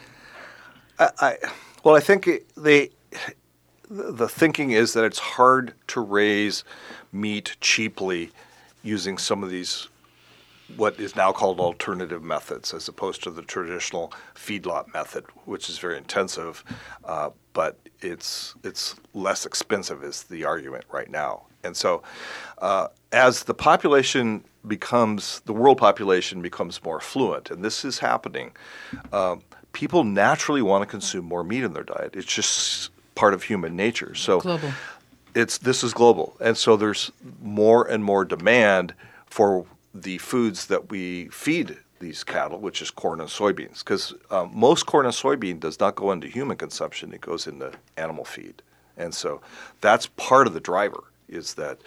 I, 0.99 1.09
I 1.19 1.37
well, 1.83 1.95
I 1.95 1.99
think 1.99 2.27
it, 2.27 2.45
they 2.55 2.91
the 3.89 4.29
thinking 4.29 4.69
is 4.69 4.93
that 4.93 5.03
it's 5.03 5.17
hard 5.17 5.73
to 5.87 5.99
raise 5.99 6.63
meat 7.11 7.57
cheaply 7.59 8.29
using 8.83 9.17
some 9.17 9.43
of 9.43 9.49
these 9.49 9.87
what 10.77 10.99
is 10.99 11.15
now 11.15 11.31
called 11.31 11.59
alternative 11.59 12.23
methods 12.23 12.73
as 12.73 12.87
opposed 12.87 13.23
to 13.23 13.31
the 13.31 13.41
traditional 13.41 14.11
feedlot 14.33 14.91
method, 14.93 15.25
which 15.45 15.69
is 15.69 15.77
very 15.77 15.97
intensive, 15.97 16.63
uh, 17.03 17.29
but 17.53 17.79
it's 18.01 18.55
it's 18.63 18.95
less 19.13 19.45
expensive 19.45 20.03
is 20.03 20.23
the 20.23 20.43
argument 20.43 20.85
right 20.91 21.09
now. 21.09 21.43
And 21.63 21.75
so, 21.75 22.03
uh, 22.59 22.87
as 23.11 23.43
the 23.43 23.53
population 23.53 24.43
becomes 24.67 25.41
the 25.41 25.53
world 25.53 25.77
population 25.77 26.41
becomes 26.41 26.83
more 26.83 26.97
affluent, 26.97 27.51
and 27.51 27.63
this 27.63 27.85
is 27.85 27.99
happening, 27.99 28.51
um, 29.13 29.41
people 29.71 30.03
naturally 30.03 30.61
want 30.61 30.81
to 30.81 30.85
consume 30.85 31.25
more 31.25 31.43
meat 31.43 31.63
in 31.63 31.73
their 31.73 31.83
diet. 31.83 32.15
It's 32.15 32.31
just 32.31 32.91
part 33.15 33.33
of 33.33 33.43
human 33.43 33.75
nature. 33.75 34.15
So 34.15 34.41
Global. 34.41 34.71
it's 35.35 35.59
this 35.59 35.83
is 35.83 35.93
global, 35.93 36.35
and 36.39 36.57
so 36.57 36.75
there's 36.75 37.11
more 37.41 37.85
and 37.85 38.03
more 38.03 38.25
demand 38.25 38.93
for 39.27 39.65
the 39.95 40.17
foods 40.17 40.67
that 40.67 40.89
we 40.89 41.29
feed 41.29 41.77
these 41.99 42.23
cattle, 42.23 42.59
which 42.59 42.81
is 42.81 42.91
corn 42.91 43.21
and 43.21 43.29
soybeans, 43.29 43.79
because 43.79 44.13
um, 44.29 44.51
most 44.53 44.85
corn 44.85 45.05
and 45.05 45.15
soybean 45.15 45.59
does 45.59 45.79
not 45.79 45.95
go 45.95 46.11
into 46.11 46.27
human 46.27 46.57
consumption; 46.57 47.13
it 47.13 47.21
goes 47.21 47.47
into 47.47 47.71
animal 47.95 48.25
feed, 48.25 48.61
and 48.97 49.13
so 49.13 49.41
that's 49.81 50.07
part 50.07 50.47
of 50.47 50.53
the 50.53 50.59
driver 50.59 51.05
is 51.27 51.53
that 51.55 51.79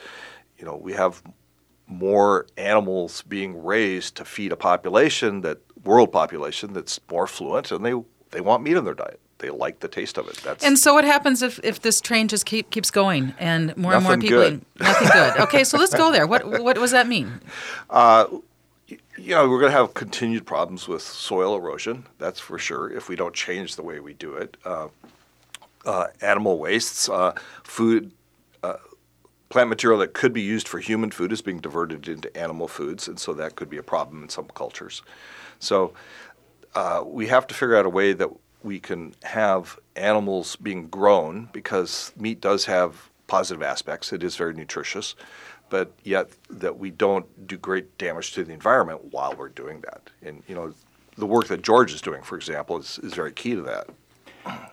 you 0.59 0.65
know 0.65 0.77
we 0.77 0.93
have 0.95 1.23
more 1.87 2.47
animals 2.57 3.23
being 3.23 3.63
raised 3.63 4.17
to 4.17 4.25
feed 4.25 4.53
a 4.53 4.57
population 4.57 5.43
that 5.43 5.59
world 5.85 6.11
population 6.11 6.73
that's 6.73 6.99
more 7.11 7.27
fluent, 7.27 7.71
and 7.71 7.85
they 7.85 7.95
they 8.31 8.41
want 8.41 8.63
meat 8.63 8.77
in 8.77 8.85
their 8.85 8.95
diet. 8.95 9.21
They 9.39 9.51
like 9.51 9.81
the 9.81 9.89
taste 9.89 10.19
of 10.19 10.29
it. 10.29 10.37
That's 10.39 10.65
And 10.65 10.79
so 10.79 10.95
what 10.95 11.05
happens 11.05 11.43
if, 11.43 11.61
if 11.63 11.81
this 11.81 12.01
train 12.01 12.27
just 12.29 12.45
keep, 12.45 12.71
keeps 12.71 12.91
going 12.91 13.35
and 13.39 13.77
more 13.77 13.95
and 13.95 14.03
more 14.03 14.19
people? 14.19 14.39
good. 14.39 14.65
Nothing 14.81 15.09
good. 15.13 15.35
Okay, 15.49 15.65
so 15.65 15.79
let's 15.79 15.95
go 15.95 16.11
there. 16.11 16.27
What 16.27 16.63
what 16.63 16.77
does 16.77 16.91
that 16.91 17.07
mean? 17.07 17.41
Uh, 17.89 18.27
you 18.89 19.35
know, 19.35 19.49
we're 19.49 19.61
going 19.61 19.73
to 19.73 19.79
have 19.79 19.95
continued 19.95 20.47
problems 20.47 20.89
with 20.89 21.03
soil 21.03 21.57
erosion. 21.57 22.07
That's 22.19 22.41
for 22.41 22.59
sure. 22.59 22.91
If 22.91 23.09
we 23.09 23.17
don't 23.17 23.35
change 23.35 23.77
the 23.77 23.83
way 23.83 24.01
we 24.01 24.15
do 24.15 24.35
it, 24.35 24.57
uh, 24.65 24.89
uh, 25.85 26.09
animal 26.21 26.59
wastes, 26.59 27.09
uh, 27.09 27.33
food, 27.63 28.13
uh, 28.63 28.77
plant 29.49 29.69
material 29.69 29.99
that 30.01 30.13
could 30.13 30.33
be 30.33 30.43
used 30.43 30.69
for 30.69 30.79
human 30.79 31.11
food 31.11 31.33
is 31.33 31.43
being 31.43 31.59
diverted 31.59 32.09
into 32.09 32.35
animal 32.37 32.69
foods, 32.69 33.09
and 33.09 33.19
so 33.19 33.33
that 33.35 33.57
could 33.57 33.71
be 33.71 33.79
a 33.79 33.83
problem 33.83 34.23
in 34.23 34.29
some 34.29 34.47
cultures. 34.55 35.03
So 35.59 35.93
uh, 36.75 37.03
we 37.05 37.27
have 37.29 37.47
to 37.49 37.55
figure 37.55 37.77
out 37.77 37.87
a 37.87 37.91
way 37.91 38.13
that 38.13 38.29
we 38.63 38.81
can 38.81 39.15
have 39.23 39.79
animals 39.97 40.57
being 40.57 40.89
grown 40.89 41.49
because 41.53 42.13
meat 42.17 42.41
does 42.41 42.65
have 42.67 43.11
positive 43.27 43.63
aspects. 43.63 44.13
It 44.13 44.23
is 44.23 44.37
very 44.37 44.55
nutritious 44.55 45.15
but 45.71 45.93
yet 46.05 46.31
that 46.51 46.79
we 46.79 46.91
don't 46.91 47.47
do 47.47 47.57
great 47.57 47.97
damage 47.99 48.33
to 48.33 48.45
the 48.45 48.53
environment 48.53 49.13
while 49.13 49.35
we're 49.37 49.49
doing 49.49 49.81
that. 49.83 50.11
And 50.23 50.43
you 50.47 50.55
know, 50.55 50.73
the 51.17 51.27
work 51.27 51.49
that 51.49 51.63
George 51.63 51.93
is 51.93 52.01
doing, 52.01 52.23
for 52.23 52.37
example, 52.37 52.79
is, 52.79 52.99
is 53.03 53.15
very 53.15 53.33
key 53.33 53.55
to 53.55 53.63
that. 53.63 53.89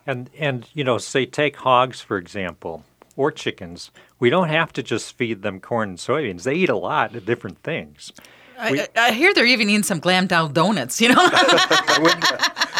And 0.05 0.29
and 0.37 0.67
you 0.73 0.83
know, 0.83 0.97
say 0.97 1.25
take 1.25 1.57
hogs 1.57 2.01
for 2.01 2.17
example, 2.17 2.83
or 3.15 3.31
chickens. 3.31 3.91
We 4.19 4.29
don't 4.29 4.49
have 4.49 4.71
to 4.73 4.83
just 4.83 5.17
feed 5.17 5.41
them 5.41 5.59
corn 5.59 5.89
and 5.89 5.97
soybeans. 5.97 6.43
They 6.43 6.55
eat 6.55 6.69
a 6.69 6.77
lot 6.77 7.15
of 7.15 7.25
different 7.25 7.61
things. 7.63 8.13
I, 8.57 8.87
I, 8.95 9.07
I 9.07 9.11
hear 9.11 9.33
they're 9.33 9.45
even 9.45 9.69
eating 9.69 9.83
some 9.83 9.99
Glam 9.99 10.27
Doll 10.27 10.49
Donuts, 10.49 11.01
you 11.01 11.09
know. 11.09 11.15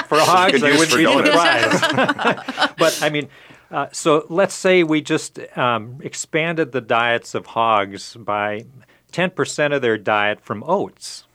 for 0.08 0.20
hogs, 0.20 0.64
I 0.64 0.78
wouldn't 0.78 0.96
be 0.96 1.06
surprised. 1.06 2.76
but 2.78 3.00
I 3.02 3.10
mean, 3.10 3.30
uh, 3.72 3.88
so 3.92 4.26
let's 4.30 4.54
say 4.54 4.84
we 4.84 5.02
just 5.02 5.40
um, 5.58 6.00
expanded 6.04 6.72
the 6.72 6.82
diets 6.82 7.36
of 7.36 7.48
hogs 7.48 8.16
by 8.16 8.66
10% 9.12 9.76
of 9.76 9.82
their 9.82 9.98
diet 9.98 10.42
from 10.42 10.64
oats. 10.66 11.26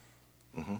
Mm-hmm. 0.57 0.76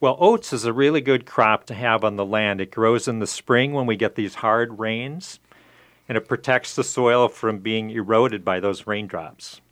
Well, 0.00 0.16
oats 0.20 0.52
is 0.52 0.64
a 0.64 0.72
really 0.72 1.00
good 1.00 1.24
crop 1.24 1.64
to 1.66 1.74
have 1.74 2.04
on 2.04 2.16
the 2.16 2.26
land. 2.26 2.60
It 2.60 2.70
grows 2.70 3.08
in 3.08 3.20
the 3.20 3.26
spring 3.26 3.72
when 3.72 3.86
we 3.86 3.96
get 3.96 4.16
these 4.16 4.34
hard 4.36 4.78
rains, 4.78 5.40
and 6.08 6.18
it 6.18 6.28
protects 6.28 6.74
the 6.74 6.84
soil 6.84 7.28
from 7.28 7.58
being 7.58 7.90
eroded 7.90 8.44
by 8.44 8.60
those 8.60 8.86
raindrops. 8.86 9.62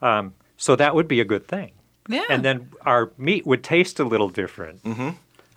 Um, 0.00 0.34
so 0.56 0.76
that 0.76 0.94
would 0.94 1.08
be 1.08 1.20
a 1.20 1.24
good 1.24 1.48
thing. 1.48 1.72
Yeah. 2.08 2.24
And 2.28 2.44
then 2.44 2.70
our 2.82 3.12
meat 3.18 3.46
would 3.46 3.62
taste 3.62 4.00
a 4.00 4.04
little 4.04 4.30
different. 4.30 4.82
Mm-hmm. 4.82 5.10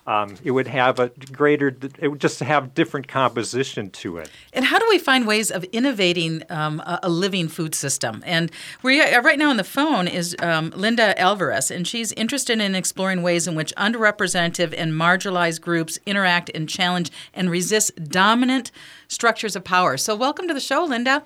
Um, 0.07 0.35
it 0.43 0.51
would 0.51 0.67
have 0.67 0.99
a 0.99 1.09
greater, 1.31 1.75
it 1.99 2.07
would 2.07 2.19
just 2.19 2.39
have 2.39 2.73
different 2.73 3.07
composition 3.07 3.91
to 3.91 4.17
it. 4.17 4.31
And 4.51 4.65
how 4.65 4.79
do 4.79 4.85
we 4.89 4.97
find 4.97 5.27
ways 5.27 5.51
of 5.51 5.63
innovating 5.65 6.41
um, 6.49 6.79
a, 6.79 6.99
a, 7.03 7.09
living 7.09 7.47
food 7.47 7.75
system? 7.75 8.23
And 8.25 8.51
we 8.81 8.99
uh, 8.99 9.21
right 9.21 9.37
now 9.37 9.51
on 9.51 9.57
the 9.57 9.63
phone 9.63 10.07
is 10.07 10.35
um, 10.39 10.71
Linda 10.75 11.17
Alvarez, 11.19 11.69
and 11.69 11.87
she's 11.87 12.11
interested 12.13 12.59
in 12.59 12.73
exploring 12.73 13.21
ways 13.21 13.47
in 13.47 13.53
which 13.53 13.75
underrepresented 13.75 14.73
and 14.75 14.93
marginalized 14.93 15.61
groups 15.61 15.99
interact 16.07 16.49
and 16.55 16.67
challenge 16.67 17.11
and 17.33 17.51
resist 17.51 18.09
dominant 18.09 18.71
structures 19.07 19.55
of 19.55 19.63
power. 19.63 19.97
So, 19.97 20.15
welcome 20.15 20.47
to 20.47 20.53
the 20.53 20.59
show, 20.59 20.83
Linda. 20.83 21.23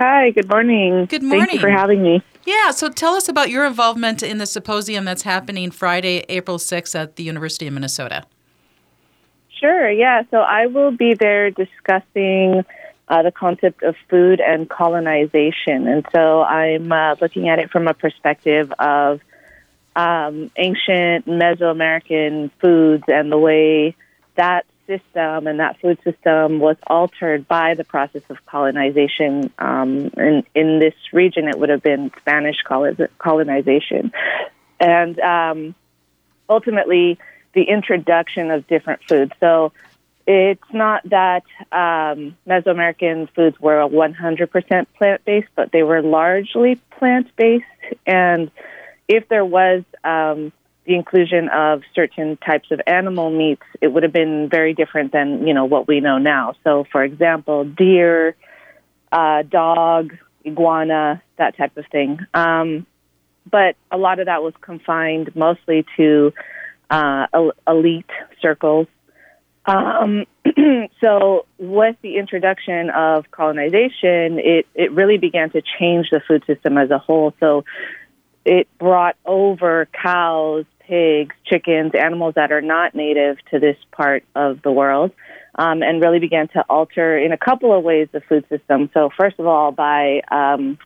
Hi, 0.00 0.30
good 0.30 0.48
morning. 0.48 1.04
Good 1.04 1.22
morning. 1.22 1.40
Thank 1.40 1.52
you 1.52 1.60
for 1.60 1.68
having 1.68 2.02
me. 2.02 2.22
Yeah, 2.46 2.70
so 2.70 2.88
tell 2.88 3.12
us 3.12 3.28
about 3.28 3.50
your 3.50 3.66
involvement 3.66 4.22
in 4.22 4.38
the 4.38 4.46
symposium 4.46 5.04
that's 5.04 5.24
happening 5.24 5.70
Friday, 5.70 6.24
April 6.30 6.56
6th 6.56 6.98
at 6.98 7.16
the 7.16 7.22
University 7.22 7.66
of 7.66 7.74
Minnesota. 7.74 8.24
Sure, 9.50 9.90
yeah. 9.90 10.22
So 10.30 10.38
I 10.38 10.68
will 10.68 10.90
be 10.90 11.12
there 11.12 11.50
discussing 11.50 12.64
uh, 13.08 13.22
the 13.22 13.30
concept 13.30 13.82
of 13.82 13.94
food 14.08 14.40
and 14.40 14.70
colonization. 14.70 15.86
And 15.86 16.06
so 16.14 16.44
I'm 16.44 16.90
uh, 16.90 17.16
looking 17.20 17.50
at 17.50 17.58
it 17.58 17.70
from 17.70 17.86
a 17.86 17.92
perspective 17.92 18.72
of 18.78 19.20
um, 19.94 20.50
ancient 20.56 21.26
Mesoamerican 21.26 22.50
foods 22.58 23.04
and 23.06 23.30
the 23.30 23.36
way 23.36 23.94
that 24.36 24.64
system 24.90 25.46
and 25.46 25.60
that 25.60 25.80
food 25.80 25.98
system 26.02 26.58
was 26.58 26.76
altered 26.86 27.46
by 27.46 27.74
the 27.74 27.84
process 27.84 28.22
of 28.28 28.44
colonization. 28.46 29.52
Um, 29.58 30.10
in, 30.16 30.42
in 30.54 30.78
this 30.80 30.94
region, 31.12 31.46
it 31.46 31.58
would 31.58 31.68
have 31.68 31.82
been 31.82 32.10
Spanish 32.18 32.56
colonization. 33.18 34.12
And 34.80 35.20
um, 35.20 35.74
ultimately, 36.48 37.18
the 37.54 37.62
introduction 37.62 38.50
of 38.50 38.66
different 38.66 39.02
foods. 39.08 39.32
So 39.38 39.72
it's 40.26 40.72
not 40.72 41.08
that 41.10 41.44
um, 41.72 42.36
Mesoamerican 42.46 43.32
foods 43.34 43.60
were 43.60 43.78
100% 43.88 44.86
plant 44.96 45.24
based, 45.24 45.48
but 45.54 45.70
they 45.72 45.82
were 45.82 46.02
largely 46.02 46.76
plant 46.98 47.34
based. 47.36 47.64
And 48.06 48.50
if 49.08 49.28
there 49.28 49.44
was 49.44 49.82
um, 50.04 50.52
the 50.86 50.94
inclusion 50.94 51.48
of 51.48 51.82
certain 51.94 52.36
types 52.38 52.70
of 52.70 52.80
animal 52.86 53.30
meats, 53.30 53.62
it 53.80 53.88
would 53.88 54.02
have 54.02 54.12
been 54.12 54.48
very 54.48 54.74
different 54.74 55.12
than 55.12 55.46
you 55.46 55.54
know 55.54 55.64
what 55.64 55.86
we 55.86 56.00
know 56.00 56.18
now. 56.18 56.54
So, 56.64 56.84
for 56.90 57.02
example, 57.02 57.64
deer, 57.64 58.34
uh, 59.12 59.42
dog, 59.42 60.16
iguana, 60.44 61.22
that 61.36 61.56
type 61.56 61.76
of 61.76 61.84
thing. 61.92 62.18
Um, 62.34 62.86
but 63.50 63.76
a 63.90 63.96
lot 63.96 64.20
of 64.20 64.26
that 64.26 64.42
was 64.42 64.54
confined 64.60 65.34
mostly 65.34 65.84
to 65.96 66.32
uh, 66.90 67.26
elite 67.66 68.10
circles. 68.40 68.86
Um, 69.66 70.24
so, 71.00 71.46
with 71.58 71.96
the 72.02 72.16
introduction 72.16 72.90
of 72.90 73.30
colonization, 73.30 74.38
it, 74.38 74.66
it 74.74 74.92
really 74.92 75.18
began 75.18 75.50
to 75.50 75.62
change 75.78 76.08
the 76.10 76.20
food 76.26 76.44
system 76.46 76.78
as 76.78 76.90
a 76.90 76.98
whole. 76.98 77.34
So, 77.40 77.64
it 78.44 78.68
brought 78.78 79.16
over 79.24 79.88
cows, 79.92 80.64
pigs, 80.80 81.34
chickens, 81.44 81.92
animals 81.94 82.34
that 82.34 82.52
are 82.52 82.62
not 82.62 82.94
native 82.94 83.36
to 83.50 83.58
this 83.58 83.76
part 83.92 84.24
of 84.34 84.62
the 84.62 84.72
world, 84.72 85.12
um, 85.54 85.82
and 85.82 86.02
really 86.02 86.18
began 86.18 86.48
to 86.48 86.64
alter 86.68 87.18
in 87.18 87.32
a 87.32 87.38
couple 87.38 87.76
of 87.76 87.84
ways 87.84 88.08
the 88.12 88.20
food 88.20 88.44
system. 88.48 88.90
So, 88.94 89.10
first 89.16 89.38
of 89.38 89.46
all, 89.46 89.72
by 89.72 90.22
um, 90.30 90.78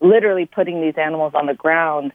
literally 0.00 0.46
putting 0.46 0.80
these 0.80 0.94
animals 0.96 1.32
on 1.34 1.46
the 1.46 1.54
ground, 1.54 2.12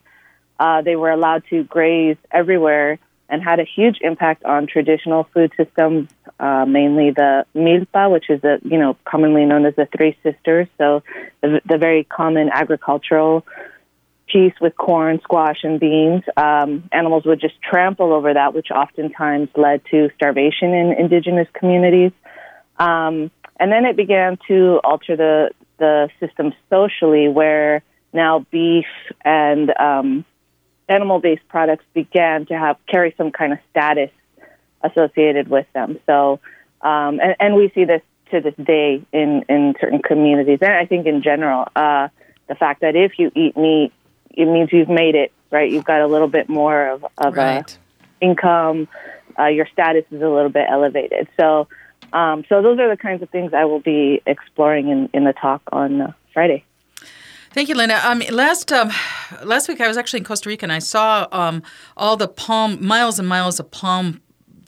uh, 0.60 0.82
they 0.82 0.96
were 0.96 1.12
allowed 1.12 1.44
to 1.50 1.64
graze 1.64 2.18
everywhere 2.32 3.00
and 3.28 3.42
had 3.42 3.60
a 3.60 3.64
huge 3.64 3.98
impact 4.02 4.44
on 4.44 4.68
traditional 4.68 5.24
food 5.34 5.52
systems, 5.58 6.10
uh, 6.40 6.66
mainly 6.66 7.10
the 7.10 7.44
milpa, 7.56 8.12
which 8.12 8.30
is 8.30 8.44
a, 8.44 8.60
you 8.64 8.78
know 8.78 8.98
commonly 9.06 9.46
known 9.46 9.66
as 9.66 9.76
the 9.76 9.88
Three 9.96 10.18
Sisters. 10.22 10.68
So, 10.78 11.02
the, 11.42 11.62
the 11.66 11.78
very 11.78 12.04
common 12.04 12.50
agricultural 12.52 13.46
piece 14.36 14.54
with 14.60 14.76
corn, 14.76 15.22
squash, 15.24 15.60
and 15.64 15.80
beans. 15.80 16.24
Um, 16.36 16.90
animals 16.92 17.24
would 17.26 17.40
just 17.40 17.56
trample 17.62 18.12
over 18.12 18.34
that, 18.34 18.54
which 18.54 18.68
oftentimes 18.70 19.48
led 19.56 19.82
to 19.92 20.10
starvation 20.16 20.74
in 20.74 20.94
indigenous 21.00 21.48
communities. 21.54 22.12
Um, 22.78 23.32
and 23.58 23.72
then 23.72 23.86
it 23.86 23.96
began 23.96 24.38
to 24.50 24.82
alter 24.84 25.16
the 25.16 25.52
the 25.78 26.10
system 26.20 26.54
socially, 26.70 27.30
where 27.30 27.82
now 28.12 28.46
beef 28.52 28.86
and 29.24 29.72
um, 29.78 30.26
animal-based 30.90 31.48
products 31.48 31.86
began 31.94 32.46
to 32.48 32.58
have 32.58 32.76
carry 32.92 33.14
some 33.18 33.32
kind 33.32 33.54
of 33.54 33.60
status 33.72 34.12
associated 34.84 35.48
with 35.48 35.66
them. 35.74 35.98
So, 36.06 36.42
um, 36.82 37.20
and, 37.24 37.36
and 37.40 37.56
we 37.56 37.72
see 37.74 37.86
this 37.86 38.02
to 38.32 38.42
this 38.42 38.56
day 38.56 39.02
in 39.14 39.46
in 39.48 39.76
certain 39.80 40.02
communities, 40.02 40.60
and 40.62 40.74
I 40.74 40.86
think 40.86 41.08
in 41.08 41.24
general, 41.24 41.70
uh, 41.74 42.10
the 42.50 42.56
fact 42.56 42.82
that 42.82 42.98
if 42.98 43.14
you 43.18 43.32
eat 43.34 43.56
meat, 43.56 43.94
it 44.36 44.46
means 44.46 44.72
you've 44.72 44.90
made 44.90 45.16
it, 45.16 45.32
right? 45.52 45.72
You've 45.72 45.86
got 45.86 46.02
a 46.02 46.08
little 46.08 46.28
bit 46.28 46.50
more 46.50 46.88
of, 46.88 47.06
of 47.18 47.36
right. 47.36 47.78
a 48.22 48.26
income. 48.26 48.88
Uh, 49.38 49.48
your 49.48 49.68
status 49.72 50.06
is 50.12 50.22
a 50.22 50.30
little 50.30 50.50
bit 50.50 50.68
elevated. 50.70 51.28
So, 51.38 51.68
um, 52.14 52.44
so 52.48 52.62
those 52.62 52.80
are 52.80 52.90
the 52.90 52.98
kinds 52.98 53.22
of 53.22 53.30
things 53.30 53.54
I 53.54 53.66
will 53.66 53.80
be 53.80 54.22
exploring 54.26 54.90
in, 54.90 55.10
in 55.14 55.26
the 55.26 55.34
talk 55.34 55.62
on 55.72 56.02
uh, 56.02 56.14
Friday. 56.34 56.64
Thank 57.52 57.70
you, 57.70 57.76
Linda. 57.76 58.06
Um, 58.06 58.22
last 58.32 58.74
um, 58.74 58.92
last 59.42 59.70
week 59.70 59.80
I 59.80 59.88
was 59.88 59.96
actually 59.96 60.20
in 60.20 60.26
Costa 60.26 60.50
Rica 60.50 60.66
and 60.66 60.74
I 60.74 60.80
saw 60.80 61.26
um, 61.32 61.64
all 61.96 62.18
the 62.18 62.28
palm 62.28 62.86
miles 62.86 63.18
and 63.18 63.30
miles 63.30 63.62
of 63.62 63.72
palm 63.72 64.22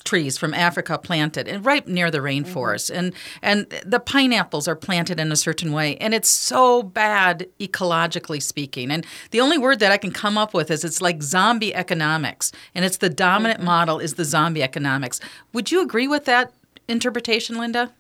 trees 0.08 0.38
from 0.38 0.54
Africa 0.54 0.98
planted 0.98 1.48
and 1.48 1.66
right 1.66 1.86
near 1.88 2.10
the 2.10 2.20
rainforest. 2.20 2.90
Mm-hmm. 2.90 3.00
And 3.00 3.14
and 3.42 3.70
the 3.86 4.00
pineapples 4.00 4.68
are 4.68 4.76
planted 4.76 5.20
in 5.20 5.32
a 5.32 5.36
certain 5.36 5.74
way. 5.74 5.98
And 5.98 6.14
it's 6.14 6.30
so 6.30 6.82
bad 6.82 7.48
ecologically 7.60 8.42
speaking. 8.42 8.90
And 8.90 9.06
the 9.32 9.42
only 9.42 9.58
word 9.58 9.80
that 9.80 9.92
I 9.92 9.98
can 9.98 10.12
come 10.12 10.38
up 10.38 10.54
with 10.54 10.72
is 10.72 10.86
it's 10.86 11.02
like 11.02 11.22
zombie 11.22 11.76
economics. 11.76 12.52
And 12.74 12.86
it's 12.86 12.98
the 12.98 13.10
dominant 13.10 13.60
mm-hmm. 13.60 13.66
model 13.66 14.00
is 14.00 14.14
the 14.14 14.26
zombie 14.26 14.64
economics. 14.64 15.20
Would 15.54 15.72
you 15.72 15.82
agree 15.82 16.08
with 16.08 16.26
that 16.26 16.54
interpretation, 16.88 17.58
Linda? 17.58 17.92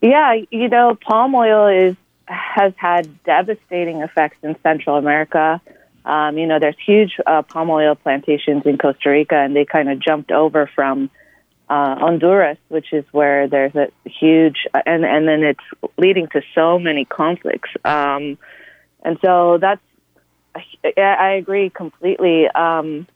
Yeah, 0.00 0.34
you 0.50 0.68
know, 0.68 0.96
palm 1.00 1.34
oil 1.34 1.66
is 1.66 1.96
has 2.26 2.72
had 2.76 3.22
devastating 3.24 4.02
effects 4.02 4.38
in 4.42 4.56
Central 4.62 4.96
America. 4.96 5.60
Um, 6.04 6.36
you 6.36 6.46
know, 6.46 6.58
there's 6.58 6.76
huge 6.84 7.12
uh, 7.26 7.42
palm 7.42 7.70
oil 7.70 7.94
plantations 7.94 8.64
in 8.66 8.78
Costa 8.78 9.10
Rica, 9.10 9.36
and 9.36 9.56
they 9.56 9.64
kind 9.64 9.90
of 9.90 9.98
jumped 10.00 10.30
over 10.30 10.70
from 10.74 11.10
uh, 11.68 11.96
Honduras, 11.96 12.58
which 12.68 12.92
is 12.92 13.04
where 13.10 13.48
there's 13.48 13.74
a 13.74 13.90
huge, 14.04 14.66
uh, 14.74 14.82
and 14.84 15.04
and 15.04 15.26
then 15.26 15.42
it's 15.42 15.92
leading 15.96 16.28
to 16.28 16.42
so 16.54 16.78
many 16.78 17.04
conflicts. 17.04 17.70
Um, 17.84 18.36
and 19.02 19.18
so 19.22 19.58
that's 19.58 19.80
yeah, 20.96 21.16
I 21.18 21.32
agree 21.32 21.70
completely. 21.70 22.48
Um, 22.48 23.06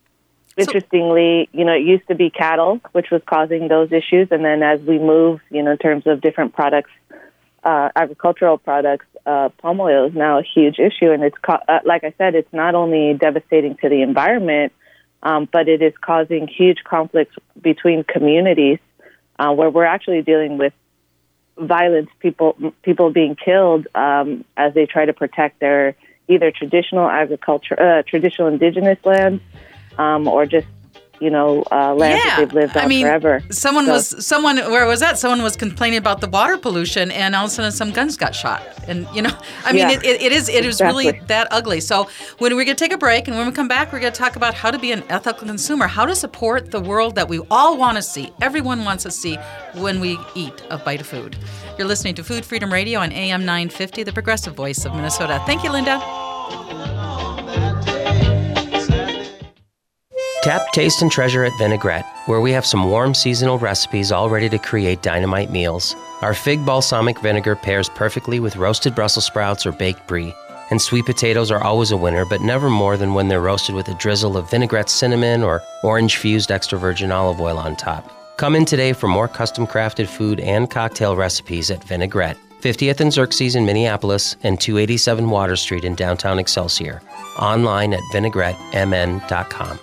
interestingly, 0.57 1.49
you 1.53 1.65
know, 1.65 1.75
it 1.75 1.83
used 1.83 2.09
to 2.09 2.15
be 2.15 2.31
cattle, 2.31 2.81
which 2.93 3.11
was 3.11 3.23
causing 3.27 3.69
those 3.69 3.93
issues, 3.93 4.29
and 4.31 4.45
then 4.45 4.63
as 4.63 4.81
we 4.81 4.99
move, 4.99 5.41
you 5.51 5.63
know, 5.63 5.73
in 5.73 5.79
terms 5.79 6.07
of 6.07 6.21
different 6.21 6.55
products, 6.55 6.91
uh, 7.65 7.91
agricultural 7.95 8.59
products, 8.59 9.07
uh, 9.27 9.49
palm 9.61 9.81
oil 9.81 10.07
is 10.07 10.15
now 10.15 10.39
a 10.39 10.43
huge 10.43 10.79
issue, 10.79 11.11
and 11.11 11.23
it's 11.23 11.37
co- 11.39 11.59
uh, 11.69 11.81
like 11.85 12.05
I 12.05 12.15
said, 12.19 12.35
it's 12.35 12.53
not 12.53 12.75
only 12.75 13.15
devastating 13.15 13.77
to 13.83 13.89
the 13.89 14.03
environment, 14.03 14.73
um, 15.23 15.49
but 15.51 15.69
it 15.69 15.83
is 15.83 15.93
causing 16.01 16.47
huge 16.47 16.79
conflicts 16.85 17.35
between 17.61 18.05
communities, 18.05 18.79
uh, 19.39 19.53
where 19.53 19.71
we're 19.71 19.85
actually 19.85 20.23
dealing 20.23 20.59
with 20.59 20.73
violence, 21.59 22.09
people 22.21 22.57
people 22.83 23.11
being 23.11 23.35
killed 23.35 23.89
um, 23.95 24.45
as 24.57 24.75
they 24.75 24.87
try 24.87 25.05
to 25.05 25.13
protect 25.13 25.59
their 25.61 25.97
either 26.29 26.51
traditional 26.51 27.09
agriculture, 27.09 27.81
uh, 27.81 28.03
traditional 28.03 28.49
indigenous 28.49 28.99
lands, 29.05 29.43
um, 29.99 30.29
or 30.29 30.47
just 30.47 30.67
you 31.21 31.31
know 31.31 31.65
uh, 31.73 31.95
lands 31.95 32.23
yeah. 32.25 32.37
that 32.37 32.39
they've 32.41 32.53
lived 32.55 32.77
on 32.77 32.85
I 32.85 32.89
mean, 32.89 33.05
forever. 33.07 33.43
Someone 33.51 33.87
So- 33.87 33.93
was 33.93 34.27
someone 34.27 34.57
where 34.57 34.87
was 34.87 35.01
that? 35.01 35.19
Someone 35.19 35.43
was 35.43 35.57
complaining 35.57 35.99
about 35.99 36.21
the 36.21 36.29
water 36.29 36.57
pollution, 36.57 37.11
and 37.11 37.35
all 37.35 37.45
of 37.47 37.51
a 37.51 37.55
sudden 37.55 37.73
some 37.73 37.91
guns 37.93 38.17
got 38.17 38.35
shot. 38.35 38.63
And 38.87 39.07
you 39.15 39.23
know, 39.23 39.37
I 39.65 39.73
mean, 39.73 39.89
Yeah. 39.89 39.97
it, 39.97 40.05
it, 40.05 40.23
it 40.23 40.33
is 40.33 40.49
it 40.49 40.65
is 40.65 40.81
really 40.81 41.11
that 41.27 41.49
ugly. 41.51 41.81
So 41.81 42.09
when 42.39 42.55
we're 42.57 42.65
gonna 42.65 42.75
take 42.77 42.93
a 42.93 42.99
break, 42.99 43.29
and 43.29 43.37
when 43.37 43.47
we 43.47 43.53
come 43.53 43.69
back, 43.69 43.93
we're 43.93 44.01
gonna 44.01 44.13
talk 44.13 44.37
about 44.37 44.55
how 44.55 44.71
to 44.71 44.79
be 44.79 44.93
an 44.93 45.03
ethical 45.09 45.47
consumer, 45.47 45.87
how 45.87 46.07
to 46.07 46.15
support 46.15 46.71
the 46.71 46.81
world 46.81 47.15
that 47.17 47.29
we 47.29 47.41
all 47.51 47.77
want 47.77 47.97
to 47.97 48.03
see, 48.03 48.33
everyone 48.41 48.85
wants 48.85 49.03
to 49.05 49.11
see 49.11 49.37
when 49.75 50.01
we 50.01 50.19
eat 50.35 50.63
a 50.71 50.79
bite 50.79 51.01
of 51.01 51.07
food. 51.07 51.37
You're 51.77 51.87
listening 51.87 52.15
to 52.17 52.25
Food 52.25 52.45
Freedom 52.45 52.73
Radio 52.73 53.01
on 53.01 53.13
AM 53.13 53.45
950, 53.45 54.03
the 54.03 54.13
progressive 54.13 54.55
voice 54.55 54.85
of 54.85 54.95
Minnesota. 54.95 55.43
Thank 55.47 55.63
you, 55.65 55.71
Linda. 55.71 56.98
Tap, 60.43 60.63
taste, 60.73 61.03
and 61.03 61.11
treasure 61.11 61.43
at 61.45 61.53
Vinaigrette, 61.59 62.07
where 62.27 62.41
we 62.41 62.53
have 62.53 62.65
some 62.65 62.89
warm 62.89 63.13
seasonal 63.13 63.59
recipes 63.59 64.13
all 64.13 64.31
ready 64.31 64.49
to 64.49 64.59
create 64.59 65.03
dynamite 65.03 65.51
meals. 65.51 65.97
Our 66.23 66.33
fig 66.33 66.65
balsamic 66.65 67.19
vinegar 67.21 67.57
pairs 67.57 67.89
perfectly 67.89 68.39
with 68.39 68.57
roasted 68.57 68.95
Brussels 68.95 69.27
sprouts 69.27 69.67
or 69.67 69.73
baked 69.73 70.07
brie. 70.07 70.33
And 70.71 70.81
sweet 70.81 71.07
potatoes 71.07 71.51
are 71.51 71.63
always 71.63 71.91
a 71.91 71.97
winner, 71.97 72.25
but 72.25 72.41
never 72.41 72.71
more 72.71 72.97
than 72.97 73.15
when 73.15 73.27
they're 73.27 73.41
roasted 73.41 73.75
with 73.75 73.89
a 73.89 73.95
drizzle 73.95 74.37
of 74.37 74.49
vinaigrette 74.51 74.89
cinnamon 74.91 75.43
or 75.43 75.61
orange 75.83 76.17
fused 76.17 76.53
extra 76.53 76.79
virgin 76.79 77.11
olive 77.11 77.41
oil 77.41 77.59
on 77.59 77.75
top. 77.75 78.09
Come 78.37 78.55
in 78.55 78.65
today 78.65 78.93
for 78.93 79.09
more 79.09 79.27
custom 79.27 79.67
crafted 79.67 80.07
food 80.07 80.39
and 80.39 80.71
cocktail 80.71 81.17
recipes 81.17 81.71
at 81.71 81.83
Vinaigrette, 81.83 82.37
50th 82.61 83.01
and 83.01 83.13
Xerxes 83.13 83.57
in 83.57 83.67
Minneapolis 83.67 84.37
and 84.45 84.61
287 84.61 85.31
Water 85.31 85.57
Street 85.57 85.85
in 85.85 85.97
downtown 85.97 86.39
Excelsior. 86.39 87.03
Online 87.39 87.93
at 87.95 88.03
vinaigrettemn.com. 88.13 89.81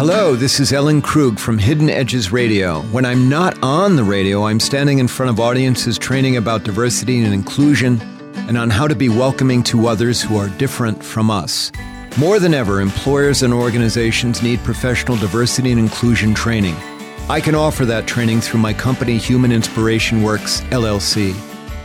Hello, 0.00 0.34
this 0.34 0.60
is 0.60 0.72
Ellen 0.72 1.02
Krug 1.02 1.38
from 1.38 1.58
Hidden 1.58 1.90
Edges 1.90 2.32
Radio. 2.32 2.80
When 2.84 3.04
I'm 3.04 3.28
not 3.28 3.62
on 3.62 3.96
the 3.96 4.02
radio, 4.02 4.44
I'm 4.44 4.58
standing 4.58 4.98
in 4.98 5.06
front 5.06 5.28
of 5.28 5.38
audiences 5.38 5.98
training 5.98 6.38
about 6.38 6.64
diversity 6.64 7.22
and 7.22 7.34
inclusion 7.34 8.00
and 8.48 8.56
on 8.56 8.70
how 8.70 8.88
to 8.88 8.94
be 8.94 9.10
welcoming 9.10 9.62
to 9.64 9.88
others 9.88 10.22
who 10.22 10.38
are 10.38 10.48
different 10.56 11.04
from 11.04 11.30
us. 11.30 11.70
More 12.18 12.38
than 12.38 12.54
ever, 12.54 12.80
employers 12.80 13.42
and 13.42 13.52
organizations 13.52 14.42
need 14.42 14.58
professional 14.60 15.18
diversity 15.18 15.70
and 15.70 15.78
inclusion 15.78 16.34
training. 16.34 16.76
I 17.28 17.38
can 17.38 17.54
offer 17.54 17.84
that 17.84 18.06
training 18.06 18.40
through 18.40 18.60
my 18.60 18.72
company, 18.72 19.18
Human 19.18 19.52
Inspiration 19.52 20.22
Works, 20.22 20.62
LLC. 20.70 21.34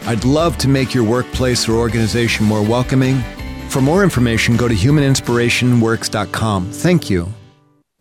I'd 0.07 0.23
love 0.23 0.57
to 0.59 0.69
make 0.69 0.93
your 0.93 1.03
workplace 1.03 1.67
or 1.67 1.73
organization 1.73 2.45
more 2.45 2.63
welcoming. 2.63 3.21
For 3.67 3.81
more 3.81 4.03
information, 4.03 4.55
go 4.55 4.69
to 4.69 4.73
humaninspirationworks.com. 4.73 6.71
Thank 6.71 7.09
you. 7.09 7.27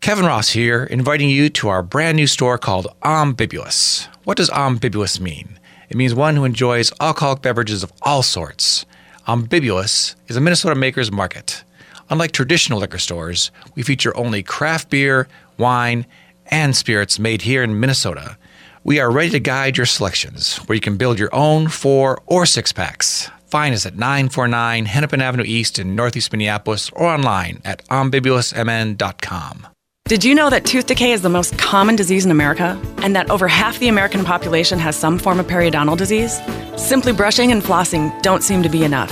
Kevin 0.05 0.25
Ross 0.25 0.49
here, 0.49 0.83
inviting 0.83 1.31
you 1.31 1.49
to 1.49 1.67
our 1.67 1.81
brand 1.81 2.15
new 2.15 2.27
store 2.27 2.59
called 2.59 2.85
Ambiguous. 3.03 4.07
What 4.23 4.37
does 4.37 4.51
ambiguous 4.51 5.19
mean? 5.19 5.59
It 5.89 5.97
means 5.97 6.13
one 6.13 6.35
who 6.35 6.45
enjoys 6.45 6.93
alcoholic 7.01 7.41
beverages 7.41 7.81
of 7.81 7.91
all 8.03 8.21
sorts. 8.21 8.85
Ambiguous 9.27 10.15
is 10.27 10.35
a 10.37 10.41
Minnesota 10.41 10.75
maker's 10.75 11.11
market. 11.11 11.63
Unlike 12.11 12.33
traditional 12.33 12.77
liquor 12.77 12.99
stores, 12.99 13.49
we 13.73 13.81
feature 13.81 14.15
only 14.15 14.43
craft 14.43 14.91
beer, 14.91 15.27
wine, 15.57 16.05
and 16.51 16.75
spirits 16.75 17.17
made 17.17 17.41
here 17.41 17.63
in 17.63 17.79
Minnesota. 17.79 18.37
We 18.83 18.99
are 18.99 19.09
ready 19.09 19.31
to 19.31 19.39
guide 19.39 19.75
your 19.75 19.87
selections, 19.87 20.57
where 20.67 20.75
you 20.75 20.81
can 20.81 20.97
build 20.97 21.17
your 21.17 21.33
own 21.33 21.67
four 21.67 22.21
or 22.27 22.45
six 22.45 22.71
packs. 22.71 23.31
Find 23.47 23.73
us 23.73 23.87
at 23.87 23.97
949 23.97 24.85
Hennepin 24.85 25.21
Avenue 25.21 25.45
East 25.47 25.79
in 25.79 25.95
Northeast 25.95 26.31
Minneapolis 26.31 26.91
or 26.91 27.07
online 27.07 27.59
at 27.65 27.83
ambiguousmn.com. 27.87 29.67
Did 30.07 30.23
you 30.23 30.35
know 30.35 30.51
that 30.51 30.65
tooth 30.65 30.85
decay 30.85 31.13
is 31.13 31.23
the 31.23 31.29
most 31.29 31.57
common 31.57 31.95
disease 31.95 32.25
in 32.25 32.29
America 32.29 32.79
and 32.97 33.15
that 33.15 33.31
over 33.31 33.47
half 33.47 33.79
the 33.79 33.87
American 33.87 34.23
population 34.23 34.77
has 34.77 34.95
some 34.95 35.17
form 35.17 35.39
of 35.39 35.47
periodontal 35.47 35.97
disease? 35.97 36.39
Simply 36.77 37.11
brushing 37.11 37.51
and 37.51 37.63
flossing 37.63 38.21
don't 38.21 38.43
seem 38.43 38.61
to 38.61 38.69
be 38.69 38.83
enough. 38.83 39.09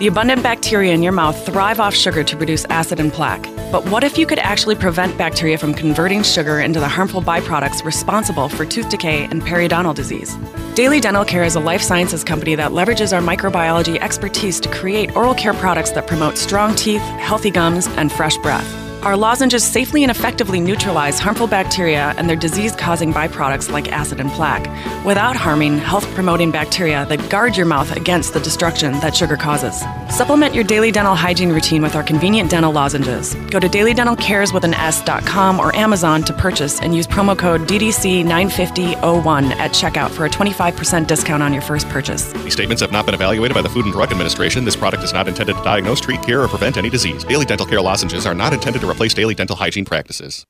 The 0.00 0.06
abundant 0.06 0.42
bacteria 0.42 0.92
in 0.92 1.02
your 1.02 1.12
mouth 1.12 1.46
thrive 1.46 1.80
off 1.80 1.94
sugar 1.94 2.22
to 2.24 2.36
produce 2.36 2.66
acid 2.66 3.00
and 3.00 3.10
plaque. 3.10 3.44
But 3.72 3.88
what 3.88 4.04
if 4.04 4.18
you 4.18 4.26
could 4.26 4.38
actually 4.38 4.74
prevent 4.74 5.16
bacteria 5.16 5.56
from 5.56 5.72
converting 5.72 6.22
sugar 6.22 6.60
into 6.60 6.78
the 6.78 6.88
harmful 6.88 7.22
byproducts 7.22 7.82
responsible 7.82 8.50
for 8.50 8.66
tooth 8.66 8.90
decay 8.90 9.24
and 9.24 9.40
periodontal 9.40 9.94
disease? 9.94 10.36
Daily 10.74 11.00
Dental 11.00 11.24
Care 11.24 11.44
is 11.44 11.56
a 11.56 11.60
life 11.60 11.80
sciences 11.80 12.22
company 12.22 12.54
that 12.54 12.72
leverages 12.72 13.16
our 13.16 13.22
microbiology 13.22 13.96
expertise 13.98 14.60
to 14.60 14.68
create 14.68 15.16
oral 15.16 15.34
care 15.34 15.54
products 15.54 15.92
that 15.92 16.06
promote 16.06 16.36
strong 16.36 16.74
teeth, 16.74 17.00
healthy 17.00 17.50
gums, 17.50 17.86
and 17.96 18.12
fresh 18.12 18.36
breath. 18.36 18.83
Our 19.04 19.18
lozenges 19.18 19.62
safely 19.62 20.02
and 20.02 20.10
effectively 20.10 20.60
neutralize 20.62 21.18
harmful 21.18 21.46
bacteria 21.46 22.14
and 22.16 22.26
their 22.26 22.36
disease 22.36 22.74
causing 22.74 23.12
byproducts 23.12 23.70
like 23.70 23.92
acid 23.92 24.18
and 24.18 24.30
plaque 24.30 24.64
without 25.04 25.36
harming 25.36 25.76
health 25.76 26.06
promoting 26.14 26.50
bacteria 26.50 27.04
that 27.10 27.28
guard 27.28 27.54
your 27.54 27.66
mouth 27.66 27.94
against 27.94 28.32
the 28.32 28.40
destruction 28.40 28.92
that 29.00 29.14
sugar 29.14 29.36
causes. 29.36 29.84
Supplement 30.08 30.54
your 30.54 30.64
daily 30.64 30.90
dental 30.90 31.14
hygiene 31.14 31.50
routine 31.50 31.82
with 31.82 31.94
our 31.94 32.02
convenient 32.02 32.50
dental 32.50 32.72
lozenges. 32.72 33.34
Go 33.50 33.60
to 33.60 33.68
dailydentalcares 33.68 34.54
with 34.54 34.64
an 34.64 34.72
S.com 34.72 35.60
or 35.60 35.76
Amazon 35.76 36.22
to 36.22 36.32
purchase 36.32 36.80
and 36.80 36.96
use 36.96 37.06
promo 37.06 37.38
code 37.38 37.68
DDC95001 37.68 39.50
at 39.56 39.72
checkout 39.72 40.12
for 40.12 40.24
a 40.24 40.30
25% 40.30 41.06
discount 41.06 41.42
on 41.42 41.52
your 41.52 41.60
first 41.60 41.86
purchase. 41.90 42.32
These 42.32 42.54
statements 42.54 42.80
have 42.80 42.90
not 42.90 43.04
been 43.04 43.14
evaluated 43.14 43.54
by 43.54 43.60
the 43.60 43.68
Food 43.68 43.84
and 43.84 43.92
Drug 43.92 44.10
Administration. 44.12 44.64
This 44.64 44.76
product 44.76 45.02
is 45.02 45.12
not 45.12 45.28
intended 45.28 45.56
to 45.56 45.62
diagnose, 45.62 46.00
treat, 46.00 46.22
cure, 46.22 46.40
or 46.40 46.48
prevent 46.48 46.78
any 46.78 46.88
disease. 46.88 47.22
Daily 47.22 47.44
dental 47.44 47.66
care 47.66 47.82
lozenges 47.82 48.24
are 48.24 48.34
not 48.34 48.54
intended 48.54 48.80
to 48.80 48.93
replace 48.94 49.14
daily 49.14 49.34
dental 49.34 49.56
hygiene 49.56 49.84
practices. 49.84 50.46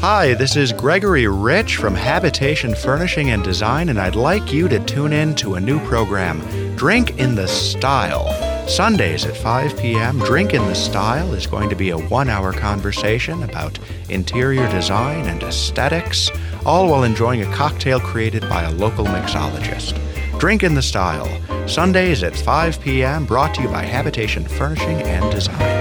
Hi, 0.00 0.34
this 0.34 0.56
is 0.56 0.72
Gregory 0.72 1.28
Rich 1.28 1.76
from 1.76 1.94
Habitation 1.94 2.74
Furnishing 2.74 3.30
and 3.30 3.44
Design, 3.44 3.90
and 3.90 4.00
I'd 4.00 4.16
like 4.16 4.52
you 4.52 4.66
to 4.66 4.84
tune 4.86 5.12
in 5.12 5.34
to 5.36 5.54
a 5.54 5.60
new 5.60 5.78
program, 5.86 6.40
Drink 6.74 7.18
in 7.18 7.34
the 7.34 7.46
Style. 7.46 8.26
Sundays 8.66 9.26
at 9.26 9.36
5 9.36 9.78
p.m., 9.78 10.18
Drink 10.20 10.54
in 10.54 10.62
the 10.66 10.74
Style 10.74 11.34
is 11.34 11.46
going 11.46 11.68
to 11.68 11.76
be 11.76 11.90
a 11.90 11.98
one 11.98 12.30
hour 12.30 12.52
conversation 12.52 13.42
about 13.42 13.78
interior 14.08 14.66
design 14.70 15.26
and 15.26 15.42
aesthetics, 15.42 16.30
all 16.64 16.88
while 16.88 17.04
enjoying 17.04 17.42
a 17.42 17.54
cocktail 17.54 18.00
created 18.00 18.42
by 18.48 18.62
a 18.62 18.72
local 18.72 19.04
mixologist. 19.04 19.98
Drink 20.40 20.62
in 20.62 20.74
the 20.74 20.82
Style, 20.82 21.28
Sundays 21.68 22.22
at 22.22 22.34
5 22.34 22.80
p.m., 22.80 23.26
brought 23.26 23.54
to 23.56 23.62
you 23.62 23.68
by 23.68 23.82
Habitation 23.82 24.44
Furnishing 24.44 25.02
and 25.02 25.30
Design. 25.30 25.79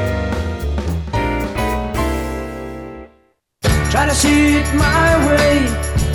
Try 3.91 4.05
to 4.05 4.13
see 4.13 4.57
it 4.57 4.67
my 4.75 5.09
way. 5.25 5.65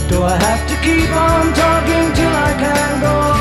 Do 0.09 0.23
I 0.23 0.37
have 0.37 0.69
to 0.69 0.77
keep 0.77 1.11
on 1.11 1.53
talking 1.55 2.15
till 2.15 2.35
I 2.49 2.55
can 2.57 3.01
go? 3.01 3.34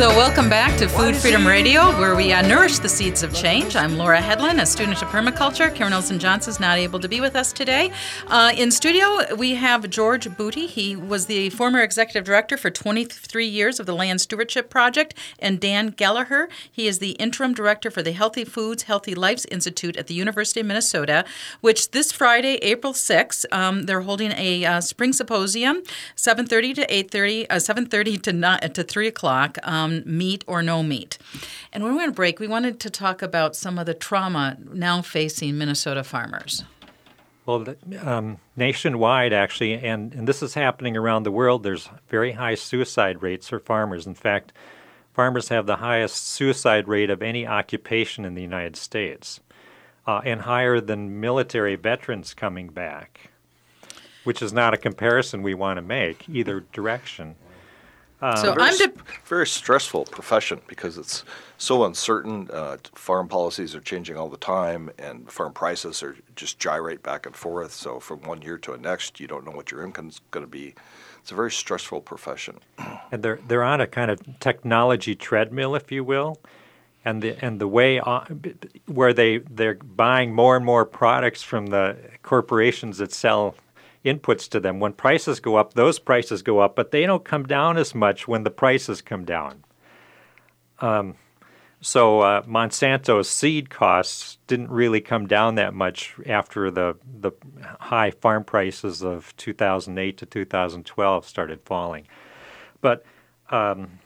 So, 0.00 0.08
welcome 0.16 0.48
back 0.48 0.78
to 0.78 0.88
Food 0.88 1.14
Freedom 1.14 1.46
Radio, 1.46 1.90
where 2.00 2.16
we 2.16 2.32
uh, 2.32 2.40
nourish 2.40 2.78
the 2.78 2.88
seeds 2.88 3.22
of 3.22 3.34
change. 3.34 3.76
I'm 3.76 3.98
Laura 3.98 4.18
Hedlund, 4.18 4.58
a 4.58 4.64
student 4.64 5.02
of 5.02 5.08
permaculture. 5.08 5.74
Karen 5.74 5.92
Olson 5.92 6.18
Johnson's 6.18 6.58
not 6.58 6.78
able 6.78 6.98
to 7.00 7.06
be 7.06 7.20
with 7.20 7.36
us 7.36 7.52
today. 7.52 7.92
Uh, 8.26 8.50
in 8.56 8.70
studio, 8.70 9.36
we 9.36 9.56
have 9.56 9.90
George 9.90 10.26
Boody. 10.30 10.66
He 10.66 10.96
was 10.96 11.26
the 11.26 11.50
former 11.50 11.82
executive 11.82 12.24
director 12.24 12.56
for 12.56 12.70
23 12.70 13.44
years 13.44 13.78
of 13.78 13.84
the 13.84 13.94
Land 13.94 14.22
Stewardship 14.22 14.70
Project, 14.70 15.12
and 15.38 15.60
Dan 15.60 15.92
Gallaher. 15.92 16.48
He 16.72 16.86
is 16.86 16.98
the 16.98 17.10
interim 17.10 17.52
director 17.52 17.90
for 17.90 18.00
the 18.00 18.12
Healthy 18.12 18.46
Foods, 18.46 18.84
Healthy 18.84 19.14
Lives 19.14 19.44
Institute 19.50 19.98
at 19.98 20.06
the 20.06 20.14
University 20.14 20.60
of 20.60 20.66
Minnesota, 20.66 21.26
which 21.60 21.90
this 21.90 22.10
Friday, 22.10 22.54
April 22.62 22.94
6th, 22.94 23.44
um, 23.52 23.82
they're 23.82 24.00
holding 24.00 24.32
a 24.32 24.64
uh, 24.64 24.80
spring 24.80 25.12
symposium, 25.12 25.82
7:30 26.16 26.76
to 26.76 26.86
8:30, 26.90 27.46
uh, 27.50 27.56
7:30 27.56 28.22
to 28.22 28.32
not, 28.32 28.74
to 28.74 28.82
3 28.82 29.06
o'clock. 29.06 29.58
Um, 29.62 29.89
meat 29.90 30.44
or 30.46 30.62
no 30.62 30.82
meat. 30.82 31.18
And 31.72 31.82
when 31.82 31.92
we 31.92 31.98
went 31.98 32.12
to 32.12 32.16
break, 32.16 32.40
we 32.40 32.48
wanted 32.48 32.80
to 32.80 32.90
talk 32.90 33.22
about 33.22 33.56
some 33.56 33.78
of 33.78 33.86
the 33.86 33.94
trauma 33.94 34.56
now 34.72 35.02
facing 35.02 35.58
Minnesota 35.58 36.02
farmers. 36.04 36.64
Well, 37.46 37.64
um, 38.02 38.38
nationwide, 38.56 39.32
actually, 39.32 39.74
and, 39.74 40.14
and 40.14 40.28
this 40.28 40.42
is 40.42 40.54
happening 40.54 40.96
around 40.96 41.22
the 41.24 41.32
world, 41.32 41.62
there's 41.62 41.88
very 42.08 42.32
high 42.32 42.54
suicide 42.54 43.22
rates 43.22 43.48
for 43.48 43.58
farmers. 43.58 44.06
In 44.06 44.14
fact, 44.14 44.52
farmers 45.12 45.48
have 45.48 45.66
the 45.66 45.76
highest 45.76 46.28
suicide 46.28 46.86
rate 46.86 47.10
of 47.10 47.22
any 47.22 47.46
occupation 47.46 48.24
in 48.24 48.34
the 48.34 48.42
United 48.42 48.76
States. 48.76 49.40
uh, 50.06 50.20
and 50.24 50.42
higher 50.42 50.80
than 50.80 51.20
military 51.20 51.76
veterans 51.76 52.34
coming 52.34 52.68
back, 52.68 53.30
which 54.24 54.42
is 54.42 54.52
not 54.52 54.74
a 54.74 54.78
comparison 54.78 55.42
we 55.42 55.54
want 55.54 55.76
to 55.76 55.82
make 55.82 56.28
either 56.28 56.64
direction. 56.72 57.36
Um, 58.22 58.36
so 58.36 58.54
very, 58.54 58.68
I'm 58.68 58.76
de- 58.76 58.92
very 59.24 59.46
stressful 59.46 60.04
profession 60.06 60.60
because 60.66 60.98
it's 60.98 61.24
so 61.58 61.84
uncertain. 61.84 62.50
Uh, 62.52 62.76
farm 62.94 63.28
policies 63.28 63.74
are 63.74 63.80
changing 63.80 64.16
all 64.16 64.28
the 64.28 64.36
time, 64.36 64.90
and 64.98 65.30
farm 65.30 65.52
prices 65.52 66.02
are 66.02 66.16
just 66.36 66.58
gyrate 66.58 67.02
back 67.02 67.26
and 67.26 67.34
forth. 67.34 67.72
So 67.72 67.98
from 67.98 68.20
one 68.22 68.42
year 68.42 68.58
to 68.58 68.72
the 68.72 68.78
next, 68.78 69.20
you 69.20 69.26
don't 69.26 69.44
know 69.44 69.52
what 69.52 69.70
your 69.70 69.84
income's 69.84 70.20
going 70.30 70.44
to 70.44 70.50
be. 70.50 70.74
It's 71.22 71.32
a 71.32 71.34
very 71.34 71.50
stressful 71.50 72.02
profession. 72.02 72.58
And 73.12 73.22
they're 73.24 73.40
they're 73.48 73.64
on 73.64 73.80
a 73.80 73.88
kind 73.88 74.10
of 74.10 74.20
technology 74.38 75.16
treadmill, 75.16 75.74
if 75.74 75.90
you 75.90 76.04
will, 76.04 76.38
and 77.04 77.22
the 77.22 77.44
and 77.44 77.60
the 77.60 77.66
way 77.66 77.98
on, 77.98 78.44
where 78.86 79.12
they 79.12 79.38
they're 79.38 79.74
buying 79.74 80.32
more 80.32 80.56
and 80.56 80.64
more 80.64 80.84
products 80.84 81.42
from 81.42 81.66
the 81.66 81.96
corporations 82.22 82.98
that 82.98 83.12
sell 83.12 83.56
inputs 84.04 84.48
to 84.50 84.60
them. 84.60 84.80
When 84.80 84.92
prices 84.92 85.40
go 85.40 85.56
up, 85.56 85.74
those 85.74 85.98
prices 85.98 86.42
go 86.42 86.58
up, 86.60 86.76
but 86.76 86.90
they 86.90 87.06
don't 87.06 87.24
come 87.24 87.44
down 87.44 87.76
as 87.76 87.94
much 87.94 88.26
when 88.26 88.44
the 88.44 88.50
prices 88.50 89.02
come 89.02 89.24
down. 89.24 89.64
Um, 90.78 91.16
so 91.82 92.20
uh, 92.20 92.42
Monsanto's 92.42 93.28
seed 93.28 93.70
costs 93.70 94.38
didn't 94.46 94.70
really 94.70 95.00
come 95.00 95.26
down 95.26 95.54
that 95.54 95.72
much 95.72 96.14
after 96.26 96.70
the 96.70 96.96
the 97.20 97.32
high 97.78 98.10
farm 98.10 98.44
prices 98.44 99.02
of 99.02 99.34
2008 99.36 100.18
to 100.18 100.26
2012 100.26 101.26
started 101.26 101.60
falling, 101.64 102.06
but 102.82 103.04
um, 103.50 103.98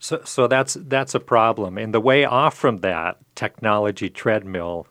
so 0.00 0.20
so 0.24 0.48
that's 0.48 0.76
that's 0.80 1.14
a 1.14 1.20
problem. 1.20 1.78
And 1.78 1.94
the 1.94 2.00
way 2.00 2.24
off 2.24 2.56
from 2.56 2.78
that 2.78 3.18
technology 3.36 4.10
treadmill 4.10 4.88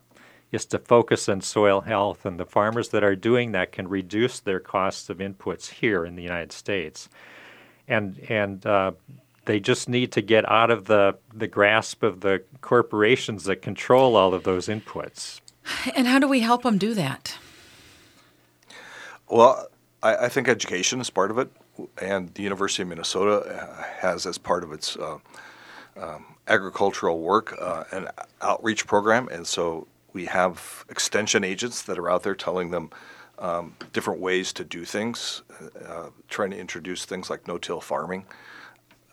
is 0.52 0.66
to 0.66 0.80
focus 0.80 1.28
on 1.28 1.42
soil 1.42 1.82
health, 1.82 2.26
and 2.26 2.40
the 2.40 2.46
farmers 2.46 2.90
that 2.90 3.04
are 3.04 3.16
doing 3.16 3.52
that 3.52 3.72
can 3.72 3.88
reduce 3.88 4.40
their 4.40 4.60
costs 4.60 5.10
of 5.10 5.18
inputs 5.18 5.70
here 5.70 6.06
in 6.06 6.16
the 6.16 6.24
United 6.24 6.52
States, 6.52 7.10
and 7.88 8.20
and 8.30 8.66
uh, 8.66 8.92
they 9.46 9.60
just 9.60 9.90
need 9.90 10.12
to 10.14 10.22
get 10.22 10.50
out 10.50 10.72
of 10.72 10.86
the 10.86 11.18
the 11.34 11.48
grasp 11.48 12.04
of 12.04 12.22
the 12.22 12.44
corporations 12.62 13.44
that 13.46 13.62
control 13.62 14.16
all 14.16 14.34
of 14.34 14.44
those 14.44 14.68
inputs. 14.68 15.42
And 15.96 16.08
how 16.08 16.20
do 16.20 16.28
we 16.28 16.40
help 16.40 16.64
them 16.64 16.78
do 16.78 16.94
that? 16.94 17.38
Well, 19.28 19.68
I, 20.02 20.16
I 20.16 20.30
think 20.30 20.48
education 20.48 21.02
is 21.02 21.10
part 21.10 21.30
of 21.32 21.38
it, 21.38 21.52
and 22.02 22.34
the 22.34 22.44
University 22.44 22.84
of 22.84 22.90
Minnesota 22.90 23.40
uh, 23.40 23.84
has 24.00 24.26
as 24.26 24.38
part 24.38 24.64
of 24.64 24.72
its 24.72 24.96
uh, 24.96 25.18
um, 26.00 26.26
agricultural 26.48 27.20
work 27.20 27.54
uh, 27.60 27.84
an 27.92 28.08
outreach 28.42 28.88
program, 28.88 29.28
and 29.28 29.46
so 29.46 29.88
we 30.18 30.26
have 30.26 30.84
extension 30.90 31.44
agents 31.44 31.84
that 31.84 32.00
are 32.00 32.10
out 32.10 32.24
there 32.24 32.34
telling 32.34 32.72
them 32.72 32.90
um, 33.38 33.76
different 33.94 34.20
ways 34.20 34.52
to 34.52 34.64
do 34.64 34.84
things, 34.84 35.44
uh, 35.88 36.10
trying 36.28 36.50
to 36.50 36.58
introduce 36.58 37.06
things 37.06 37.30
like 37.30 37.48
no-till 37.48 37.80
farming, 37.80 38.26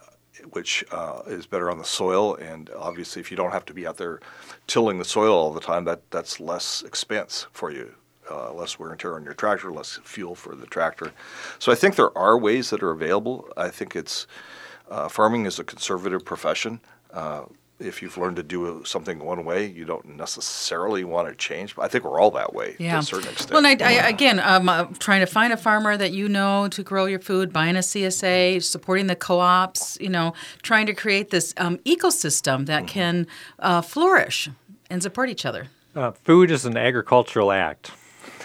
uh, 0.00 0.06
which 0.52 0.82
uh, 0.92 1.20
is 1.26 1.44
better 1.44 1.70
on 1.70 1.76
the 1.76 1.84
soil. 1.84 2.36
And 2.36 2.70
obviously, 2.74 3.20
if 3.20 3.30
you 3.30 3.36
don't 3.36 3.50
have 3.50 3.66
to 3.66 3.74
be 3.74 3.86
out 3.86 3.98
there 3.98 4.20
tilling 4.66 4.96
the 4.98 5.04
soil 5.04 5.34
all 5.34 5.52
the 5.52 5.60
time, 5.60 5.84
that 5.84 6.00
that's 6.10 6.40
less 6.40 6.80
expense 6.80 7.48
for 7.52 7.70
you. 7.70 7.94
Uh, 8.30 8.54
less 8.54 8.78
wear 8.78 8.90
and 8.90 8.98
tear 8.98 9.16
on 9.16 9.24
your 9.24 9.34
tractor, 9.34 9.70
less 9.70 10.00
fuel 10.04 10.34
for 10.34 10.54
the 10.54 10.64
tractor. 10.64 11.12
So 11.58 11.70
I 11.70 11.74
think 11.74 11.96
there 11.96 12.16
are 12.16 12.38
ways 12.38 12.70
that 12.70 12.82
are 12.82 12.92
available. 12.92 13.46
I 13.58 13.68
think 13.68 13.94
it's 13.94 14.26
uh, 14.90 15.08
farming 15.08 15.44
is 15.44 15.58
a 15.58 15.64
conservative 15.64 16.24
profession. 16.24 16.80
If 17.80 18.02
you've 18.02 18.16
learned 18.16 18.36
to 18.36 18.42
do 18.42 18.82
something 18.84 19.18
one 19.18 19.44
way, 19.44 19.66
you 19.66 19.84
don't 19.84 20.16
necessarily 20.16 21.02
want 21.02 21.28
to 21.28 21.34
change. 21.34 21.74
But 21.74 21.82
I 21.82 21.88
think 21.88 22.04
we're 22.04 22.20
all 22.20 22.30
that 22.32 22.54
way 22.54 22.76
yeah. 22.78 22.92
to 22.92 22.98
a 22.98 23.02
certain 23.02 23.30
extent. 23.30 23.52
Well, 23.52 23.66
and 23.66 23.82
I, 23.82 23.86
I, 23.86 24.08
again, 24.08 24.38
um, 24.38 24.68
uh, 24.68 24.86
trying 25.00 25.20
to 25.20 25.26
find 25.26 25.52
a 25.52 25.56
farmer 25.56 25.96
that 25.96 26.12
you 26.12 26.28
know 26.28 26.68
to 26.68 26.82
grow 26.84 27.06
your 27.06 27.18
food, 27.18 27.52
buying 27.52 27.74
a 27.76 27.80
CSA, 27.80 28.62
supporting 28.62 29.08
the 29.08 29.16
co-ops, 29.16 29.98
you 30.00 30.08
know, 30.08 30.34
trying 30.62 30.86
to 30.86 30.94
create 30.94 31.30
this 31.30 31.52
um, 31.56 31.78
ecosystem 31.78 32.66
that 32.66 32.84
mm-hmm. 32.84 32.86
can 32.86 33.26
uh, 33.58 33.82
flourish 33.82 34.48
and 34.88 35.02
support 35.02 35.28
each 35.28 35.44
other. 35.44 35.66
Uh, 35.96 36.12
food 36.12 36.50
is 36.50 36.64
an 36.64 36.76
agricultural 36.76 37.50
act. 37.50 37.90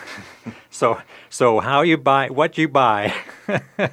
so, 0.69 0.99
so 1.29 1.59
how 1.59 1.81
you 1.81 1.97
buy, 1.97 2.29
what 2.29 2.57
you 2.57 2.67
buy. 2.67 3.13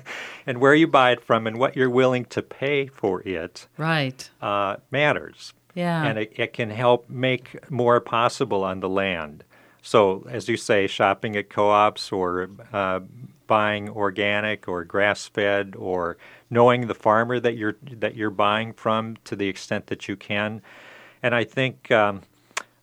and 0.47 0.59
where 0.59 0.75
you 0.75 0.87
buy 0.87 1.11
it 1.11 1.23
from 1.23 1.47
and 1.47 1.59
what 1.59 1.77
you're 1.77 1.91
willing 1.91 2.25
to 2.27 2.43
pay 2.43 2.87
for 2.87 3.23
it 3.23 3.67
right. 3.77 4.31
uh, 4.41 4.77
matters. 4.91 5.53
Yeah. 5.75 6.05
And 6.05 6.19
it, 6.19 6.33
it 6.37 6.53
can 6.53 6.71
help 6.71 7.11
make 7.11 7.71
more 7.71 8.01
possible 8.01 8.65
on 8.65 8.81
the 8.81 8.89
land. 8.89 9.45
So 9.83 10.27
as 10.31 10.49
you 10.49 10.57
say 10.57 10.87
shopping 10.87 11.37
at 11.37 11.51
co-ops 11.51 12.11
or 12.11 12.49
uh, 12.73 13.01
buying 13.47 13.89
organic 13.91 14.69
or 14.69 14.85
grass-fed 14.85 15.75
or 15.77 16.17
knowing 16.51 16.87
the 16.87 16.95
farmer 16.95 17.39
that 17.41 17.57
you're 17.57 17.77
that 17.83 18.17
you're 18.17 18.31
buying 18.31 18.73
from 18.73 19.17
to 19.25 19.37
the 19.37 19.49
extent 19.49 19.87
that 19.87 20.09
you 20.09 20.17
can. 20.17 20.63
And 21.23 21.35
i 21.35 21.45
think 21.45 21.91
um, 21.91 22.23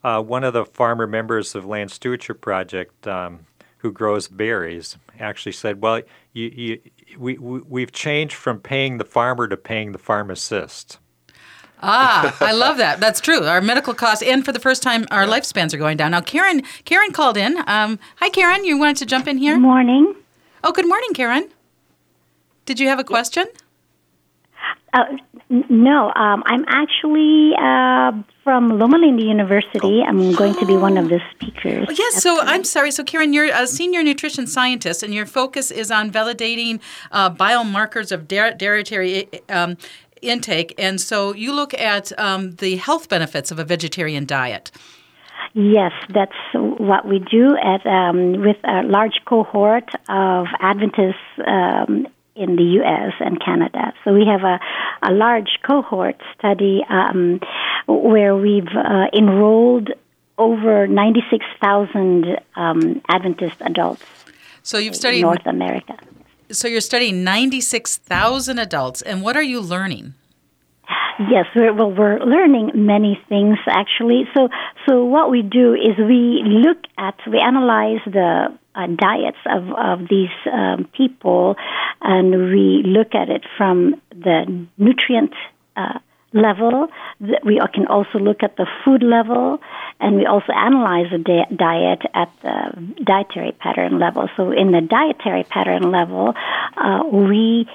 uh, 0.03 0.21
one 0.21 0.43
of 0.43 0.53
the 0.53 0.65
farmer 0.65 1.07
members 1.07 1.55
of 1.55 1.65
land 1.65 1.91
stewardship 1.91 2.41
project 2.41 3.07
um, 3.07 3.45
who 3.77 3.91
grows 3.91 4.27
berries 4.27 4.97
actually 5.19 5.51
said, 5.51 5.81
"Well, 5.81 6.01
you, 6.33 6.47
you, 6.47 6.79
we, 7.17 7.37
we 7.37 7.81
have 7.81 7.91
changed 7.91 8.35
from 8.35 8.59
paying 8.59 8.97
the 8.97 9.05
farmer 9.05 9.47
to 9.47 9.57
paying 9.57 9.91
the 9.91 9.99
pharmacist." 9.99 10.99
Ah, 11.81 12.35
I 12.39 12.51
love 12.53 12.77
that. 12.77 12.99
That's 12.99 13.19
true. 13.19 13.43
Our 13.45 13.61
medical 13.61 13.93
costs, 13.93 14.23
and 14.23 14.45
for 14.45 14.51
the 14.51 14.59
first 14.59 14.81
time, 14.81 15.05
our 15.11 15.25
yeah. 15.25 15.31
lifespans 15.31 15.73
are 15.73 15.77
going 15.77 15.97
down. 15.97 16.11
Now, 16.11 16.21
Karen, 16.21 16.61
Karen 16.85 17.11
called 17.11 17.37
in. 17.37 17.57
Um, 17.67 17.99
hi, 18.17 18.29
Karen. 18.29 18.63
You 18.63 18.77
wanted 18.77 18.97
to 18.97 19.05
jump 19.05 19.27
in 19.27 19.37
here? 19.37 19.55
Good 19.55 19.61
morning. 19.61 20.15
Oh, 20.63 20.71
good 20.71 20.87
morning, 20.87 21.13
Karen. 21.13 21.49
Did 22.65 22.79
you 22.79 22.87
have 22.87 22.99
a 22.99 23.03
question? 23.03 23.47
Uh, 24.93 25.03
no, 25.69 26.11
um, 26.15 26.43
I'm 26.45 26.65
actually 26.67 27.53
uh, 27.59 28.11
from 28.43 28.79
Loma 28.79 28.97
Linda 28.97 29.23
University. 29.23 30.01
I'm 30.01 30.33
going 30.33 30.55
to 30.55 30.65
be 30.65 30.75
one 30.75 30.97
of 30.97 31.09
the 31.09 31.19
speakers. 31.31 31.85
Oh, 31.89 31.91
yes, 31.91 32.23
so 32.23 32.39
I'm 32.41 32.63
sorry. 32.63 32.91
So, 32.91 33.03
Karen, 33.03 33.33
you're 33.33 33.53
a 33.53 33.67
senior 33.67 34.01
nutrition 34.01 34.47
scientist, 34.47 35.03
and 35.03 35.13
your 35.13 35.25
focus 35.25 35.69
is 35.69 35.91
on 35.91 36.11
validating 36.11 36.79
uh, 37.11 37.29
biomarkers 37.29 38.11
of 38.11 38.27
dietary 38.27 39.29
um, 39.49 39.77
intake. 40.23 40.73
And 40.77 40.99
so 40.99 41.33
you 41.33 41.53
look 41.53 41.73
at 41.75 42.17
um, 42.19 42.51
the 42.55 42.77
health 42.77 43.09
benefits 43.09 43.51
of 43.51 43.59
a 43.59 43.63
vegetarian 43.65 44.25
diet. 44.25 44.71
Yes, 45.53 45.91
that's 46.09 46.31
what 46.53 47.07
we 47.07 47.19
do 47.19 47.55
at 47.57 47.85
um, 47.85 48.41
with 48.41 48.57
a 48.63 48.81
large 48.83 49.19
cohort 49.25 49.87
of 50.09 50.47
Adventists 50.59 51.15
um, 51.45 52.07
in 52.35 52.55
the 52.55 52.63
U.S. 52.63 53.13
and 53.19 53.43
Canada. 53.43 53.93
So 54.03 54.13
we 54.13 54.25
have 54.25 54.41
a, 54.43 54.59
a 55.01 55.11
large 55.11 55.59
cohort 55.65 56.21
study 56.37 56.81
um, 56.89 57.39
where 57.87 58.35
we've 58.35 58.67
uh, 58.67 59.05
enrolled 59.13 59.89
over 60.37 60.87
96,000 60.87 62.39
um, 62.55 63.01
Adventist 63.07 63.57
adults. 63.61 64.03
So 64.63 64.77
you've 64.77 64.95
studied 64.95 65.21
North 65.21 65.45
America. 65.45 65.97
So 66.51 66.67
you're 66.67 66.81
studying 66.81 67.23
96,000 67.23 68.59
adults, 68.59 69.01
and 69.01 69.21
what 69.21 69.35
are 69.35 69.43
you 69.43 69.59
learning? 69.59 70.13
Yes, 71.19 71.45
we're, 71.55 71.73
well, 71.73 71.91
we're 71.91 72.19
learning 72.19 72.71
many 72.73 73.19
things 73.29 73.57
actually. 73.67 74.23
So, 74.33 74.49
so 74.87 75.03
what 75.05 75.29
we 75.29 75.41
do 75.43 75.73
is 75.73 75.97
we 75.97 76.41
look 76.45 76.77
at, 76.97 77.15
we 77.27 77.39
analyze 77.39 77.99
the 78.05 78.57
uh, 78.75 78.87
diets 78.87 79.37
of, 79.45 79.71
of 79.71 80.07
these 80.09 80.29
um, 80.51 80.87
people, 80.95 81.55
and 82.01 82.51
we 82.51 82.83
look 82.85 83.15
at 83.15 83.29
it 83.29 83.43
from 83.57 84.01
the 84.11 84.67
nutrient 84.77 85.33
uh, 85.75 85.99
level. 86.33 86.87
We 87.43 87.61
can 87.73 87.87
also 87.87 88.19
look 88.19 88.43
at 88.43 88.57
the 88.57 88.67
food 88.83 89.03
level, 89.03 89.59
and 89.99 90.15
we 90.15 90.25
also 90.25 90.51
analyze 90.51 91.11
the 91.11 91.19
di- 91.19 91.55
diet 91.55 92.01
at 92.13 92.31
the 92.41 93.03
dietary 93.03 93.51
pattern 93.51 93.99
level. 93.99 94.27
So, 94.35 94.51
in 94.51 94.71
the 94.71 94.81
dietary 94.81 95.43
pattern 95.43 95.91
level, 95.91 96.33
uh, 96.77 97.03
we 97.05 97.67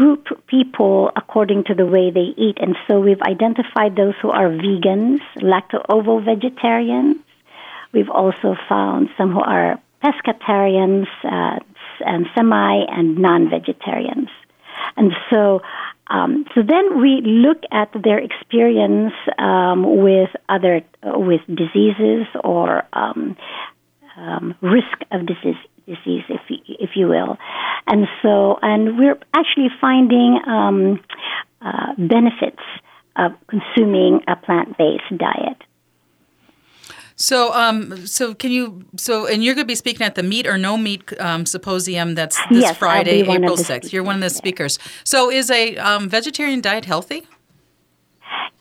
group 0.00 0.28
people 0.46 1.10
according 1.14 1.64
to 1.64 1.74
the 1.74 1.84
way 1.84 2.10
they 2.10 2.32
eat. 2.36 2.56
And 2.58 2.74
so 2.86 3.00
we've 3.00 3.20
identified 3.20 3.96
those 3.96 4.14
who 4.22 4.30
are 4.30 4.48
vegans, 4.48 5.20
lacto-ovo 5.36 6.20
vegetarians. 6.20 7.16
We've 7.92 8.08
also 8.08 8.56
found 8.66 9.10
some 9.18 9.32
who 9.32 9.42
are 9.42 9.78
pescatarians 10.02 11.06
uh, 11.24 11.58
and 12.00 12.26
semi 12.34 12.84
and 12.88 13.18
non-vegetarians. 13.18 14.28
And 14.96 15.12
so, 15.30 15.60
um, 16.08 16.44
so 16.54 16.62
then 16.66 17.00
we 17.00 17.20
look 17.22 17.58
at 17.70 17.90
their 18.02 18.18
experience 18.18 19.12
um, 19.38 20.02
with 20.02 20.30
other 20.48 20.82
uh, 21.02 21.18
with 21.18 21.40
diseases 21.46 22.26
or 22.42 22.82
um, 22.92 23.36
um 24.16 24.54
risk 24.60 24.98
of 25.12 25.26
disease, 25.26 25.60
disease, 25.86 26.24
if 26.28 26.40
you, 26.48 26.58
if 26.78 26.90
you 26.94 27.06
will. 27.06 27.36
And 27.86 28.06
so, 28.22 28.58
and 28.62 28.98
we're 28.98 29.18
actually 29.34 29.68
finding 29.80 30.40
um, 30.46 31.00
uh, 31.60 31.94
benefits 31.96 32.62
of 33.16 33.32
consuming 33.48 34.20
a 34.28 34.36
plant-based 34.36 35.18
diet. 35.18 35.58
So, 37.20 37.52
um, 37.52 38.06
so 38.06 38.34
can 38.34 38.50
you? 38.50 38.82
So, 38.96 39.26
and 39.26 39.44
you're 39.44 39.54
going 39.54 39.66
to 39.66 39.70
be 39.70 39.74
speaking 39.74 40.06
at 40.06 40.14
the 40.14 40.22
Meat 40.22 40.46
or 40.46 40.56
No 40.56 40.78
Meat 40.78 41.12
um, 41.20 41.44
symposium. 41.44 42.14
That's 42.14 42.38
this 42.48 42.62
Yes, 42.62 42.78
Friday, 42.78 43.20
be 43.22 43.28
one 43.28 43.36
of 43.36 43.42
April 43.42 43.56
sixth. 43.58 43.92
You're 43.92 44.02
one 44.02 44.14
of 44.16 44.22
the 44.22 44.30
speakers. 44.30 44.78
So, 45.04 45.30
is 45.30 45.50
a 45.50 45.76
um, 45.76 46.08
vegetarian 46.08 46.62
diet 46.62 46.86
healthy? 46.86 47.26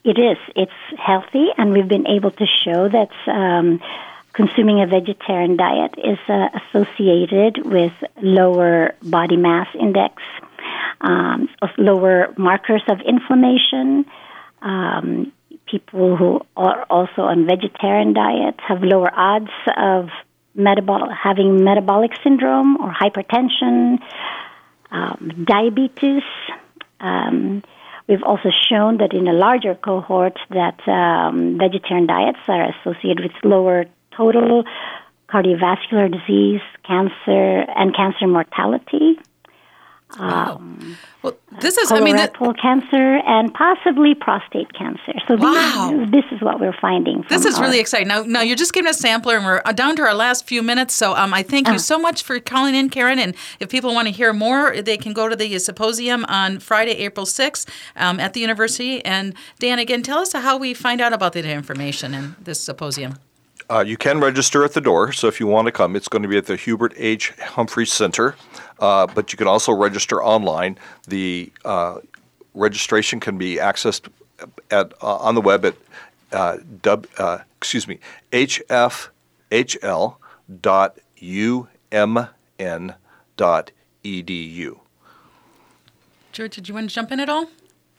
It 0.03 0.19
is. 0.19 0.37
It's 0.57 0.71
healthy, 0.97 1.47
and 1.57 1.71
we've 1.71 1.87
been 1.87 2.05
able 2.05 2.31
to 2.31 2.45
show 2.65 2.89
that 2.89 3.11
um, 3.27 3.79
consuming 4.33 4.81
a 4.81 4.87
vegetarian 4.87 5.55
diet 5.55 5.95
is 5.97 6.19
uh, 6.27 6.49
associated 6.59 7.65
with 7.65 7.93
lower 8.21 8.93
body 9.03 9.37
mass 9.37 9.67
index, 9.79 10.21
um, 10.99 11.47
lower 11.77 12.33
markers 12.37 12.83
of 12.89 12.99
inflammation. 13.07 14.05
Um, 14.61 15.31
people 15.69 16.15
who 16.15 16.41
are 16.55 16.83
also 16.89 17.23
on 17.23 17.45
vegetarian 17.45 18.13
diets 18.13 18.59
have 18.67 18.81
lower 18.83 19.11
odds 19.13 19.51
of 19.77 20.09
having 21.23 21.63
metabolic 21.63 22.11
syndrome 22.23 22.77
or 22.81 22.91
hypertension, 22.91 23.99
um, 24.91 25.45
diabetes. 25.45 26.23
Um, 26.99 27.63
we've 28.07 28.23
also 28.23 28.49
shown 28.69 28.97
that 28.97 29.13
in 29.13 29.27
a 29.27 29.33
larger 29.33 29.75
cohort 29.75 30.37
that 30.49 30.79
um, 30.87 31.57
vegetarian 31.57 32.07
diets 32.07 32.39
are 32.47 32.73
associated 32.73 33.23
with 33.23 33.31
lower 33.43 33.85
total 34.15 34.63
cardiovascular 35.29 36.11
disease, 36.11 36.61
cancer, 36.85 37.65
and 37.75 37.95
cancer 37.95 38.27
mortality. 38.27 39.19
Um, 40.17 40.97
well, 41.21 41.37
this 41.61 41.77
is, 41.77 41.91
I 41.91 41.99
mean, 41.99 42.15
that- 42.15 42.33
cancer 42.61 43.17
and 43.27 43.53
possibly 43.53 44.15
prostate 44.15 44.73
cancer. 44.73 45.13
So 45.27 45.35
Wow. 45.35 45.91
these, 45.93 46.11
this 46.11 46.25
is 46.31 46.41
what 46.41 46.59
we're 46.59 46.75
finding. 46.81 47.23
This 47.29 47.45
is 47.45 47.57
our- 47.57 47.65
really 47.65 47.79
exciting. 47.79 48.07
Now, 48.07 48.23
now 48.23 48.41
you're 48.41 48.55
just 48.55 48.73
giving 48.73 48.89
us 48.89 48.97
a 48.97 49.01
sampler, 49.01 49.35
and 49.37 49.45
we're 49.45 49.61
down 49.73 49.95
to 49.97 50.01
our 50.01 50.15
last 50.15 50.47
few 50.47 50.63
minutes. 50.63 50.95
So, 50.95 51.15
um, 51.15 51.33
I 51.33 51.43
thank 51.43 51.67
Uh. 51.69 51.73
you 51.73 51.79
so 51.79 51.99
much 51.99 52.23
for 52.23 52.39
calling 52.39 52.73
in, 52.73 52.89
Karen. 52.89 53.19
And 53.19 53.35
if 53.59 53.69
people 53.69 53.93
want 53.93 54.07
to 54.07 54.11
hear 54.13 54.33
more, 54.33 54.81
they 54.81 54.97
can 54.97 55.13
go 55.13 55.29
to 55.29 55.35
the 55.35 55.59
symposium 55.59 56.25
on 56.27 56.59
Friday, 56.59 56.93
April 56.97 57.25
6th, 57.25 57.67
um, 57.95 58.19
at 58.19 58.33
the 58.33 58.39
university. 58.39 59.03
And 59.05 59.35
Dan, 59.59 59.77
again, 59.77 60.01
tell 60.01 60.19
us 60.19 60.33
how 60.33 60.57
we 60.57 60.73
find 60.73 61.01
out 61.01 61.13
about 61.13 61.33
the 61.33 61.47
information 61.47 62.13
in 62.13 62.35
this 62.43 62.59
symposium. 62.59 63.15
Uh, 63.69 63.83
you 63.85 63.97
can 63.97 64.19
register 64.19 64.65
at 64.65 64.73
the 64.73 64.81
door, 64.81 65.11
so 65.11 65.27
if 65.27 65.39
you 65.39 65.45
want 65.45 65.67
to 65.67 65.71
come, 65.71 65.95
it's 65.95 66.07
going 66.07 66.23
to 66.23 66.27
be 66.27 66.37
at 66.37 66.47
the 66.47 66.55
Hubert 66.55 66.93
H. 66.97 67.31
Humphrey 67.39 67.85
Center. 67.85 68.35
Uh, 68.79 69.05
but 69.05 69.31
you 69.31 69.37
can 69.37 69.47
also 69.47 69.71
register 69.71 70.23
online. 70.23 70.77
The 71.07 71.51
uh, 71.63 71.99
registration 72.53 73.19
can 73.19 73.37
be 73.37 73.57
accessed 73.57 74.09
at 74.71 74.93
uh, 75.03 75.17
on 75.17 75.35
the 75.35 75.41
web 75.41 75.65
at 75.65 75.75
uh, 76.31 76.57
uh, 77.17 77.39
excuse 77.57 77.87
me 77.87 77.99
hfhl 78.31 80.15
dot 80.61 80.97
umn 81.21 82.95
dot 83.35 83.71
edu. 84.03 84.79
George, 86.31 86.55
did 86.55 86.69
you 86.69 86.73
want 86.73 86.89
to 86.89 86.95
jump 86.95 87.11
in 87.11 87.19
at 87.19 87.29
all? 87.29 87.47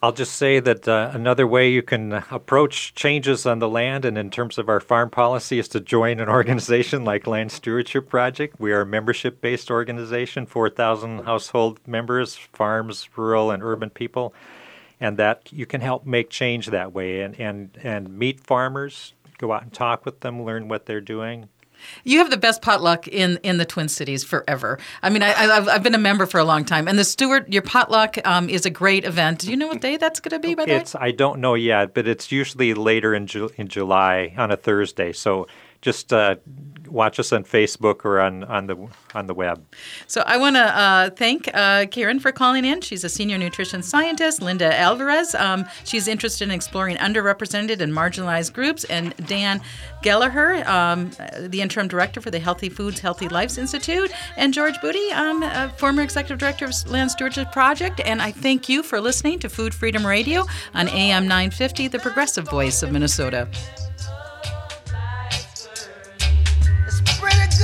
I'll 0.02 0.12
just 0.12 0.36
say 0.36 0.60
that 0.60 0.88
uh, 0.88 1.10
another 1.12 1.46
way 1.46 1.70
you 1.70 1.82
can 1.82 2.14
approach 2.30 2.94
changes 2.94 3.44
on 3.44 3.58
the 3.58 3.68
land 3.68 4.06
and 4.06 4.16
in 4.16 4.30
terms 4.30 4.56
of 4.56 4.70
our 4.70 4.80
farm 4.80 5.10
policy 5.10 5.58
is 5.58 5.68
to 5.68 5.80
join 5.80 6.20
an 6.20 6.28
organization 6.30 7.04
like 7.04 7.26
Land 7.26 7.52
Stewardship 7.52 8.08
Project. 8.08 8.58
We 8.58 8.72
are 8.72 8.80
a 8.80 8.86
membership 8.86 9.42
based 9.42 9.70
organization, 9.70 10.46
4,000 10.46 11.24
household 11.24 11.80
members, 11.86 12.34
farms, 12.34 13.10
rural, 13.14 13.50
and 13.50 13.62
urban 13.62 13.90
people, 13.90 14.32
and 15.00 15.18
that 15.18 15.52
you 15.52 15.66
can 15.66 15.82
help 15.82 16.06
make 16.06 16.30
change 16.30 16.68
that 16.68 16.94
way 16.94 17.20
and, 17.20 17.38
and, 17.38 17.76
and 17.82 18.18
meet 18.18 18.40
farmers, 18.40 19.12
go 19.36 19.52
out 19.52 19.64
and 19.64 19.72
talk 19.74 20.06
with 20.06 20.20
them, 20.20 20.42
learn 20.42 20.68
what 20.68 20.86
they're 20.86 21.02
doing. 21.02 21.50
You 22.04 22.18
have 22.18 22.30
the 22.30 22.36
best 22.36 22.62
potluck 22.62 23.08
in, 23.08 23.38
in 23.42 23.58
the 23.58 23.64
Twin 23.64 23.88
Cities 23.88 24.24
forever. 24.24 24.78
I 25.02 25.10
mean, 25.10 25.22
I, 25.22 25.32
I've, 25.32 25.68
I've 25.68 25.82
been 25.82 25.94
a 25.94 25.98
member 25.98 26.26
for 26.26 26.38
a 26.38 26.44
long 26.44 26.64
time, 26.64 26.88
and 26.88 26.98
the 26.98 27.04
Stewart, 27.04 27.52
your 27.52 27.62
potluck 27.62 28.16
um, 28.26 28.48
is 28.48 28.66
a 28.66 28.70
great 28.70 29.04
event. 29.04 29.40
Do 29.40 29.50
you 29.50 29.56
know 29.56 29.68
what 29.68 29.80
day 29.80 29.96
that's 29.96 30.20
going 30.20 30.40
to 30.40 30.46
be? 30.46 30.54
By 30.54 30.64
the 30.64 30.72
way, 30.72 30.78
It's 30.78 30.94
I 30.94 31.10
don't 31.10 31.40
know 31.40 31.54
yet, 31.54 31.94
but 31.94 32.06
it's 32.06 32.30
usually 32.32 32.74
later 32.74 33.14
in 33.14 33.26
Ju- 33.26 33.50
in 33.56 33.68
July 33.68 34.34
on 34.36 34.50
a 34.50 34.56
Thursday. 34.56 35.12
So 35.12 35.46
just 35.82 36.12
uh, 36.12 36.36
watch 36.90 37.18
us 37.18 37.32
on 37.32 37.44
Facebook 37.44 38.04
or 38.04 38.20
on, 38.20 38.44
on 38.44 38.66
the 38.66 38.88
on 39.14 39.26
the 39.26 39.34
web. 39.34 39.64
So 40.06 40.22
I 40.26 40.36
want 40.36 40.56
to 40.56 40.62
uh, 40.62 41.10
thank 41.10 41.48
uh, 41.54 41.86
Karen 41.86 42.20
for 42.20 42.32
calling 42.32 42.64
in. 42.64 42.80
She's 42.80 43.04
a 43.04 43.08
senior 43.08 43.38
nutrition 43.38 43.82
scientist. 43.82 44.42
Linda 44.42 44.74
Alvarez, 44.76 45.34
um, 45.34 45.66
she's 45.84 46.08
interested 46.08 46.44
in 46.44 46.50
exploring 46.50 46.96
underrepresented 46.96 47.80
and 47.80 47.92
marginalized 47.92 48.52
groups. 48.52 48.84
And 48.84 49.14
Dan 49.26 49.60
Gallaher, 50.02 50.66
um, 50.66 51.10
the 51.48 51.60
interim 51.60 51.88
director 51.88 52.20
for 52.20 52.30
the 52.30 52.38
Healthy 52.38 52.68
Foods, 52.68 53.00
Healthy 53.00 53.28
Lives 53.28 53.58
Institute. 53.58 54.10
And 54.36 54.54
George 54.54 54.76
Boody, 54.76 55.12
um, 55.12 55.42
uh, 55.42 55.68
former 55.70 56.02
executive 56.02 56.38
director 56.38 56.66
of 56.66 56.90
Land 56.90 57.10
Stewardship 57.10 57.52
Project. 57.52 58.00
And 58.04 58.22
I 58.22 58.32
thank 58.32 58.68
you 58.68 58.82
for 58.82 59.00
listening 59.00 59.38
to 59.40 59.48
Food 59.48 59.74
Freedom 59.74 60.06
Radio 60.06 60.44
on 60.74 60.88
AM 60.88 61.24
950, 61.24 61.88
the 61.88 61.98
progressive 61.98 62.48
voice 62.48 62.82
of 62.82 62.92
Minnesota. 62.92 63.48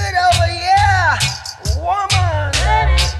it 0.06 0.14
over, 0.14 0.52
yeah. 0.52 1.18
Woman. 1.78 3.15